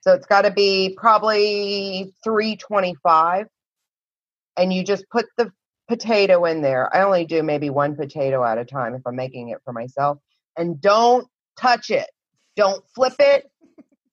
So 0.00 0.12
it's 0.12 0.26
got 0.26 0.42
to 0.42 0.50
be 0.50 0.94
probably 0.96 2.12
325. 2.24 3.46
And 4.56 4.72
you 4.72 4.82
just 4.82 5.08
put 5.11 5.26
the 5.36 5.52
potato 5.88 6.44
in 6.44 6.62
there. 6.62 6.94
I 6.94 7.02
only 7.02 7.24
do 7.24 7.42
maybe 7.42 7.70
one 7.70 7.96
potato 7.96 8.44
at 8.44 8.58
a 8.58 8.64
time 8.64 8.94
if 8.94 9.02
I'm 9.06 9.16
making 9.16 9.50
it 9.50 9.58
for 9.64 9.72
myself. 9.72 10.18
And 10.56 10.80
don't 10.80 11.26
touch 11.56 11.90
it. 11.90 12.08
Don't 12.56 12.84
flip 12.94 13.14
it. 13.18 13.50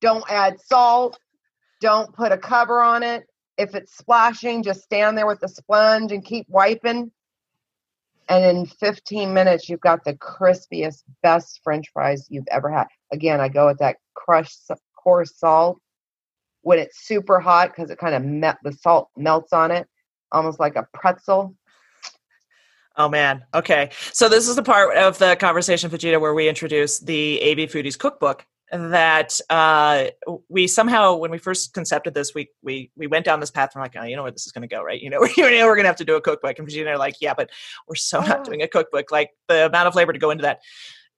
Don't 0.01 0.23
add 0.29 0.59
salt. 0.61 1.19
Don't 1.81 2.13
put 2.13 2.31
a 2.31 2.37
cover 2.37 2.81
on 2.81 3.03
it. 3.03 3.25
If 3.57 3.73
it's 3.75 3.97
splashing, 3.97 4.61
just 4.63 4.83
stand 4.83 5.17
there 5.17 5.27
with 5.27 5.39
the 5.39 5.47
sponge 5.47 6.11
and 6.11 6.23
keep 6.23 6.47
wiping. 6.49 7.11
And 8.29 8.43
in 8.43 8.65
15 8.65 9.33
minutes, 9.33 9.69
you've 9.69 9.79
got 9.79 10.03
the 10.03 10.13
crispiest, 10.15 11.03
best 11.23 11.61
French 11.63 11.87
fries 11.93 12.27
you've 12.29 12.47
ever 12.51 12.69
had. 12.69 12.87
Again, 13.11 13.39
I 13.39 13.47
go 13.47 13.67
with 13.67 13.77
that 13.79 13.97
crushed 14.15 14.69
coarse 15.01 15.37
salt 15.37 15.79
when 16.61 16.79
it's 16.79 17.07
super 17.07 17.39
hot 17.39 17.69
because 17.69 17.89
it 17.89 17.97
kind 17.97 18.15
of 18.15 18.23
me- 18.23 18.51
the 18.63 18.73
salt 18.73 19.09
melts 19.15 19.53
on 19.53 19.71
it, 19.71 19.87
almost 20.31 20.59
like 20.59 20.75
a 20.75 20.85
pretzel. 20.93 21.55
Oh 22.97 23.07
man. 23.07 23.45
Okay. 23.53 23.91
So 24.11 24.27
this 24.27 24.47
is 24.47 24.55
the 24.55 24.63
part 24.63 24.97
of 24.97 25.17
the 25.19 25.37
conversation, 25.39 25.89
Vegeta, 25.89 26.19
where 26.19 26.33
we 26.33 26.49
introduce 26.49 26.99
the 26.99 27.39
AV 27.41 27.69
Foodies 27.69 27.97
cookbook 27.97 28.45
that 28.71 29.39
uh, 29.49 30.07
we 30.49 30.67
somehow, 30.67 31.15
when 31.15 31.31
we 31.31 31.37
first 31.37 31.73
concepted 31.73 32.13
this, 32.13 32.33
we 32.33 32.49
we 32.61 32.91
we 32.95 33.07
went 33.07 33.25
down 33.25 33.39
this 33.39 33.51
path. 33.51 33.71
And 33.73 33.79
we're 33.79 33.85
like, 33.85 33.95
oh, 33.97 34.03
you 34.03 34.15
know 34.15 34.23
where 34.23 34.31
this 34.31 34.45
is 34.45 34.51
going 34.51 34.67
to 34.67 34.73
go, 34.73 34.81
right? 34.83 35.01
You 35.01 35.09
know, 35.09 35.23
you 35.37 35.43
know, 35.43 35.65
we're 35.65 35.75
going 35.75 35.83
to 35.83 35.89
have 35.89 35.95
to 35.97 36.05
do 36.05 36.15
a 36.15 36.21
cookbook. 36.21 36.57
And 36.57 36.67
Virginia 36.67 36.91
are 36.91 36.97
like, 36.97 37.15
yeah, 37.21 37.33
but 37.33 37.49
we're 37.87 37.95
so 37.95 38.19
not 38.21 38.43
doing 38.43 38.61
a 38.61 38.67
cookbook. 38.67 39.11
Like 39.11 39.31
the 39.47 39.67
amount 39.67 39.87
of 39.87 39.95
labor 39.95 40.13
to 40.13 40.19
go 40.19 40.31
into 40.31 40.43
that. 40.43 40.59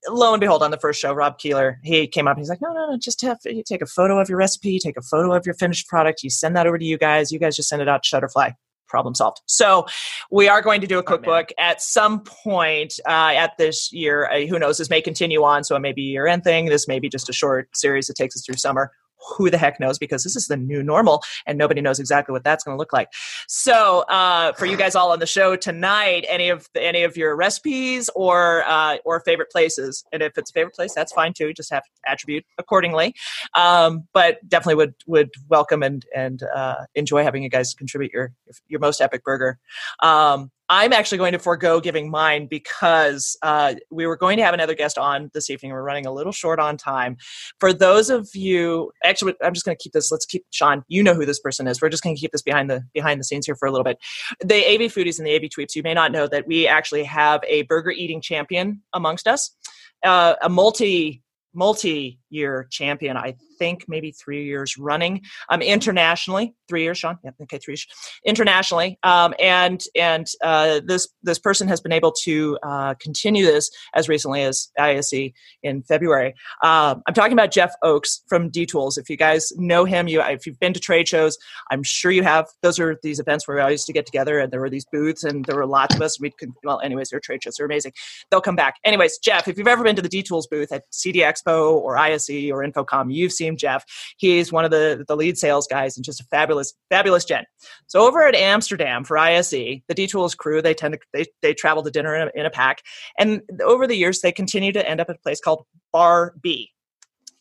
Lo 0.08 0.34
and 0.34 0.40
behold, 0.40 0.64
on 0.64 0.72
the 0.72 0.78
first 0.78 1.02
show, 1.02 1.12
Rob 1.12 1.40
Keeler, 1.40 1.80
he 1.84 2.08
came 2.08 2.26
up. 2.26 2.38
And 2.38 2.42
he's 2.42 2.50
like, 2.50 2.62
no, 2.62 2.72
no, 2.72 2.92
no, 2.92 2.98
just 2.98 3.22
have 3.22 3.40
you 3.44 3.64
take 3.64 3.82
a 3.82 3.86
photo 3.86 4.18
of 4.20 4.30
your 4.30 4.38
recipe, 4.38 4.80
take 4.80 4.96
a 4.96 5.02
photo 5.02 5.34
of 5.34 5.46
your 5.46 5.56
finished 5.56 5.90
product, 5.90 6.24
you 6.24 6.30
send 6.30 6.56
that 6.56 6.66
over 6.66 6.78
to 6.78 6.86
you 6.86 6.98
guys. 6.98 7.34
You 7.34 7.40
guys 7.40 7.58
just 7.58 7.68
send 7.68 7.82
it 7.82 7.90
out 7.90 8.04
to 8.04 8.16
Shutterfly. 8.16 8.54
Problem 8.90 9.16
solved. 9.16 9.42
So 9.46 9.86
we 10.32 10.50
are 10.50 10.62
going 10.62 10.82
to 10.82 10.88
do 10.88 10.98
a 10.98 11.00
Oh, 11.00 11.04
cookbook 11.04 11.50
at 11.58 11.82
some 11.82 12.22
point 12.22 13.00
uh, 13.08 13.34
at 13.36 13.58
this 13.58 13.92
year. 13.94 14.30
Uh, 14.30 14.46
who 14.48 14.60
knows? 14.60 14.78
This 14.78 14.90
may 14.90 15.02
continue 15.02 15.44
on, 15.44 15.64
so 15.64 15.76
it 15.76 15.80
may 15.80 15.94
be 15.94 16.10
a 16.10 16.12
year 16.12 16.28
end 16.28 16.44
thing. 16.44 16.66
This 16.66 16.88
may 16.88 17.00
be 17.00 17.08
just 17.08 17.30
a 17.30 17.34
short 17.34 17.70
series 17.76 18.08
that 18.08 18.16
takes 18.16 18.36
us 18.36 18.46
through 18.46 18.58
summer. 18.58 18.92
Who 19.38 19.50
the 19.50 19.58
heck 19.58 19.80
knows? 19.80 19.98
Because 19.98 20.24
this 20.24 20.36
is 20.36 20.48
the 20.48 20.58
new 20.58 20.84
normal, 20.84 21.22
and 21.46 21.58
nobody 21.58 21.82
knows 21.82 22.00
exactly 22.00 22.34
what 22.34 22.44
that's 22.44 22.64
going 22.64 22.76
to 22.76 22.80
look 22.80 22.94
like. 22.94 23.10
So, 23.48 24.00
uh, 24.10 24.54
for 24.54 24.66
you 24.66 24.78
guys 24.78 24.96
all 24.96 25.12
on 25.12 25.20
the 25.20 25.26
show 25.26 25.56
tonight, 25.56 26.26
any 26.28 26.50
of 26.50 26.68
the, 26.74 26.84
any 26.84 27.04
of 27.04 27.18
your 27.18 27.36
recipes 27.36 28.10
or 28.16 28.64
uh, 28.68 28.98
or 29.06 29.20
favorite 29.22 29.52
places, 29.52 30.04
and 30.12 30.22
if 30.22 30.38
it's 30.38 30.52
a 30.52 30.54
favorite 30.54 30.76
place, 30.76 30.94
that's 30.94 31.12
fine 31.12 31.34
too. 31.34 31.54
Just 31.54 31.72
have 31.72 31.84
to 31.84 31.90
attribute 32.08 32.46
accordingly. 32.58 33.14
Um, 33.56 34.08
but 34.14 34.38
definitely 34.48 34.76
would 34.76 34.96
would 35.08 35.30
welcome 35.48 35.84
and 35.84 36.06
and 36.16 36.44
uh, 36.44 36.86
enjoy 36.96 37.24
having 37.24 37.44
you 37.44 37.50
guys 37.50 37.74
contribute 37.74 38.12
your 38.14 38.34
your 38.68 38.80
most 38.80 39.02
epic 39.02 39.24
burger. 39.24 39.60
Um, 40.02 40.52
I'm 40.70 40.94
actually 40.94 41.18
going 41.18 41.32
to 41.34 41.40
forego 41.40 41.80
giving 41.80 42.12
mine 42.12 42.46
because 42.46 43.36
uh, 43.42 43.74
we 43.90 44.06
were 44.06 44.16
going 44.16 44.38
to 44.38 44.44
have 44.44 44.54
another 44.54 44.76
guest 44.76 45.00
on 45.00 45.32
this 45.34 45.50
evening. 45.50 45.72
We're 45.72 45.82
running 45.82 46.06
a 46.06 46.14
little 46.14 46.32
short 46.32 46.60
on 46.60 46.78
time. 46.78 47.18
For 47.60 47.74
those 47.74 48.12
of 48.12 48.30
you, 48.36 48.92
actually, 49.04 49.34
I'm 49.44 49.54
just 49.54 49.66
going 49.66 49.76
to 49.76 49.82
keep 49.82 49.94
this. 49.94 50.12
Let's 50.12 50.28
keep 50.28 50.46
Sean. 50.52 50.84
You 50.88 51.02
know 51.02 51.16
who 51.16 51.26
this 51.26 51.40
person 51.40 51.68
is. 51.68 51.82
We're 51.82 51.90
just 51.90 52.04
going 52.04 52.16
to 52.16 52.20
keep 52.20 52.32
this 52.32 52.44
behind 52.44 52.70
the 52.70 52.84
behind 52.94 53.20
the 53.20 53.24
scenes 53.24 53.48
here 53.48 53.56
for 53.56 53.68
a 53.68 53.72
little 53.72 53.84
bit. 53.84 53.98
The 54.42 54.66
AV 54.66 54.92
foodies 54.94 55.18
and 55.18 55.28
the 55.28 55.36
AV 55.36 55.44
tweeps. 55.44 55.76
You 55.76 55.82
may 55.82 55.96
not 55.96 56.12
know 56.12 56.28
that 56.28 56.46
we 56.46 56.68
actually 56.68 57.04
have 57.06 57.42
a 57.48 57.64
burger 57.64 57.92
eating 57.92 58.22
champion 58.22 58.84
amongst 58.94 59.28
us, 59.28 59.56
uh, 60.04 60.36
a 60.42 60.50
multi 60.50 61.24
multi 61.54 62.20
year 62.30 62.68
champion. 62.70 63.18
I 63.18 63.36
think 63.60 63.86
maybe 63.88 64.12
three 64.12 64.46
years 64.46 64.78
running. 64.78 65.22
Um, 65.50 65.62
internationally, 65.62 66.56
three 66.68 66.84
years, 66.84 66.98
Sean. 66.98 67.20
Yeah, 67.24 67.32
okay, 67.44 67.58
three 67.58 67.74
years 67.74 67.86
internationally. 68.26 68.98
Um, 69.04 69.34
and 69.40 69.84
and 69.96 70.26
uh, 70.44 70.82
this 70.86 71.08
this 71.22 71.38
person 71.38 71.68
has 71.68 71.82
been 71.82 71.92
able 71.92 72.14
to 72.24 72.58
uh, 72.64 72.94
continue 72.96 73.46
this 73.46 73.70
as 73.94 74.08
recently 74.10 74.44
as 74.44 74.70
ISE 74.80 75.32
in 75.62 75.84
February. 75.84 76.34
Um, 76.64 77.04
I'm 77.08 77.14
talking 77.14 77.34
about 77.34 77.52
Jeff 77.52 77.74
Oakes 77.84 78.24
from 78.28 78.50
D 78.50 78.66
Tools. 78.66 78.98
If 78.98 79.10
you 79.10 79.18
guys 79.18 79.52
know 79.58 79.86
him, 79.86 80.08
you 80.08 80.22
if 80.22 80.48
you've 80.48 80.60
been 80.60 80.74
to 80.74 80.80
trade 80.80 81.08
shows, 81.08 81.38
I'm 81.72 81.84
sure 81.84 82.12
you 82.12 82.24
have. 82.24 82.48
Those 82.62 82.80
are 82.80 82.98
these 83.04 83.20
events 83.20 83.48
where 83.48 83.58
we 83.58 83.62
all 83.62 83.72
used 83.72 83.88
to 83.88 83.94
get 83.94 84.06
together, 84.06 84.40
and 84.40 84.52
there 84.52 84.62
were 84.62 84.70
these 84.70 84.86
booths, 84.92 85.24
and 85.24 85.46
there 85.46 85.56
were 85.56 85.68
lots 85.68 85.96
of 85.96 86.02
us. 86.02 86.20
We 86.20 86.32
could 86.32 86.52
well, 86.64 86.80
anyways, 86.80 87.10
they're 87.10 87.20
trade 87.20 87.44
shows. 87.44 87.56
They're 87.58 87.66
amazing. 87.66 87.94
They'll 88.32 88.42
come 88.42 88.56
back. 88.56 88.76
Anyways, 88.86 89.18
Jeff, 89.20 89.48
if 89.48 89.58
you've 89.58 89.68
ever 89.68 89.84
been 89.84 89.96
to 89.96 90.02
the 90.02 90.10
D 90.10 90.24
Tools 90.24 90.48
booth 90.48 90.72
at 90.72 90.84
CEDIA 90.92 91.26
Expo 91.26 91.74
or 91.74 91.98
ISE 91.98 92.19
or 92.52 92.66
InfoComm. 92.66 93.14
you've 93.14 93.32
seen 93.32 93.58
Jeff. 93.58 93.86
He's 94.18 94.52
one 94.52 94.66
of 94.66 94.72
the, 94.72 95.06
the 95.08 95.16
lead 95.16 95.38
sales 95.38 95.68
guys 95.68 95.96
and 95.96 96.04
just 96.04 96.22
a 96.22 96.26
fabulous, 96.26 96.74
fabulous 96.90 97.26
gent. 97.26 97.48
So 97.88 98.08
over 98.08 98.24
at 98.24 98.36
Amsterdam 98.36 99.04
for 99.04 99.18
ISE, 99.18 99.52
the 99.52 99.94
D-Tools 99.94 100.36
crew, 100.36 100.62
they 100.62 100.74
tend 100.74 100.96
to, 100.96 101.00
they, 101.14 101.26
they 101.42 101.54
travel 101.54 101.84
to 101.84 101.92
dinner 101.92 102.16
in 102.16 102.28
a, 102.28 102.40
in 102.40 102.46
a 102.46 102.50
pack. 102.50 102.82
And 103.18 103.42
over 103.64 103.88
the 103.88 103.96
years, 103.96 104.22
they 104.22 104.32
continue 104.32 104.72
to 104.74 104.90
end 104.90 105.00
up 105.00 105.10
at 105.10 105.16
a 105.16 105.20
place 105.20 105.40
called 105.40 105.66
Bar 105.92 106.34
B 106.42 106.72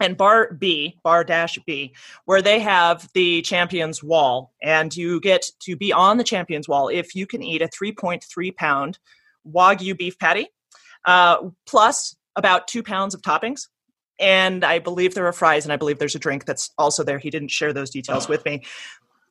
and 0.01 0.17
bar 0.17 0.53
b 0.53 0.97
bar 1.03 1.25
dash 1.25 1.59
b 1.67 1.95
where 2.25 2.43
they 2.43 2.61
have 2.61 3.09
the 3.15 3.43
champions 3.43 4.03
wall 4.03 4.53
and 4.63 4.97
you 4.97 5.21
get 5.21 5.51
to 5.61 5.77
be 5.77 5.93
on 5.93 6.17
the 6.17 6.25
champions 6.25 6.69
wall 6.69 6.89
if 6.89 7.15
you 7.15 7.27
can 7.27 7.43
eat 7.43 7.63
a 7.63 7.69
3.3 7.69 8.57
pound 8.57 8.99
wagyu 9.47 9.97
beef 9.97 10.19
patty 10.19 10.49
uh, 11.07 11.39
plus 11.67 12.17
about 12.37 12.69
two 12.69 12.83
pounds 12.83 13.15
of 13.15 13.23
toppings 13.23 13.67
and 14.19 14.65
I 14.65 14.79
believe 14.79 15.15
there 15.15 15.27
are 15.27 15.33
fries, 15.33 15.65
and 15.65 15.73
I 15.73 15.77
believe 15.77 15.99
there's 15.99 16.15
a 16.15 16.19
drink 16.19 16.45
that's 16.45 16.71
also 16.79 17.05
there. 17.05 17.19
He 17.19 17.31
didn't 17.31 17.51
share 17.51 17.73
those 17.73 17.91
details 17.91 18.27
oh. 18.27 18.31
with 18.31 18.45
me. 18.45 18.65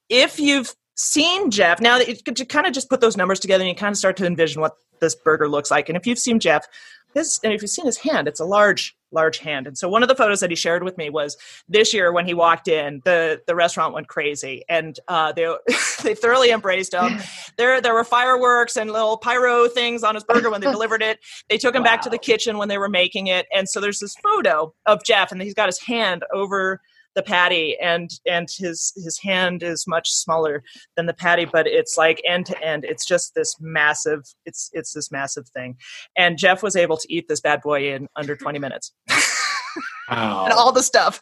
If 0.10 0.40
you've 0.40 0.74
seen 0.96 1.52
Jeff, 1.52 1.80
now 1.80 1.98
you 1.98 2.16
kind 2.16 2.66
of 2.66 2.74
just 2.74 2.90
put 2.90 3.02
those 3.02 3.18
numbers 3.18 3.40
together 3.40 3.64
and 3.64 3.70
you 3.70 3.76
kind 3.76 3.92
of 3.92 3.98
start 3.98 4.18
to 4.18 4.26
envision 4.26 4.62
what 4.62 4.74
this 5.00 5.16
burger 5.16 5.48
looks 5.48 5.70
like. 5.70 5.90
And 5.90 5.98
if 5.98 6.08
you've 6.08 6.20
seen 6.20 6.40
Jeff, 6.40 6.66
his 7.14 7.40
and 7.44 7.54
if 7.54 7.62
you've 7.62 7.72
seen 7.72 7.86
his 7.86 7.98
hand, 7.98 8.28
it's 8.28 8.40
a 8.40 8.46
large, 8.46 8.96
large 9.12 9.40
hand. 9.40 9.68
And 9.68 9.78
so 9.78 9.90
one 9.90 10.04
of 10.04 10.10
the 10.10 10.16
photos 10.16 10.40
that 10.40 10.50
he 10.50 10.56
shared 10.56 10.84
with 10.84 10.98
me 10.98 11.10
was 11.10 11.38
this 11.68 11.94
year 11.94 12.12
when 12.12 12.26
he 12.26 12.34
walked 12.34 12.68
in, 12.68 13.02
the 13.06 13.42
the 13.48 13.56
restaurant 13.56 13.94
went 13.94 14.08
crazy, 14.08 14.64
and 14.70 15.00
uh, 15.08 15.32
they 15.32 15.54
they 16.04 16.16
thoroughly 16.16 16.52
embraced 16.52 16.94
him. 16.94 17.20
There 17.58 17.82
there 17.82 17.94
were 17.94 18.04
fireworks 18.04 18.78
and 18.78 18.92
little 18.92 19.18
pyro 19.18 19.68
things 19.68 20.04
on 20.04 20.16
his 20.16 20.24
burger 20.24 20.50
when 20.50 20.62
they 20.62 20.72
delivered 20.72 21.02
it. 21.02 21.20
They 21.50 21.58
took 21.58 21.76
him 21.76 21.84
wow. 21.84 21.92
back 21.92 22.02
to 22.04 22.10
the 22.10 22.18
kitchen 22.18 22.58
when 22.58 22.70
they 22.70 22.78
were 22.78 22.90
making 22.90 23.28
it, 23.28 23.48
and 23.54 23.68
so 23.68 23.80
there's 23.80 24.00
this 24.00 24.16
photo 24.16 24.74
of 24.86 25.04
Jeff, 25.04 25.32
and 25.32 25.42
he's 25.42 25.54
got 25.54 25.68
his 25.68 25.80
hand 25.80 26.24
over 26.34 26.82
the 27.18 27.24
patty 27.24 27.76
and 27.82 28.12
and 28.28 28.48
his 28.58 28.94
his 28.96 29.20
hand 29.20 29.64
is 29.64 29.88
much 29.88 30.10
smaller 30.12 30.64
than 30.96 31.08
the 31.08 31.14
patty 31.14 31.46
but 31.46 31.66
it's 31.66 31.98
like 31.98 32.22
end 32.26 32.46
to 32.46 32.64
end. 32.64 32.86
It's 32.86 33.06
just 33.06 33.34
this 33.34 33.56
massive 33.60 34.22
it's 34.46 34.70
it's 34.72 34.94
this 34.94 35.12
massive 35.12 35.50
thing. 35.50 35.76
And 36.16 36.38
jeff 36.38 36.62
was 36.62 36.76
able 36.76 36.96
to 36.98 37.14
eat 37.14 37.28
this 37.28 37.42
bad 37.42 37.62
boy 37.62 37.92
in 37.94 38.08
under 38.16 38.36
20 38.36 38.60
minutes 38.60 38.94
wow. 40.10 40.46
and 40.46 40.54
all 40.54 40.72
the 40.72 40.84
stuff. 40.84 41.20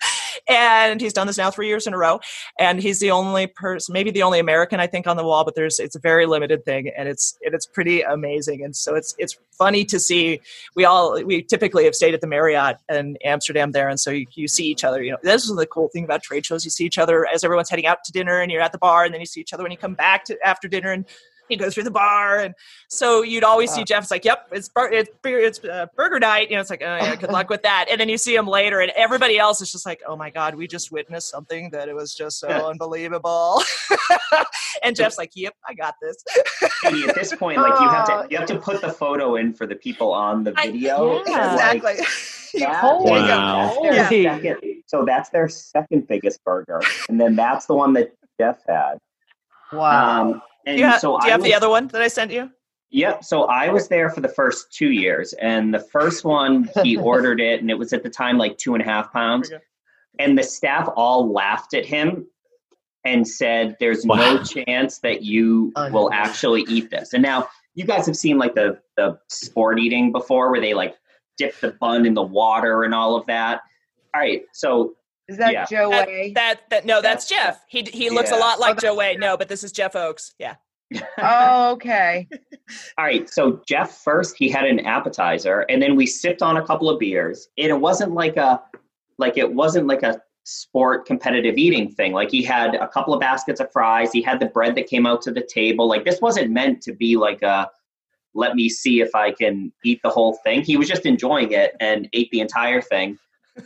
And 0.47 1.01
he's 1.01 1.14
done 1.14 1.28
this 1.28 1.38
now 1.38 1.51
three 1.51 1.68
years 1.68 1.88
in 1.88 1.93
a 1.93 1.97
row 1.97 2.20
and 2.60 2.82
he's 2.82 2.99
the 2.99 3.12
only 3.12 3.47
person 3.47 3.93
maybe 3.93 4.12
the 4.12 4.22
only 4.22 4.38
american 4.38 4.80
i 4.80 4.86
think 4.86 5.08
on 5.08 5.18
the 5.18 5.24
wall 5.24 5.43
but 5.43 5.56
there's 5.56 5.80
it's 5.80 5.95
a 5.95 5.99
very 5.99 6.26
limited 6.26 6.64
thing 6.66 6.91
and 6.95 7.08
it's 7.08 7.38
and 7.43 7.53
it's 7.53 7.66
pretty 7.66 8.01
amazing. 8.01 8.64
And 8.64 8.76
so 8.76 8.95
it's 8.95 9.16
it's 9.18 9.38
funny 9.58 9.86
to 9.86 9.99
see 9.99 10.41
we 10.76 10.86
all 10.86 11.24
we 11.24 11.41
typically 11.41 11.86
have 11.86 11.95
stayed 11.95 12.14
at 12.14 12.22
the 12.22 12.28
marriott 12.28 12.78
in 12.89 13.18
amsterdam 13.24 13.72
there 13.72 13.88
and 13.88 13.99
so 13.99 14.12
you, 14.12 14.26
you 14.34 14.47
see 14.49 14.66
each 14.66 14.84
other 14.84 15.01
you 15.01 15.12
know 15.12 15.18
this 15.24 15.49
is 15.49 15.56
the 15.56 15.66
cool 15.66 15.89
thing 15.89 16.03
about 16.03 16.24
trade 16.24 16.45
shows. 16.45 16.66
You 16.66 16.72
see 16.72 16.86
each 16.86 16.97
other 16.97 17.28
as 17.34 17.43
everyone's 17.43 17.70
heading 17.70 17.86
out 17.86 18.03
to 18.06 18.12
dinner 18.12 18.39
and 18.39 18.51
you're 18.51 18.62
at 18.62 18.72
the 18.72 18.78
bar 18.78 19.06
and 19.06 19.14
then 19.14 19.22
you 19.22 19.26
see 19.26 19.41
each 19.41 19.53
other 19.53 19.64
when 19.64 19.72
you 19.72 19.78
come 19.78 19.93
back 19.95 20.26
to 20.26 20.38
after 20.45 20.68
dinner 20.68 20.91
and 20.91 21.06
he 21.49 21.55
goes 21.55 21.73
through 21.73 21.83
the 21.83 21.91
bar, 21.91 22.39
and 22.39 22.53
so 22.89 23.21
you'd 23.21 23.43
always 23.43 23.71
see 23.71 23.83
Jeff. 23.83 24.03
It's 24.03 24.11
like, 24.11 24.25
"Yep, 24.25 24.49
it's 24.51 24.69
bur- 24.69 24.91
it's 24.91 25.09
it's 25.23 25.63
uh, 25.63 25.87
burger 25.95 26.19
night." 26.19 26.49
You 26.49 26.55
know, 26.55 26.61
it's 26.61 26.69
like, 26.69 26.81
"Oh 26.81 26.95
yeah, 26.95 27.15
good 27.15 27.31
luck 27.31 27.49
with 27.49 27.63
that." 27.63 27.85
And 27.89 27.99
then 27.99 28.09
you 28.09 28.17
see 28.17 28.35
him 28.35 28.47
later, 28.47 28.79
and 28.81 28.91
everybody 28.95 29.37
else 29.37 29.61
is 29.61 29.71
just 29.71 29.85
like, 29.85 30.01
"Oh 30.07 30.15
my 30.15 30.29
god, 30.29 30.55
we 30.55 30.67
just 30.67 30.91
witnessed 30.91 31.29
something 31.29 31.69
that 31.71 31.89
it 31.89 31.95
was 31.95 32.13
just 32.13 32.39
so 32.39 32.47
unbelievable." 32.47 33.61
and 34.83 34.95
Jeff's 34.95 35.17
like, 35.17 35.31
"Yep, 35.35 35.55
I 35.67 35.73
got 35.73 35.95
this." 36.01 36.23
Katie, 36.81 37.07
at 37.07 37.15
this 37.15 37.33
point, 37.35 37.61
like 37.61 37.79
you 37.79 37.89
have 37.89 38.05
to 38.07 38.27
you 38.29 38.37
have 38.37 38.47
to 38.47 38.59
put 38.59 38.81
the 38.81 38.91
photo 38.91 39.35
in 39.35 39.53
for 39.53 39.67
the 39.67 39.75
people 39.75 40.11
on 40.11 40.43
the 40.43 40.51
video. 40.51 41.19
I, 41.19 41.23
yeah, 41.27 41.51
exactly. 41.51 41.95
That, 42.59 42.99
wow. 43.03 43.79
That's 43.83 44.11
yeah. 44.11 44.35
second, 44.35 44.57
so 44.85 45.05
that's 45.05 45.29
their 45.29 45.49
second 45.49 46.07
biggest 46.07 46.43
burger, 46.43 46.81
and 47.09 47.19
then 47.19 47.35
that's 47.35 47.65
the 47.65 47.75
one 47.75 47.93
that 47.93 48.13
Jeff 48.39 48.59
had. 48.67 48.97
Wow. 49.71 50.21
Um, 50.21 50.41
and 50.66 50.78
do 50.78 50.82
you 50.82 50.88
have, 50.88 50.99
so 50.99 51.20
do 51.20 51.26
you 51.26 51.32
have 51.32 51.41
was, 51.41 51.49
the 51.49 51.53
other 51.53 51.70
one 51.70 51.88
that 51.88 52.01
I 52.01 52.07
sent 52.07 52.32
you? 52.32 52.49
Yep. 52.91 53.24
So 53.24 53.43
I 53.43 53.70
was 53.70 53.88
there 53.88 54.09
for 54.09 54.22
the 54.22 54.30
first 54.30 54.72
two 54.72 54.91
years, 54.91 55.34
and 55.34 55.74
the 55.74 55.80
first 55.80 56.24
one 56.24 56.70
he 56.84 56.97
ordered 57.11 57.41
it, 57.41 57.61
and 57.61 57.70
it 57.70 57.78
was 57.78 57.93
at 57.93 58.03
the 58.03 58.09
time 58.09 58.38
like 58.38 58.57
two 58.57 58.74
and 58.74 58.82
a 58.82 58.86
half 58.86 59.11
pounds. 59.11 59.51
And 60.18 60.38
the 60.38 60.43
staff 60.43 60.89
all 60.95 61.32
laughed 61.32 61.74
at 61.74 61.86
him 61.86 62.28
and 63.03 63.28
said, 63.28 63.76
"There's 63.80 64.05
wow. 64.05 64.16
no 64.16 64.43
chance 64.43 64.99
that 64.99 65.24
you 65.24 65.74
will 65.91 66.09
actually 66.13 66.61
eat 66.70 66.89
this." 66.89 67.13
And 67.13 67.22
now 67.22 67.49
you 67.74 67.86
guys 67.86 68.05
have 68.05 68.16
seen 68.16 68.38
like 68.38 68.55
the 68.55 68.80
the 68.95 69.20
sport 69.28 69.80
eating 69.80 70.11
before, 70.11 70.51
where 70.51 70.61
they 70.61 70.74
like 70.74 70.95
dip 71.38 71.59
the 71.59 71.72
bun 71.72 72.05
in 72.05 72.13
the 72.13 72.24
water 72.24 72.84
and 72.84 72.93
all 72.93 73.16
of 73.16 73.26
that. 73.26 73.61
All 74.13 74.22
right, 74.22 74.43
so 74.53 74.95
is 75.28 75.38
that 75.38 75.53
yeah. 75.53 75.65
Joe 75.65 75.89
that, 75.89 76.07
Way? 76.07 76.32
That, 76.36 76.61
that 76.69 76.86
no, 76.86 77.01
that's 77.01 77.28
Jeff. 77.28 77.63
He 77.67 77.82
he 77.84 78.09
looks 78.09 78.32
yeah. 78.32 78.38
a 78.38 78.39
lot 78.39 78.57
oh, 78.57 78.61
like 78.61 78.78
oh, 78.78 78.80
Joe 78.80 78.95
Way. 78.95 79.15
No, 79.17 79.38
but 79.38 79.49
this 79.49 79.63
is 79.63 79.71
Jeff 79.71 79.95
Oakes. 79.95 80.34
Yeah. 80.38 80.55
oh, 81.17 81.71
okay. 81.73 82.28
All 82.97 83.05
right. 83.05 83.28
So 83.30 83.61
Jeff 83.67 84.03
first 84.03 84.36
he 84.38 84.49
had 84.49 84.65
an 84.65 84.82
appetizer, 84.82 85.61
and 85.61 85.82
then 85.82 85.95
we 85.95 86.05
sipped 86.05 86.41
on 86.41 86.57
a 86.57 86.65
couple 86.65 86.89
of 86.89 86.99
beers. 86.99 87.47
And 87.57 87.69
it 87.69 87.80
wasn't 87.80 88.11
like 88.11 88.38
a 88.38 88.61
like 89.17 89.38
it 89.38 89.51
wasn't 89.51 89.88
like 89.88 90.03
a 90.03 90.21
sport 90.43 91.07
competitive 91.07 91.57
eating 91.57 91.89
thing. 91.89 92.13
Like 92.13 92.30
he 92.30 92.43
had 92.43 92.76
a 92.76 92.88
couple 92.88 93.13
of 93.13 93.19
baskets 93.19 93.59
of 93.59 93.71
fries. 93.71 94.11
He 94.11 94.21
had 94.21 94.39
the 94.39 94.45
bread 94.45 94.76
that 94.76 94.86
came 94.88 95.07
out 95.07 95.23
to 95.23 95.32
the 95.32 95.41
table. 95.41 95.88
Like 95.88 96.05
this 96.05 96.21
wasn't 96.21 96.51
meant 96.51 96.82
to 96.84 96.93
be 96.93 97.17
like 97.17 97.41
a 97.41 97.69
let 98.36 98.55
me 98.55 98.69
see 98.69 98.99
if 98.99 99.15
I 99.15 99.32
can 99.32 99.71
eat 99.84 100.01
the 100.03 100.09
whole 100.09 100.38
thing. 100.43 100.61
He 100.61 100.78
was 100.78 100.89
just 100.89 101.05
enjoying 101.05 101.53
it 101.53 101.73
and 101.80 102.09
ate 102.13 102.30
the 102.32 102.41
entire 102.41 102.82
thing 102.82 103.17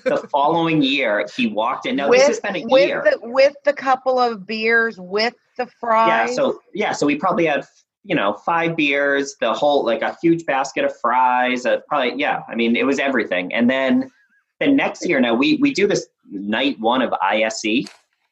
the 0.04 0.18
following 0.32 0.82
year, 0.82 1.26
he 1.36 1.48
walked 1.48 1.86
in. 1.86 1.96
Now 1.96 2.10
with, 2.10 2.20
this 2.20 2.28
has 2.28 2.40
been 2.40 2.56
a 2.56 2.66
with 2.66 2.88
year 2.88 3.04
the, 3.04 3.30
with 3.30 3.56
the 3.66 3.74
couple 3.74 4.20
of 4.20 4.46
beers, 4.46 5.00
with 5.00 5.34
the 5.58 5.68
fries. 5.80 6.30
Yeah. 6.30 6.36
So 6.36 6.62
yeah. 6.74 6.92
So 6.92 7.06
we 7.06 7.16
probably 7.16 7.46
had 7.46 7.66
you 8.04 8.16
know 8.16 8.34
five 8.46 8.76
beers, 8.76 9.36
the 9.40 9.54
whole 9.54 9.86
like 9.86 10.02
a 10.02 10.16
huge 10.22 10.46
basket 10.46 10.86
of 10.86 10.94
fries. 11.00 11.66
Uh, 11.66 11.80
probably 11.88 12.20
yeah. 12.20 12.44
I 12.48 12.56
mean, 12.56 12.76
it 12.76 12.86
was 12.86 13.00
everything. 13.00 13.54
And 13.54 13.70
then 13.70 14.12
the 14.60 14.68
next 14.68 15.08
year, 15.08 15.20
now 15.20 15.34
we 15.34 15.58
we 15.58 15.74
do 15.74 15.88
this 15.88 16.08
night 16.30 16.80
one 16.80 17.02
of 17.02 17.14
ISE 17.22 17.86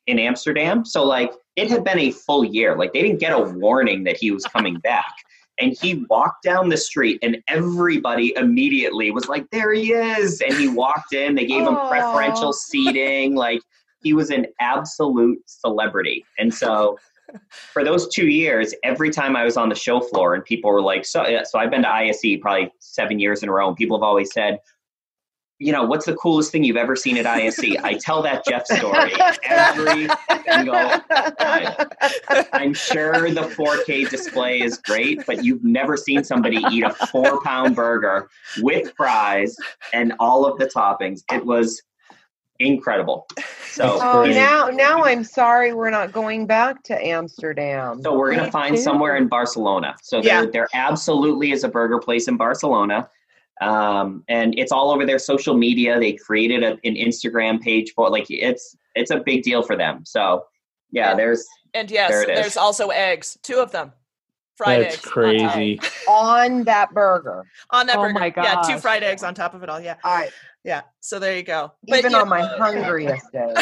in 0.05 0.20
Amsterdam. 0.20 0.86
So 0.86 1.03
like 1.03 1.32
it 1.55 1.70
had 1.70 1.84
been 1.84 1.99
a 1.99 2.12
full 2.12 2.45
year. 2.45 2.78
Like 2.78 2.93
they 2.93 3.01
didn't 3.01 3.20
get 3.20 3.34
a 3.34 3.39
warning 3.39 4.03
that 4.03 4.18
he 4.18 4.32
was 4.32 4.45
coming 4.45 4.76
back 4.76 5.14
and 5.60 5.76
he 5.80 6.05
walked 6.10 6.43
down 6.43 6.70
the 6.70 6.78
street 6.78 7.20
and 7.22 7.38
everybody 7.47 8.34
immediately 8.36 9.12
was 9.12 9.28
like 9.28 9.49
there 9.51 9.74
he 9.74 9.91
is. 9.91 10.41
And 10.41 10.53
he 10.53 10.68
walked 10.68 11.14
in 11.14 11.36
they 11.36 11.45
gave 11.45 11.68
him 11.68 11.76
preferential 11.88 12.53
seating 12.53 13.36
like 13.36 13.62
he 14.01 14.14
was 14.14 14.30
an 14.30 14.45
absolute 14.60 15.39
celebrity. 15.45 16.26
And 16.38 16.53
so 16.53 16.97
for 17.74 17.84
those 17.84 18.08
two 18.08 18.28
years 18.28 18.74
every 18.84 19.10
time 19.10 19.36
i 19.36 19.43
was 19.43 19.58
on 19.58 19.70
the 19.70 19.76
show 19.76 19.99
floor 19.99 20.34
and 20.34 20.45
people 20.45 20.72
were 20.72 20.82
like 20.82 21.05
so 21.05 21.26
so 21.43 21.60
i've 21.60 21.70
been 21.70 21.82
to 21.82 21.89
ise 21.89 22.24
probably 22.41 22.72
seven 22.80 23.20
years 23.20 23.43
in 23.43 23.49
a 23.49 23.51
row 23.51 23.68
and 23.68 23.76
people 23.76 23.97
have 23.97 24.03
always 24.03 24.32
said 24.32 24.60
you 25.60 25.72
know, 25.72 25.84
what's 25.84 26.05
the 26.05 26.16
coolest 26.16 26.51
thing 26.51 26.64
you've 26.64 26.78
ever 26.78 26.95
seen 26.95 27.18
at 27.18 27.26
ISE? 27.26 27.78
I 27.84 27.95
tell 27.95 28.22
that 28.22 28.45
Jeff 28.45 28.66
story 28.68 29.12
every 29.43 30.08
single 30.45 30.74
time. 31.39 31.88
I'm 32.53 32.74
sure 32.74 33.32
the 33.32 33.41
4K 33.41 34.10
display 34.10 34.62
is 34.62 34.78
great, 34.78 35.26
but 35.26 35.43
you've 35.43 35.64
never 35.64 35.97
seen 35.97 36.24
somebody 36.24 36.64
eat 36.70 36.84
a 36.84 36.91
four 37.08 37.41
pound 37.41 37.76
burger 37.76 38.30
with 38.60 38.93
fries 38.95 39.55
and 39.93 40.14
all 40.20 40.45
of 40.45 40.60
the 40.60 40.66
toppings. 40.66 41.22
It 41.32 41.43
was 41.43 41.82
incredible. 42.60 43.28
So 43.70 43.99
oh, 44.01 44.26
now 44.26 44.68
now 44.68 45.03
I'm 45.03 45.24
sorry 45.24 45.74
we're 45.74 45.91
not 45.91 46.12
going 46.12 46.47
back 46.47 46.84
to 46.84 47.05
Amsterdam. 47.05 48.01
So 48.01 48.18
we're 48.18 48.36
gonna 48.36 48.51
find 48.51 48.78
somewhere 48.78 49.18
in 49.18 49.28
Barcelona. 49.28 49.95
So 50.01 50.22
there 50.22 50.43
yeah. 50.43 50.49
there 50.51 50.68
absolutely 50.74 51.51
is 51.51 51.64
a 51.64 51.70
burger 51.70 51.99
place 51.99 52.28
in 52.28 52.38
Barcelona. 52.38 53.08
Um, 53.62 54.24
and 54.28 54.58
it's 54.58 54.72
all 54.72 54.91
over 54.91 55.05
their 55.05 55.20
social 55.20 55.55
media. 55.58 55.99
They 55.99 56.14
created 56.14 56.64
a, 56.64 56.72
an 56.84 56.95
Instagram 56.95 57.60
page 57.62 57.93
for 57.95 58.10
like 58.10 58.28
it's 58.30 58.76
it's 58.95 59.12
a 59.12 59.18
big 59.20 59.43
deal 59.43 59.64
for 59.64 59.76
them. 59.76 60.05
So 60.05 60.45
yeah, 60.91 61.16
there's 61.16 61.45
and 61.74 61.89
yes, 61.91 62.12
there's 62.26 62.58
also 62.58 62.89
eggs, 62.89 63.38
two 63.43 63.58
of 63.58 63.72
them. 63.72 63.93
fried 64.55 64.84
That's 64.84 64.95
eggs 64.95 65.05
crazy. 65.05 65.80
on 66.08 66.64
that 66.66 66.93
burger. 66.93 67.45
on 67.72 67.88
that 67.88 67.97
Oh 67.97 68.01
burger. 68.03 68.14
my 68.14 68.34
Yeah, 68.36 68.62
two 68.66 68.78
fried 68.80 69.03
eggs 69.03 69.24
on 69.24 69.34
top 69.34 69.53
of 69.53 69.64
it 69.64 69.70
all. 69.70 69.80
Yeah, 69.80 69.95
I 70.03 70.30
yeah. 70.64 70.82
So 70.99 71.20
there 71.20 71.36
you 71.36 71.43
go. 71.43 71.74
But 71.88 71.99
even 71.99 72.12
you- 72.12 72.18
on 72.20 72.30
my 72.30 72.41
hungriest 72.58 73.32
day. 73.32 73.53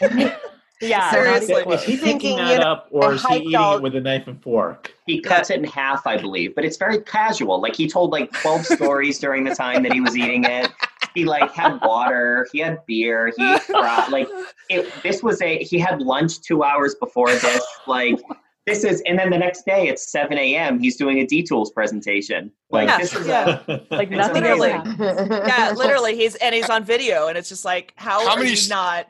Yeah, 0.80 1.10
Seriously. 1.10 1.54
Is 1.54 1.58
he 1.58 1.64
close. 1.64 1.84
Thinking, 1.84 2.12
picking 2.12 2.30
you 2.38 2.44
that 2.44 2.60
know, 2.60 2.72
up, 2.72 2.88
or 2.90 3.12
is 3.14 3.24
he 3.26 3.36
eating 3.36 3.50
dog- 3.52 3.80
it 3.80 3.82
with 3.82 3.94
a 3.96 4.00
knife 4.00 4.26
and 4.26 4.42
fork? 4.42 4.94
He 5.06 5.20
cuts 5.20 5.50
it 5.50 5.58
in 5.58 5.64
half, 5.64 6.06
I 6.06 6.16
believe, 6.16 6.54
but 6.54 6.64
it's 6.64 6.76
very 6.76 7.00
casual. 7.02 7.60
Like 7.60 7.76
he 7.76 7.88
told 7.88 8.12
like 8.12 8.32
12 8.32 8.64
stories 8.76 9.18
during 9.18 9.44
the 9.44 9.54
time 9.54 9.82
that 9.82 9.92
he 9.92 10.00
was 10.00 10.16
eating 10.16 10.44
it. 10.44 10.70
He 11.14 11.24
like 11.24 11.50
had 11.52 11.80
water, 11.82 12.46
he 12.52 12.60
had 12.60 12.78
beer, 12.86 13.32
he 13.36 13.52
ate 13.52 13.62
fry. 13.62 14.06
Like 14.10 14.28
it, 14.68 14.90
this 15.02 15.22
was 15.22 15.42
a 15.42 15.58
he 15.64 15.78
had 15.78 16.00
lunch 16.00 16.40
two 16.40 16.62
hours 16.62 16.94
before 16.94 17.30
this. 17.32 17.62
Like 17.86 18.18
this 18.66 18.84
is, 18.84 19.02
and 19.06 19.18
then 19.18 19.30
the 19.30 19.38
next 19.38 19.64
day 19.66 19.88
it's 19.88 20.10
7 20.12 20.38
a.m. 20.38 20.78
He's 20.78 20.96
doing 20.96 21.18
a 21.18 21.26
D 21.26 21.42
Tools 21.42 21.72
presentation. 21.72 22.52
Like 22.70 22.88
Yeah, 22.88 22.98
this 22.98 23.14
is 23.16 23.26
yeah. 23.26 23.60
a 23.66 23.80
Like 23.90 24.10
nothing 24.10 24.42
literally- 24.44 24.68
yeah, 25.00 25.72
literally, 25.76 26.14
he's 26.16 26.36
and 26.36 26.54
he's 26.54 26.70
on 26.70 26.84
video, 26.84 27.26
and 27.26 27.36
it's 27.36 27.48
just 27.48 27.64
like, 27.64 27.92
how, 27.96 28.20
How 28.24 28.34
are 28.34 28.36
many 28.36 28.50
you 28.50 28.54
s- 28.54 28.68
not? 28.68 29.08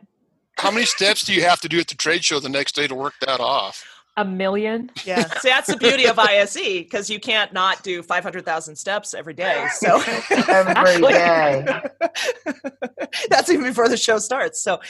How 0.60 0.70
many 0.70 0.84
steps 0.84 1.24
do 1.24 1.32
you 1.32 1.40
have 1.40 1.58
to 1.62 1.70
do 1.70 1.80
at 1.80 1.88
the 1.88 1.94
trade 1.94 2.22
show 2.22 2.38
the 2.38 2.50
next 2.50 2.74
day 2.74 2.86
to 2.86 2.94
work 2.94 3.14
that 3.22 3.40
off? 3.40 3.82
A 4.20 4.24
million. 4.24 4.90
Yeah, 5.06 5.26
see, 5.38 5.48
that's 5.48 5.68
the 5.68 5.78
beauty 5.78 6.06
of 6.06 6.18
ISE 6.18 6.54
because 6.54 7.08
you 7.08 7.18
can't 7.18 7.52
not 7.54 7.82
do 7.82 8.02
five 8.02 8.22
hundred 8.22 8.44
thousand 8.44 8.76
steps 8.76 9.14
every 9.14 9.32
day. 9.32 9.64
So 9.78 9.98
Every 10.48 11.02
day. 11.12 11.66
that's 13.30 13.48
even 13.50 13.64
before 13.64 13.88
the 13.88 13.96
show 13.96 14.18
starts. 14.18 14.60
So, 14.62 14.80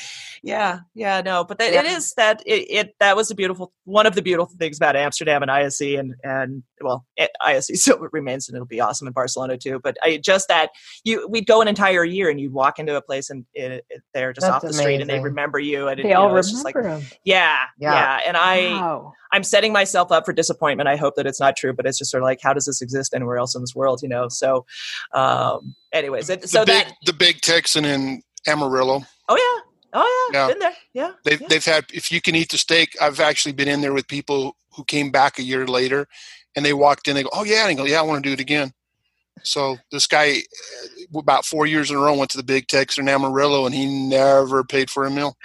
yeah, 0.42 0.80
yeah, 0.94 1.20
no, 1.20 1.44
but 1.44 1.58
that, 1.58 1.72
Yeah. 1.72 1.82
is 1.84 2.12
that 2.14 2.42
it, 2.44 2.66
it 2.70 2.94
that 2.98 3.14
was 3.16 3.30
a 3.30 3.34
beautiful 3.36 3.72
one 3.84 4.06
of 4.06 4.14
the 4.14 4.22
beautiful 4.22 4.54
things 4.58 4.76
about 4.76 4.96
Amsterdam 4.96 5.42
and 5.42 5.50
ISE 5.50 5.80
and 5.80 6.14
and 6.24 6.62
well, 6.80 7.06
eh, 7.16 7.24
it, 7.26 7.30
ISE 7.44 7.70
still 7.80 7.98
remains 8.10 8.48
and 8.48 8.56
it'll 8.56 8.66
be 8.66 8.80
awesome 8.80 9.06
in 9.06 9.12
Barcelona 9.12 9.56
too. 9.58 9.78
But 9.82 9.96
I, 10.02 10.16
just 10.16 10.48
that 10.48 10.70
you 11.04 11.28
we'd 11.28 11.46
go 11.46 11.60
an 11.62 11.68
entire 11.68 12.04
year 12.04 12.30
and 12.30 12.40
you'd 12.40 12.52
walk 12.52 12.78
into 12.80 12.96
a 12.96 13.02
place 13.02 13.30
and 13.30 13.44
it, 13.54 13.84
it, 13.90 14.02
they're 14.12 14.32
just 14.32 14.46
That's 14.46 14.56
off 14.56 14.62
the 14.62 14.72
street 14.72 15.00
and 15.00 15.08
they 15.08 15.20
remember 15.20 15.58
you 15.60 15.86
and 15.88 16.00
it, 16.00 16.04
They 16.04 16.10
you 16.10 16.16
all 16.16 16.30
know, 16.30 16.36
it's 16.36 16.50
just 16.50 16.64
like 16.64 16.74
remember 16.74 17.04
yeah, 17.24 17.58
yeah, 17.78 17.92
Yeah. 17.92 18.20
And 18.26 18.36
I 18.36 18.70
Wow. 18.70 19.12
I'm 19.32 19.44
setting 19.44 19.72
myself 19.72 20.10
up 20.10 20.24
for 20.24 20.32
disappointment. 20.32 20.88
I 20.88 20.96
hope 20.96 21.14
that 21.16 21.26
it's 21.26 21.40
not 21.40 21.56
true, 21.56 21.72
but 21.72 21.86
it's 21.86 21.98
just 21.98 22.10
sort 22.10 22.22
of 22.22 22.26
like, 22.26 22.40
how 22.42 22.52
does 22.52 22.64
this 22.64 22.82
exist 22.82 23.14
anywhere 23.14 23.38
else 23.38 23.54
in 23.54 23.60
this 23.60 23.74
world? 23.74 24.00
You 24.02 24.08
know. 24.08 24.28
So, 24.28 24.66
um, 25.14 25.74
anyways, 25.92 26.26
The 26.26 26.46
so 26.46 26.64
big, 26.64 26.86
that 26.86 26.94
the 27.06 27.12
big 27.12 27.40
Texan 27.40 27.84
in 27.84 28.22
Amarillo. 28.46 29.04
oh 29.28 29.36
yeah, 29.36 29.70
oh 29.92 30.30
yeah, 30.32 30.38
Yeah. 30.40 30.48
been 30.48 30.58
there, 30.58 30.76
yeah. 30.94 31.12
They've 31.24 31.40
yeah. 31.40 31.46
they've 31.48 31.64
had. 31.64 31.84
If 31.92 32.10
you 32.10 32.20
can 32.20 32.34
eat 32.34 32.50
the 32.50 32.58
steak, 32.58 32.96
I've 33.00 33.20
actually 33.20 33.52
been 33.52 33.68
in 33.68 33.80
there 33.80 33.92
with 33.92 34.08
people 34.08 34.56
who 34.74 34.84
came 34.84 35.10
back 35.10 35.38
a 35.38 35.42
year 35.42 35.66
later, 35.66 36.06
and 36.56 36.64
they 36.64 36.72
walked 36.72 37.06
in. 37.08 37.14
They 37.14 37.22
go, 37.22 37.30
"Oh 37.32 37.44
yeah," 37.44 37.66
and 37.66 37.70
they 37.70 37.74
go, 37.82 37.84
"Yeah, 37.88 38.00
I 38.00 38.02
want 38.02 38.22
to 38.22 38.28
do 38.28 38.32
it 38.34 38.40
again." 38.40 38.72
So 39.42 39.78
this 39.90 40.06
guy, 40.06 40.42
uh, 41.12 41.18
about 41.18 41.46
four 41.46 41.64
years 41.66 41.90
in 41.90 41.96
a 41.96 42.00
row, 42.00 42.14
went 42.14 42.30
to 42.32 42.36
the 42.36 42.42
Big 42.42 42.66
Texan 42.66 43.08
in 43.08 43.14
Amarillo, 43.14 43.64
and 43.64 43.74
he 43.74 43.86
never 44.08 44.62
paid 44.64 44.90
for 44.90 45.04
a 45.06 45.10
meal. 45.10 45.36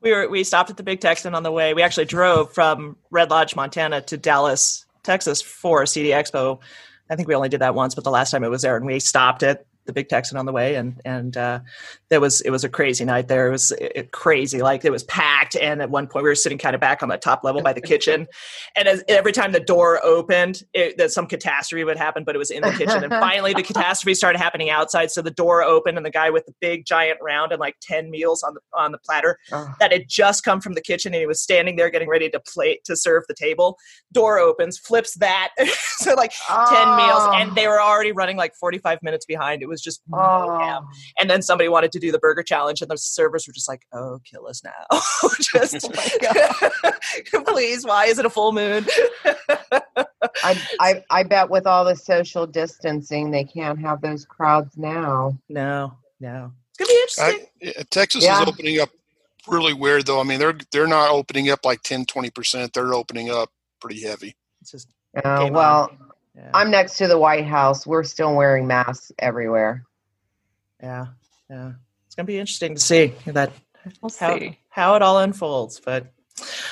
We 0.00 0.12
were 0.12 0.28
we 0.28 0.44
stopped 0.44 0.70
at 0.70 0.76
the 0.76 0.82
Big 0.82 1.00
Texan 1.00 1.34
on 1.34 1.42
the 1.42 1.52
way. 1.52 1.74
We 1.74 1.82
actually 1.82 2.06
drove 2.06 2.52
from 2.52 2.96
Red 3.10 3.30
Lodge, 3.30 3.56
Montana, 3.56 4.00
to 4.02 4.16
Dallas, 4.16 4.86
Texas 5.02 5.42
for 5.42 5.84
CEDIA 5.84 6.14
Expo. 6.14 6.60
I 7.08 7.16
think 7.16 7.28
we 7.28 7.34
only 7.34 7.48
did 7.48 7.60
that 7.60 7.74
once, 7.74 7.94
but 7.94 8.04
the 8.04 8.10
last 8.10 8.30
time 8.30 8.44
it 8.44 8.48
was 8.48 8.62
there, 8.62 8.76
and 8.76 8.86
we 8.86 8.98
stopped 9.00 9.42
at 9.42 9.66
the 9.86 9.92
Big 9.92 10.08
Texan 10.08 10.36
on 10.36 10.46
the 10.46 10.52
way, 10.52 10.74
and 10.74 11.00
and 11.04 11.36
uh, 11.36 11.60
there 12.10 12.20
was 12.20 12.40
it 12.42 12.50
was 12.50 12.64
a 12.64 12.68
crazy 12.68 13.04
night 13.04 13.28
there. 13.28 13.48
It 13.48 13.50
was 13.50 13.72
it, 13.72 14.12
crazy, 14.12 14.62
like 14.62 14.84
it 14.84 14.92
was 14.92 15.04
packed, 15.04 15.56
and 15.56 15.82
at 15.82 15.90
one 15.90 16.06
point 16.06 16.24
we 16.24 16.30
were 16.30 16.34
sitting 16.34 16.58
kind 16.58 16.74
of 16.74 16.80
back 16.80 17.02
on 17.02 17.08
the 17.08 17.16
top 17.16 17.44
level 17.44 17.62
by 17.62 17.72
the 17.72 17.80
kitchen, 17.92 18.26
and 18.76 18.88
as, 18.88 19.04
every 19.08 19.32
time 19.32 19.52
the 19.52 19.60
door 19.60 20.04
opened, 20.04 20.62
it, 20.72 20.98
that 20.98 21.12
some 21.12 21.26
catastrophe 21.26 21.84
would 21.84 21.96
happen, 21.96 22.24
but 22.24 22.34
it 22.34 22.38
was 22.38 22.50
in 22.50 22.62
the 22.62 22.72
kitchen, 22.72 23.02
and 23.04 23.10
finally 23.10 23.54
the 23.54 23.62
catastrophe 23.62 24.14
started 24.14 24.38
happening 24.38 24.70
outside. 24.70 25.10
So 25.10 25.22
the 25.22 25.30
door 25.30 25.62
opened, 25.62 25.96
and 25.96 26.06
the 26.06 26.10
guy 26.10 26.30
with 26.30 26.46
the 26.46 26.54
big 26.60 26.84
giant 26.86 27.18
round 27.22 27.52
and 27.52 27.60
like 27.60 27.76
ten 27.80 28.10
meals 28.10 28.42
on 28.42 28.54
the 28.54 28.60
on 28.72 28.92
the 28.92 28.98
platter 28.98 29.38
Oh, 29.52 29.72
that 29.80 29.92
had 29.92 30.08
just 30.08 30.44
come 30.44 30.60
from 30.60 30.74
the 30.74 30.80
kitchen 30.80 31.12
and 31.14 31.20
he 31.20 31.26
was 31.26 31.40
standing 31.40 31.76
there 31.76 31.90
getting 31.90 32.08
ready 32.08 32.28
to 32.30 32.40
plate 32.40 32.84
to 32.84 32.96
serve 32.96 33.24
the 33.28 33.34
table. 33.34 33.78
Door 34.12 34.40
opens, 34.40 34.78
flips 34.78 35.14
that. 35.16 35.50
so 35.98 36.14
like 36.14 36.32
10 36.48 36.96
meals 36.96 37.22
and 37.34 37.50
oh. 37.50 37.54
they 37.54 37.68
were 37.68 37.80
already 37.80 38.12
running 38.12 38.36
like 38.36 38.54
45 38.54 38.98
minutes 39.02 39.24
behind. 39.24 39.62
It 39.62 39.68
was 39.68 39.80
just 39.80 40.02
Oh. 40.12 40.86
And 41.18 41.28
then 41.30 41.42
somebody 41.42 41.68
wanted 41.68 41.92
to 42.00 42.06
do 42.06 42.12
the 42.12 42.18
burger 42.18 42.42
challenge 42.42 42.80
and 42.82 42.90
the 42.90 42.96
servers 42.98 43.46
were 43.46 43.52
just 43.52 43.68
like, 43.68 43.86
"Oh, 43.92 44.20
kill 44.24 44.46
us 44.46 44.62
now." 44.64 44.72
just 45.40 45.90
please, 47.46 47.84
why 47.84 48.06
is 48.06 48.18
it 48.18 48.26
a 48.26 48.30
full 48.30 48.52
moon? 48.52 48.86
I, 50.44 50.60
I 50.80 51.04
I 51.10 51.22
bet 51.22 51.50
with 51.50 51.66
all 51.66 51.84
the 51.84 51.96
social 51.96 52.46
distancing, 52.46 53.30
they 53.30 53.44
can't 53.44 53.78
have 53.80 54.00
those 54.00 54.24
crowds 54.24 54.76
now. 54.76 55.36
no, 55.48 55.92
no. 56.20 56.52
It's 56.78 56.78
going 56.78 56.88
to 56.88 56.94
be 56.94 57.00
interesting. 57.32 57.46
yeah, 57.78 57.82
Texas 57.90 58.24
Yeah. 58.24 58.42
is 58.42 58.48
opening 58.48 58.80
up 58.80 58.90
really 59.48 59.72
weird, 59.72 60.06
though. 60.06 60.20
I 60.20 60.24
mean, 60.24 60.38
they're 60.38 60.58
they're 60.72 60.86
not 60.86 61.10
opening 61.10 61.48
up 61.50 61.64
like 61.64 61.82
10, 61.82 62.04
20 62.04 62.30
percent. 62.30 62.72
They're 62.74 62.92
opening 62.94 63.30
up 63.30 63.50
pretty 63.80 64.02
heavy. 64.02 64.36
It's 64.60 64.72
just 64.72 64.88
Uh, 65.16 65.38
Game 65.44 65.46
on. 65.48 65.52
well, 65.54 65.90
yeah. 66.34 66.50
I'm 66.52 66.70
next 66.70 66.98
to 66.98 67.06
the 67.08 67.16
White 67.18 67.46
House. 67.46 67.86
We're 67.86 68.04
still 68.04 68.34
wearing 68.34 68.66
masks 68.66 69.10
everywhere. 69.18 69.84
yeah. 70.82 71.06
Yeah. 71.48 71.72
It's 72.16 72.22
going 72.22 72.28
to 72.28 72.32
be 72.32 72.38
interesting 72.38 72.74
to 72.74 72.80
see 72.80 73.12
that 73.26 73.52
We'll 74.00 74.10
how, 74.18 74.38
see. 74.38 74.58
how 74.70 74.94
it 74.94 75.02
all 75.02 75.18
unfolds. 75.18 75.80
But 75.84 76.06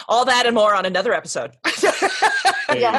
all 0.09 0.25
that 0.25 0.47
and 0.47 0.55
more 0.55 0.75
on 0.75 0.87
another 0.87 1.13
episode. 1.13 1.53
Yeah. 2.75 2.99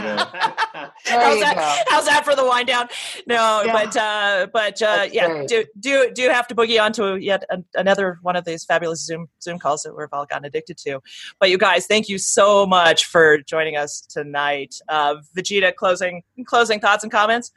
how's 1.03 1.39
that? 1.41 1.83
How's 1.89 2.05
that 2.05 2.23
for 2.23 2.33
the 2.33 2.45
wind 2.45 2.67
down? 2.67 2.87
No, 3.27 3.63
Yeah. 3.65 3.73
but 3.73 3.97
uh, 3.97 4.47
but 4.53 4.81
uh, 4.81 4.95
That's 4.97 5.13
yeah, 5.13 5.27
great. 5.27 5.49
do 5.49 5.65
do 5.79 6.11
do 6.13 6.29
have 6.29 6.47
to 6.47 6.55
boogie 6.55 6.81
onto 6.81 7.15
yet 7.15 7.43
an, 7.49 7.65
another 7.73 8.19
one 8.21 8.37
of 8.37 8.45
these 8.45 8.63
fabulous 8.63 9.03
Zoom 9.03 9.27
Zoom 9.41 9.59
calls 9.59 9.81
that 9.83 9.93
we've 9.97 10.07
all 10.13 10.25
gotten 10.27 10.45
addicted 10.45 10.77
to. 10.77 11.01
But 11.41 11.49
you 11.49 11.57
guys, 11.57 11.87
thank 11.87 12.07
you 12.07 12.17
so 12.19 12.65
much 12.65 13.05
for 13.07 13.39
joining 13.39 13.75
us 13.75 14.01
tonight. 14.01 14.75
Uh, 14.87 15.15
Vegeta, 15.35 15.75
closing 15.75 16.21
closing 16.45 16.79
thoughts 16.79 17.03
and 17.03 17.11
comments. 17.11 17.51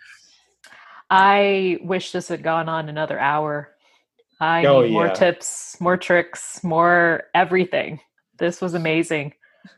I 1.10 1.78
wish 1.82 2.10
this 2.10 2.26
had 2.28 2.42
gone 2.42 2.68
on 2.68 2.88
another 2.88 3.18
hour. 3.18 3.76
I 4.40 4.64
Oh, 4.66 4.82
need 4.82 4.92
more 4.92 5.06
yeah. 5.06 5.12
tips, 5.14 5.76
more 5.80 5.96
tricks, 5.96 6.62
more 6.62 7.24
everything. 7.34 8.00
This 8.38 8.60
was 8.60 8.74
amazing. 8.74 9.34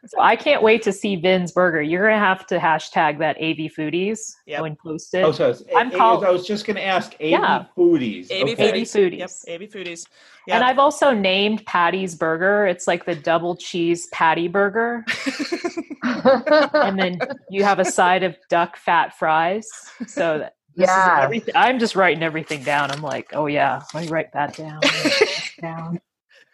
So 0.06 0.20
I 0.20 0.36
can't 0.36 0.62
wait 0.62 0.82
to 0.82 0.92
see 0.92 1.16
Vin's 1.16 1.50
burger. 1.50 1.80
You're 1.82 2.06
gonna 2.08 2.18
have 2.20 2.46
to 2.48 2.58
hashtag 2.58 3.18
that 3.18 3.36
AV 3.38 3.70
Foodies 3.76 4.20
Yep. 4.46 4.60
when 4.60 4.76
posted. 4.76 5.24
Oh, 5.24 5.32
so 5.32 5.50
it's- 5.50 5.64
I'm 5.74 5.90
it- 5.90 5.96
call- 5.96 6.24
I 6.24 6.28
was 6.30 6.46
just 6.46 6.66
going 6.66 6.76
to 6.76 6.84
ask. 6.84 7.14
AV 7.14 7.30
Yeah. 7.30 7.64
foodies. 7.76 8.30
AB 8.30 8.52
okay. 8.52 8.68
AV 8.68 8.82
Foodies. 8.82 8.94
Foodies. 8.94 9.18
Yep, 9.18 9.30
AB 9.48 9.66
Foodies. 9.68 10.06
And 10.48 10.62
I've 10.62 10.78
also 10.78 11.12
named 11.12 11.64
Patty's 11.66 12.14
Burger. 12.14 12.66
It's 12.66 12.86
like 12.86 13.04
the 13.06 13.14
double 13.16 13.56
cheese 13.56 14.06
patty 14.12 14.46
burger. 14.48 15.04
and 16.02 16.98
then 16.98 17.18
you 17.50 17.64
have 17.64 17.78
a 17.78 17.84
side 17.84 18.22
of 18.22 18.36
duck 18.48 18.76
fat 18.76 19.14
fries. 19.18 19.66
So 20.06 20.38
that 20.38 20.54
this 20.54 20.59
Yeah. 20.76 21.18
is 21.18 21.24
everything. 21.24 21.54
I'm 21.56 21.78
just 21.78 21.96
writing 21.96 22.22
everything 22.22 22.62
down. 22.62 22.90
I'm 22.90 23.02
like, 23.02 23.30
oh 23.34 23.46
yeah, 23.46 23.82
let 23.94 24.04
me 24.04 24.10
write 24.10 24.32
that 24.32 24.56
down. 24.56 24.80
write 24.82 25.50
down. 25.60 26.00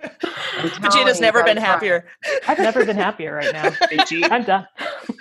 Vegeta's 0.02 1.20
never 1.20 1.42
been 1.42 1.56
that's 1.56 1.64
right. 1.64 1.72
happier. 1.72 2.06
I've 2.46 2.58
never 2.58 2.84
been 2.84 2.96
happier 2.96 3.34
right 3.34 3.52
now. 3.52 3.68
Vegeta, 3.70 4.30
I'm 4.30 4.44
done. 4.44 4.66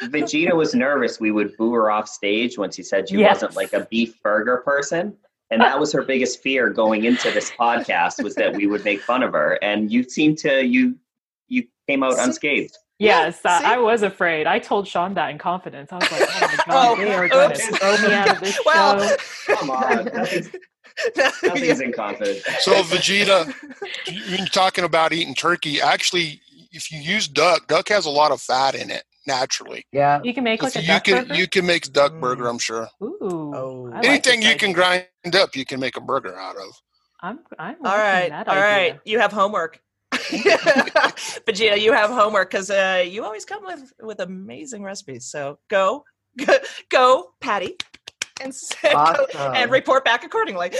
Vegeta 0.06 0.54
was 0.56 0.76
nervous 0.76 1.20
we 1.20 1.32
would 1.32 1.56
boo 1.58 1.74
her 1.74 1.90
off 1.92 2.08
stage 2.10 2.58
when 2.58 2.72
she 2.72 2.84
said 2.84 3.10
she 3.10 3.18
Yes. 3.18 3.36
wasn't 3.42 3.56
like 3.56 3.74
a 3.74 3.86
beef 3.90 4.22
burger 4.22 4.58
person. 4.66 5.16
And 5.52 5.62
that 5.62 5.80
was 5.80 5.94
her 5.94 6.02
biggest 6.04 6.42
fear 6.42 6.70
going 6.70 7.06
into 7.06 7.30
this 7.32 7.52
podcast 7.52 8.22
was 8.24 8.34
that 8.36 8.56
we 8.56 8.66
would 8.68 8.84
make 8.84 9.00
fun 9.02 9.22
of 9.24 9.32
her. 9.34 9.60
And 9.62 9.92
you 9.92 10.04
seem 10.04 10.36
to 10.38 10.66
you 10.66 10.96
you 11.48 11.68
came 11.88 12.04
out 12.04 12.18
unscathed. 12.20 12.76
Yes, 13.00 13.40
Yeah, 13.44 13.60
I. 13.64 13.76
I 13.76 13.78
was 13.78 14.04
afraid. 14.04 14.48
I 14.48 14.60
told 14.60 14.88
Sean 14.88 15.14
that 15.16 15.30
in 15.30 15.38
confidence. 15.38 15.92
I 15.92 15.96
was 15.98 16.12
like, 16.12 16.22
oh 16.30 16.40
my 16.42 16.64
god, 16.66 16.98
Oh, 17.00 17.04
they 17.04 17.14
are 17.14 17.28
going 17.28 17.50
to 17.52 17.58
throw 17.58 17.98
me 18.08 18.14
out 18.14 18.30
of 18.36 18.40
this 18.40 18.60
Well, 18.66 19.08
show. 19.18 19.56
Come 19.56 19.70
on. 19.72 20.06
Nothing's, 20.14 20.50
nothing's 21.44 21.82
in 21.82 21.92
confidence. 21.92 22.42
So 22.62 22.72
Vegeta, 22.84 23.54
you- 24.08 24.38
you're 24.38 24.46
talking 24.48 24.86
about 24.86 25.12
eating 25.12 25.36
turkey. 25.36 25.82
Actually, 25.82 26.40
if 26.72 26.90
you 26.92 27.00
use 27.00 27.28
duck, 27.28 27.68
duck 27.68 27.90
has 27.90 28.06
a 28.06 28.10
lot 28.10 28.32
of 28.32 28.40
fat 28.42 28.76
in 28.76 28.90
it 28.90 29.04
naturally. 29.28 29.86
Yeah. 29.92 30.22
You 30.24 30.34
can 30.34 30.46
make 30.46 30.64
like 30.64 30.74
If 30.76 30.82
a 30.82 30.82
you 30.84 30.88
duck 30.88 31.04
can 31.04 31.24
burger. 31.28 31.36
you 31.36 31.48
can 31.48 31.66
make 31.66 31.92
duck 31.92 32.14
Mm. 32.14 32.22
burger. 32.22 32.48
I'm 32.48 32.60
sure. 32.60 32.88
Ooh, 33.04 33.18
Oh. 33.22 33.90
I 33.92 33.98
like 33.98 34.06
Anything 34.06 34.42
you 34.42 34.56
can 34.56 34.72
grind 34.72 35.06
up, 35.34 35.56
you 35.56 35.66
can 35.66 35.80
make 35.82 35.98
a 35.98 36.02
burger 36.02 36.40
out 36.40 36.56
of. 36.56 36.80
I'm, 37.22 37.40
I'm 37.60 37.76
All 37.84 37.92
liking 37.92 38.00
right, 38.00 38.30
that 38.30 38.48
all 38.48 38.56
right. 38.56 38.92
idea. 38.92 39.02
You 39.06 39.20
have 39.20 39.32
homework. 39.34 39.80
Vegeta, 41.48 41.80
you 41.80 41.94
have 41.94 42.10
homework 42.10 42.52
because 42.52 42.70
uh, 42.70 43.04
you 43.08 43.24
always 43.24 43.46
come 43.46 43.64
with 43.66 43.94
with 44.02 44.20
amazing 44.20 44.84
recipes. 44.84 45.26
So 45.26 45.60
go, 45.70 46.04
go, 46.38 46.58
go 46.90 47.32
Patty, 47.42 47.76
and 48.42 48.54
say, 48.56 48.92
Awesome. 48.92 49.26
and 49.56 49.72
report 49.72 50.06
back 50.06 50.24
accordingly. 50.24 50.72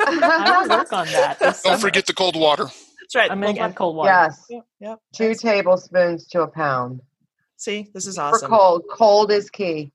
I 0.00 0.62
will 0.62 0.76
work 0.76 0.92
on 0.92 1.06
that. 1.08 1.38
Don't 1.38 1.56
summer. 1.56 1.78
forget 1.78 2.06
the 2.06 2.14
cold 2.14 2.36
water. 2.36 2.64
That's 2.64 3.14
right. 3.14 3.30
I'm 3.30 3.40
gonna 3.40 3.72
cold 3.72 3.96
water. 3.96 4.10
Yes. 4.10 4.44
Yep. 4.50 4.64
yep. 4.80 4.98
Two 5.14 5.34
tablespoons 5.34 6.26
to 6.28 6.42
a 6.42 6.48
pound. 6.48 7.00
See, 7.56 7.88
this 7.94 8.06
is 8.06 8.18
awesome. 8.18 8.48
For 8.48 8.54
awesome. 8.54 8.58
cold. 8.58 8.82
Cold 8.90 9.32
is 9.32 9.48
key. 9.50 9.92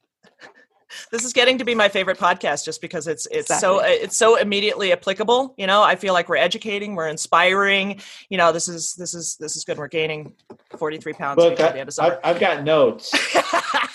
This 1.12 1.24
is 1.26 1.34
getting 1.34 1.58
to 1.58 1.66
be 1.66 1.76
my 1.76 1.90
favorite 1.90 2.18
podcast 2.18 2.66
just 2.66 2.82
because 2.82 3.08
it's 3.08 3.28
it's 3.32 3.60
so 3.60 3.80
it's 3.80 4.18
so 4.18 4.36
immediately 4.38 4.92
applicable. 4.92 5.54
You 5.58 5.68
know, 5.68 5.82
I 5.84 5.96
feel 5.96 6.14
like 6.14 6.30
we're 6.30 6.38
educating, 6.38 6.96
we're 6.96 7.08
inspiring. 7.08 8.02
You 8.30 8.38
know, 8.38 8.52
this 8.52 8.68
is 8.68 8.94
this 8.96 9.14
is 9.14 9.36
this 9.38 9.56
is 9.56 9.64
good. 9.64 9.78
We're 9.78 9.88
gaining 9.88 10.34
forty 10.78 10.98
three 10.98 11.14
pounds 11.14 11.38
Look, 11.38 11.58
by 11.58 11.64
the 11.72 11.78
I, 11.78 11.80
end 11.80 11.82
of 11.82 11.88
I, 11.88 11.92
summer. 11.92 12.20
I've 12.24 12.40
got 12.40 12.64
notes. 12.64 13.12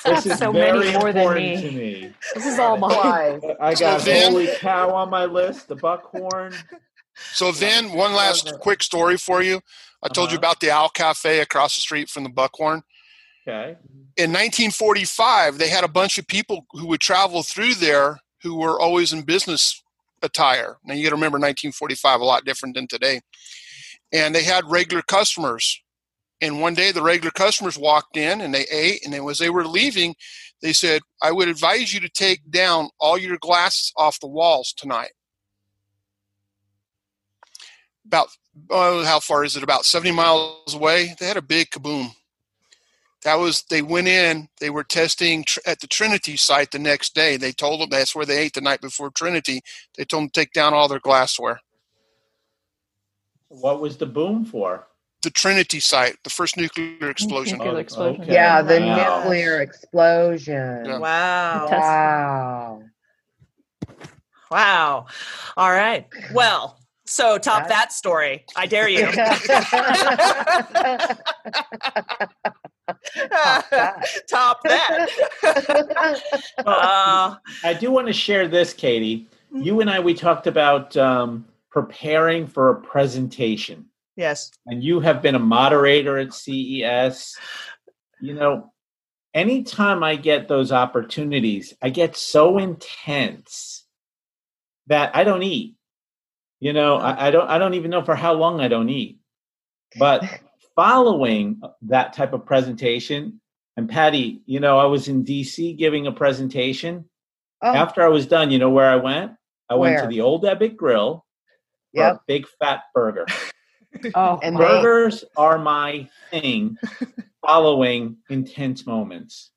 This 0.07 0.25
is 0.27 0.39
So 0.39 0.53
many 0.53 0.79
very 0.83 0.93
more 0.93 1.13
than 1.13 1.17
important 1.23 1.47
me. 1.47 1.63
to 1.63 1.71
me. 1.73 2.15
This 2.37 2.47
is 2.47 2.61
all 2.61 2.77
mine. 2.77 3.41
I 3.61 3.75
got 3.75 4.01
So 4.03 4.07
then- 4.07 4.31
holy 4.31 4.49
cow 4.59 4.91
on 4.95 5.11
my 5.11 5.25
list. 5.25 5.67
The 5.67 5.75
buckhorn. 5.75 6.55
So 7.33 7.51
then, 7.51 7.91
one 7.93 8.13
last 8.15 8.53
quick 8.61 8.85
story 8.85 9.17
for 9.17 9.43
you. 9.43 9.63
I 10.05 10.09
told 10.09 10.31
you 10.31 10.37
Uh-huh. 10.37 10.47
about 10.47 10.61
the 10.61 10.71
Owl 10.71 10.91
Cafe 10.91 11.41
across 11.41 11.75
the 11.75 11.81
street 11.81 12.09
from 12.09 12.23
the 12.23 12.29
Buckhorn. 12.29 12.83
In 14.17 14.31
1945, 14.31 15.59
they 15.59 15.69
had 15.69 15.85
a 15.85 15.89
bunch 15.89 16.19
of 16.19 16.27
people 16.27 16.67
who 16.73 16.87
would 16.89 17.01
travel 17.01 17.43
through 17.43 17.75
there 17.75 18.19
who 18.43 18.57
were 18.57 18.81
always 18.81 19.13
in 19.13 19.23
business 19.23 19.83
attire. 20.23 20.79
Now 20.85 20.95
you 20.95 21.05
got 21.05 21.11
to 21.11 21.17
remember 21.17 21.37
1945 21.37 22.21
a 22.21 22.25
lot 22.25 22.45
different 22.45 22.75
than 22.75 22.87
today. 22.87 23.21
And 24.13 24.35
they 24.35 24.43
had 24.43 24.71
regular 24.71 25.03
customers. 25.03 25.81
And 26.41 26.61
one 26.61 26.75
day 26.75 26.93
the 26.93 27.03
regular 27.03 27.31
customers 27.31 27.79
walked 27.79 28.17
in 28.17 28.41
and 28.41 28.55
they 28.55 28.67
ate. 28.71 29.05
And 29.05 29.13
then 29.13 29.29
as 29.29 29.39
they 29.39 29.51
were 29.51 29.67
leaving, 29.67 30.15
they 30.63 30.73
said, 30.73 31.03
"I 31.23 31.33
would 31.33 31.49
advise 31.49 31.93
you 31.93 32.01
to 32.01 32.09
take 32.09 32.51
down 32.51 32.91
all 32.99 33.19
your 33.19 33.39
glasses 33.39 33.93
off 33.97 34.21
the 34.21 34.27
walls 34.27 34.73
tonight." 34.73 35.13
About 38.05 38.29
oh, 38.71 39.05
how 39.05 39.21
far 39.21 39.45
is 39.45 39.57
it? 39.57 39.63
About 39.63 39.85
70 39.85 40.13
miles 40.13 40.75
away. 40.75 41.15
They 41.19 41.27
had 41.27 41.37
a 41.37 41.43
big 41.43 41.71
kaboom. 41.71 42.15
That 43.27 43.41
was 43.41 43.63
they 43.65 43.83
went 43.83 44.07
in. 44.07 44.49
They 44.61 44.71
were 44.71 44.85
testing 44.85 45.43
tr- 45.43 45.59
at 45.67 45.81
the 45.81 45.89
Trinity 45.89 46.37
site 46.37 46.71
the 46.71 46.79
next 46.79 47.13
day. 47.13 47.37
They 47.37 47.51
told 47.51 47.81
them 47.81 47.89
that's 47.91 48.15
where 48.15 48.25
they 48.25 48.39
ate 48.39 48.55
the 48.55 48.61
night 48.61 48.81
before 48.81 49.11
Trinity. 49.11 49.63
They 49.97 50.05
told 50.05 50.23
them 50.23 50.29
to 50.29 50.41
take 50.41 50.53
down 50.53 50.73
all 50.75 50.87
their 50.87 51.01
glassware. 51.01 51.59
What 53.49 53.81
was 53.81 53.97
the 53.97 54.07
boom 54.07 54.45
for? 54.45 54.87
The 55.25 55.31
Trinity 55.31 55.81
site, 55.81 56.23
the 56.23 56.31
first 56.31 56.57
nuclear 56.57 57.11
explosion. 57.11 57.59
Nuclear 57.59 57.81
explosion. 57.81 58.23
Okay. 58.23 58.33
Yeah, 58.33 58.63
the 58.63 58.79
Wow. 58.81 59.19
nuclear 59.25 59.61
explosion. 59.61 60.85
Yeah. 60.85 60.99
wow. 60.99 61.67
Wow. 61.69 62.83
Wow. 64.53 65.07
All 65.57 65.73
right. 65.73 66.07
Well, 66.33 66.79
so 67.09 67.39
top 67.39 67.63
That- 67.63 67.69
that 67.71 67.93
story. 67.93 68.45
I 68.55 68.67
dare 68.67 68.89
you. 68.89 69.09
top 74.29 74.63
that. 74.65 75.09
Uh, 76.59 77.37
I 77.65 77.75
do 77.75 77.91
want 77.91 78.07
to 78.07 78.13
share 78.13 78.49
this, 78.49 78.73
Katie. 78.73 79.29
You 79.53 79.81
and 79.81 79.89
I, 79.89 80.01
we 80.01 80.15
talked 80.15 80.47
about 80.47 80.97
um, 80.97 81.47
preparing 81.71 82.47
for 82.47 82.71
a 82.71 82.81
presentation, 82.81 83.87
yes. 84.17 84.51
and 84.67 84.83
you 84.83 85.01
have 85.01 85.23
been 85.23 85.35
a 85.35 85.41
moderator 85.41 86.19
at 86.19 86.35
CES. 86.35 87.37
You 88.21 88.35
know, 88.35 88.73
anytime 89.35 90.03
I 90.03 90.17
get 90.17 90.49
those 90.49 90.73
opportunities, 90.73 91.75
I 91.81 91.91
get 91.91 92.17
so 92.17 92.59
intense 92.59 93.85
that 94.89 95.15
I 95.15 95.25
don't 95.25 95.43
eat. 95.43 95.77
You 96.59 96.73
know, 96.73 96.97
I, 96.97 97.29
I 97.29 97.31
don't. 97.31 97.49
I 97.49 97.59
don't 97.59 97.75
even 97.75 97.91
know 97.91 98.03
for 98.03 98.15
how 98.15 98.33
long 98.33 98.61
I 98.61 98.69
don't 98.69 98.89
eat. 98.89 99.19
But 99.99 100.25
following 100.77 101.61
that 101.83 102.13
type 102.13 102.33
of 102.33 102.45
presentation, 102.47 103.41
and 103.77 103.89
Patty, 103.89 104.43
you 104.47 104.61
know, 104.61 104.79
I 104.79 104.85
was 104.85 105.09
in 105.09 105.25
DC 105.25 105.77
giving 105.77 106.07
a 106.07 106.13
presentation. 106.13 107.07
Oh, 107.63 107.73
After 107.75 108.03
I 108.03 108.09
was 108.09 108.27
done, 108.27 108.51
you 108.51 108.59
know 108.59 108.71
where 108.71 108.89
I 108.89 108.97
went? 108.97 109.33
I 109.69 109.75
went 109.75 110.01
to 110.03 110.07
the 110.07 110.21
Old 110.21 110.45
Ebbitt 110.45 110.77
Grill 110.77 111.25
for 111.95 112.01
Yep. 112.03 112.15
a 112.17 112.21
big 112.29 112.47
fat 112.61 112.83
burger. 112.95 113.27
Oh, 114.15 114.39
And 114.43 114.55
my- 114.57 114.61
they- 114.61 114.83
Burgers 114.83 115.25
are 115.39 115.57
my 115.59 116.07
thing 116.31 116.77
following 117.47 118.19
intense 118.29 118.85
moments. 118.87 119.53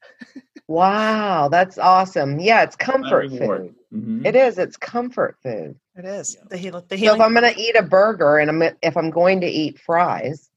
wow, 0.70 1.50
that's 1.50 1.78
awesome. 1.78 2.40
Yeah, 2.40 2.64
it's 2.64 2.78
comfort 2.78 3.32
reward. 3.32 3.74
food. 3.92 4.02
Mhm. 4.02 4.26
It 4.26 4.38
is. 4.38 4.58
It's 4.58 4.78
comfort 4.78 5.36
food. 5.44 5.76
It 5.98 6.06
is. 6.06 6.38
The, 6.50 6.56
heal- 6.56 6.82
the 6.88 6.98
So 6.98 7.16
if. 7.16 7.20
I'm 7.20 7.34
going 7.34 7.54
to 7.54 7.60
eat 7.60 7.76
a 7.76 7.84
burger 7.84 8.38
and 8.38 8.50
I'm 8.50 8.74
if 8.82 8.96
I'm 8.96 9.10
going 9.10 9.42
to 9.42 9.48
eat 9.48 9.78
fries, 9.80 10.49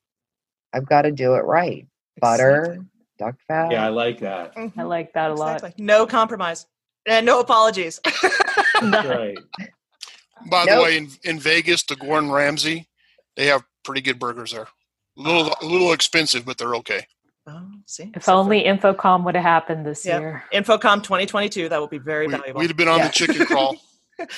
I've 0.73 0.87
got 0.87 1.03
to 1.03 1.13
do 1.13 1.35
it 1.35 1.45
right. 1.45 1.87
Butter, 2.21 2.79
duck 3.19 3.37
fat. 3.49 3.71
Yeah, 3.73 3.85
I 3.85 3.89
like 3.89 4.21
that. 4.21 4.55
Mhm. 4.57 4.73
I 4.79 4.83
like 4.83 5.13
that 5.15 5.31
a 5.31 5.35
lot. 5.35 5.63
No 5.79 6.07
compromise. 6.07 6.67
And 7.07 7.27
no 7.27 7.41
apologies. 7.41 8.01
Right. 8.83 9.39
By 10.51 10.65
the 10.67 10.83
way, 10.83 10.97
in, 10.97 11.09
in 11.23 11.39
Vegas, 11.39 11.85
the 11.85 11.95
Gordon 11.95 12.33
Ramsay, 12.33 12.89
they 13.37 13.47
have 13.47 13.63
pretty 13.85 14.01
good 14.01 14.19
burgers 14.19 14.51
there. 14.53 14.67
A 15.17 15.21
little, 15.21 15.55
a 15.63 15.65
little 15.65 15.93
expensive, 15.93 16.45
but 16.45 16.59
they're 16.59 16.75
okay. 16.77 17.07
oh, 17.47 17.63
see. 17.87 18.11
If 18.17 18.25
So 18.25 18.33
for 18.33 18.39
only 18.39 18.65
InfoComm 18.65 19.25
would 19.25 19.37
have 19.37 19.45
happened 19.45 19.87
this 19.87 20.05
Yep. 20.05 20.21
year. 20.21 20.45
InfoComm 20.53 21.05
2022, 21.05 21.69
that 21.69 21.81
would 21.81 21.91
be 21.91 21.99
very 21.99 22.27
valuable. 22.27 22.59
We'd 22.61 22.71
have 22.71 22.77
been 22.77 22.89
on 22.89 22.99
Yeah. 22.99 23.07
the 23.07 23.13
chicken 23.13 23.47
crawl. 23.47 23.77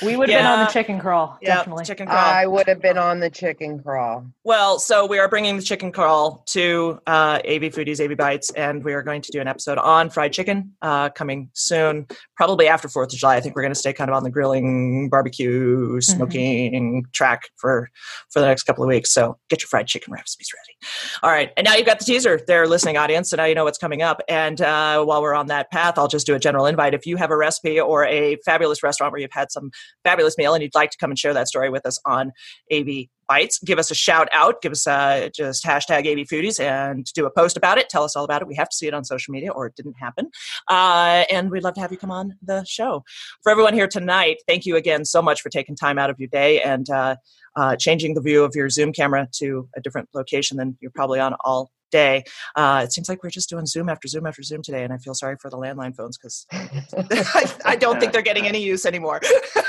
We 0.03 0.17
would 0.17 0.29
have 0.29 0.39
been 0.39 0.47
on 0.47 0.65
the 0.65 0.71
chicken 0.71 0.99
crawl, 0.99 1.39
yeah, 1.41 1.57
definitely. 1.57 1.85
chicken 1.85 2.07
crawl. 2.07 2.19
I 2.19 2.47
would 2.47 2.67
have 2.67 2.81
been 2.81 2.99
on 2.99 3.21
the 3.21 3.31
chicken 3.31 3.83
crawl. 3.83 4.27
Well, 4.45 4.79
so 4.79 5.07
we 5.07 5.19
are 5.19 5.29
bringing 5.29 5.57
the 5.57 5.63
chicken 5.63 5.93
crawl 5.93 6.43
to 6.49 7.01
uh, 7.07 7.41
AV 7.45 7.63
Foodies, 7.73 8.01
AV 8.05 8.17
Bites, 8.17 8.51
and 8.51 8.85
we 8.85 8.93
are 8.95 9.03
going 9.03 9.23
to 9.23 9.33
do 9.33 9.41
an 9.41 9.49
episode 9.49 9.79
on 9.79 10.11
fried 10.11 10.33
chicken 10.33 10.75
uh, 10.83 11.11
coming 11.11 11.51
soon, 11.55 12.07
probably 12.37 12.69
after 12.69 12.89
Fourth 12.89 13.13
of 13.13 13.19
July. 13.19 13.37
I 13.37 13.41
think 13.41 13.57
we're 13.57 13.63
going 13.63 13.73
to 13.75 13.79
stay 13.79 13.93
kind 13.93 14.11
of 14.11 14.17
on 14.17 14.25
the 14.25 14.31
grilling, 14.31 15.09
barbecue, 15.09 16.01
smoking 16.01 17.07
track 17.13 17.43
for 17.57 17.91
for 18.31 18.41
the 18.41 18.47
next 18.47 18.65
couple 18.65 18.85
of 18.85 18.89
weeks. 18.89 19.13
So 19.13 19.39
get 19.49 19.63
your 19.63 19.69
fried 19.69 19.87
chicken 19.87 20.13
recipes 20.13 20.49
ready. 20.55 20.91
All 21.23 21.31
right, 21.31 21.53
and 21.57 21.65
now 21.65 21.75
you've 21.75 21.87
got 21.87 21.99
the 21.99 22.05
teaser 22.05 22.41
there, 22.47 22.67
listening 22.67 22.97
audience, 22.97 23.31
so 23.31 23.37
now 23.37 23.45
you 23.45 23.55
know 23.55 23.65
what's 23.65 23.79
coming 23.79 24.03
up. 24.03 24.21
And 24.29 24.61
uh, 24.61 25.05
while 25.05 25.23
we're 25.23 25.35
on 25.35 25.47
that 25.47 25.71
path, 25.71 25.99
I'll 25.99 26.09
just 26.09 26.27
do 26.27 26.35
a 26.35 26.39
general 26.39 26.67
invite. 26.67 26.95
If 26.95 27.07
you 27.07 27.17
have 27.17 27.31
a 27.31 27.37
recipe 27.37 27.81
or 27.81 28.05
a 28.07 28.37
fabulous 28.45 28.83
restaurant 28.83 29.13
where 29.13 29.21
you've 29.21 29.33
had 29.33 29.51
some 29.51 29.71
fabulous 30.05 30.37
meal 30.39 30.55
and 30.55 30.63
you'd 30.63 30.75
like 30.75 30.91
to 30.91 30.99
come 30.99 31.11
and 31.11 31.19
share 31.19 31.35
that 31.35 31.49
story 31.49 31.71
with 31.71 31.87
us 31.87 31.99
on 32.05 32.33
AV 32.73 33.07
Bites, 33.29 33.59
give 33.61 33.79
us 33.79 33.91
a 33.91 33.95
shout 33.95 34.29
out, 34.33 34.61
give 34.61 34.73
us 34.73 34.87
uh, 34.87 35.29
just 35.35 35.65
hashtag 35.65 36.01
AV 36.01 36.27
Foodies 36.27 36.61
and 36.61 37.05
do 37.15 37.27
a 37.27 37.31
post 37.31 37.57
about 37.57 37.79
it. 37.79 37.89
Tell 37.89 38.05
us 38.05 38.17
all 38.17 38.25
about 38.25 38.43
it. 38.43 38.49
We 38.49 38.55
have 38.57 38.69
to 38.69 38.77
see 38.77 38.87
it 38.87 38.95
on 38.95 39.05
social 39.05 39.33
media 39.33 39.51
or 39.51 39.67
it 39.67 39.75
didn't 39.77 39.97
happen. 39.99 40.31
Uh, 40.69 41.25
and 41.31 41.51
we'd 41.51 41.63
love 41.63 41.75
to 41.75 41.81
have 41.81 41.93
you 41.93 41.99
come 41.99 42.11
on 42.11 42.35
the 42.43 42.65
show. 42.65 43.05
For 43.43 43.51
everyone 43.51 43.75
here 43.75 43.89
tonight, 43.89 44.43
thank 44.47 44.67
you 44.67 44.77
again 44.77 45.05
so 45.05 45.23
much 45.23 45.41
for 45.41 45.49
taking 45.49 45.77
time 45.77 45.99
out 45.99 46.11
of 46.11 46.19
your 46.19 46.29
day 46.29 46.61
and 46.63 46.89
uh, 46.91 47.17
uh, 47.57 47.77
changing 47.77 48.15
the 48.15 48.21
view 48.21 48.45
of 48.45 48.55
your 48.55 48.69
Zoom 48.69 48.93
camera 48.93 49.29
to 49.37 49.69
a 49.77 49.81
different 49.81 50.09
location 50.15 50.57
than 50.57 50.77
you're 50.81 50.91
probably 50.91 51.21
on 51.21 51.35
all 51.45 51.71
day. 51.95 52.25
Uh, 52.57 52.83
it 52.85 52.93
seems 52.93 53.09
like 53.09 53.23
we're 53.23 53.31
just 53.31 53.49
doing 53.49 53.67
Zoom 53.67 53.89
after 53.89 54.09
Zoom 54.09 54.27
after 54.27 54.43
Zoom 54.43 54.63
today, 54.63 54.83
and 54.83 54.93
I 54.93 54.99
feel 54.99 55.15
sorry 55.15 55.37
for 55.41 55.49
the 55.49 55.57
landline 55.57 55.95
phones 55.95 56.19
because 56.19 56.47
I, 56.53 57.55
I 57.65 57.77
don't 57.77 58.01
think 58.01 58.13
they're 58.13 58.29
getting 58.31 58.47
any 58.53 58.63
use 58.63 58.85
anymore. 58.85 59.21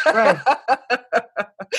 Right. 0.05 0.39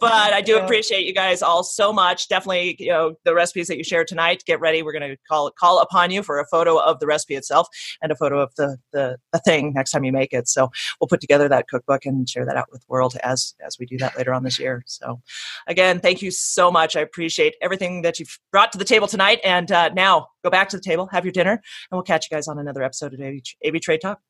but 0.00 0.32
I 0.32 0.40
do 0.40 0.52
Yeah. 0.52 0.64
appreciate 0.64 1.06
you 1.06 1.14
guys 1.14 1.42
all 1.42 1.62
so 1.62 1.92
much. 1.92 2.28
Definitely, 2.28 2.76
you 2.78 2.88
know, 2.88 3.14
the 3.24 3.34
recipes 3.34 3.68
that 3.68 3.76
you 3.78 3.84
shared 3.84 4.08
tonight. 4.08 4.42
Get 4.46 4.60
ready. 4.60 4.82
We're 4.82 4.92
going 4.92 5.10
to 5.10 5.16
call 5.28 5.50
call 5.52 5.80
upon 5.80 6.10
you 6.10 6.22
for 6.22 6.40
a 6.40 6.46
photo 6.46 6.78
of 6.78 6.98
the 7.00 7.06
recipe 7.06 7.34
itself 7.34 7.68
and 8.02 8.10
a 8.10 8.16
photo 8.16 8.40
of 8.40 8.54
the, 8.56 8.78
the 8.92 9.18
the 9.32 9.38
thing 9.40 9.72
next 9.74 9.90
time 9.92 10.04
you 10.04 10.12
make 10.12 10.32
it. 10.32 10.48
So 10.48 10.70
we'll 11.00 11.08
put 11.08 11.20
together 11.20 11.48
that 11.48 11.68
cookbook 11.68 12.06
and 12.06 12.28
share 12.28 12.44
that 12.44 12.56
out 12.56 12.66
with 12.72 12.80
the 12.82 12.86
world 12.88 13.16
as 13.22 13.54
as 13.64 13.78
we 13.78 13.86
do 13.86 13.98
that 13.98 14.16
later 14.16 14.32
on 14.34 14.42
this 14.42 14.58
year. 14.58 14.82
So 14.86 15.20
again, 15.66 16.00
thank 16.00 16.22
you 16.22 16.30
so 16.30 16.70
much. 16.70 16.96
I 16.96 17.00
appreciate 17.00 17.54
everything 17.62 18.02
that 18.02 18.18
you've 18.18 18.38
brought 18.50 18.72
to 18.72 18.78
the 18.78 18.84
table 18.84 19.06
tonight. 19.06 19.40
And 19.44 19.70
uh, 19.70 19.90
now 19.90 20.28
go 20.42 20.50
back 20.50 20.68
to 20.70 20.76
the 20.76 20.82
table, 20.82 21.06
have 21.12 21.24
your 21.24 21.32
dinner, 21.32 21.52
and 21.52 21.60
we'll 21.92 22.02
catch 22.02 22.28
you 22.30 22.34
guys 22.36 22.48
on 22.48 22.58
another 22.58 22.82
episode 22.82 23.14
of 23.14 23.20
AV, 23.20 23.40
AV 23.66 23.80
Trade 23.80 24.00
Talk. 24.00 24.20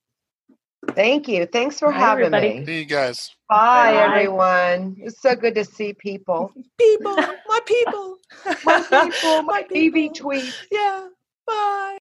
Thank 0.92 1.28
you. 1.28 1.46
Thanks 1.46 1.78
for 1.78 1.90
Bye, 1.90 1.98
having 1.98 2.34
everybody. 2.34 2.60
me. 2.60 2.66
See 2.66 2.78
you 2.80 2.84
guys. 2.84 3.30
Bye, 3.48 3.92
Bye. 3.92 4.02
everyone. 4.04 4.96
It's 5.00 5.20
so 5.20 5.34
good 5.34 5.54
to 5.56 5.64
see 5.64 5.92
people. 5.94 6.52
People, 6.78 7.16
my 7.16 7.60
people, 7.66 8.16
My 8.64 8.82
people, 8.90 9.42
my 9.42 9.62
people. 9.62 10.00
AV 10.00 10.12
tweeps. 10.12 10.54
Yeah. 10.70 11.08
Bye. 11.46 11.98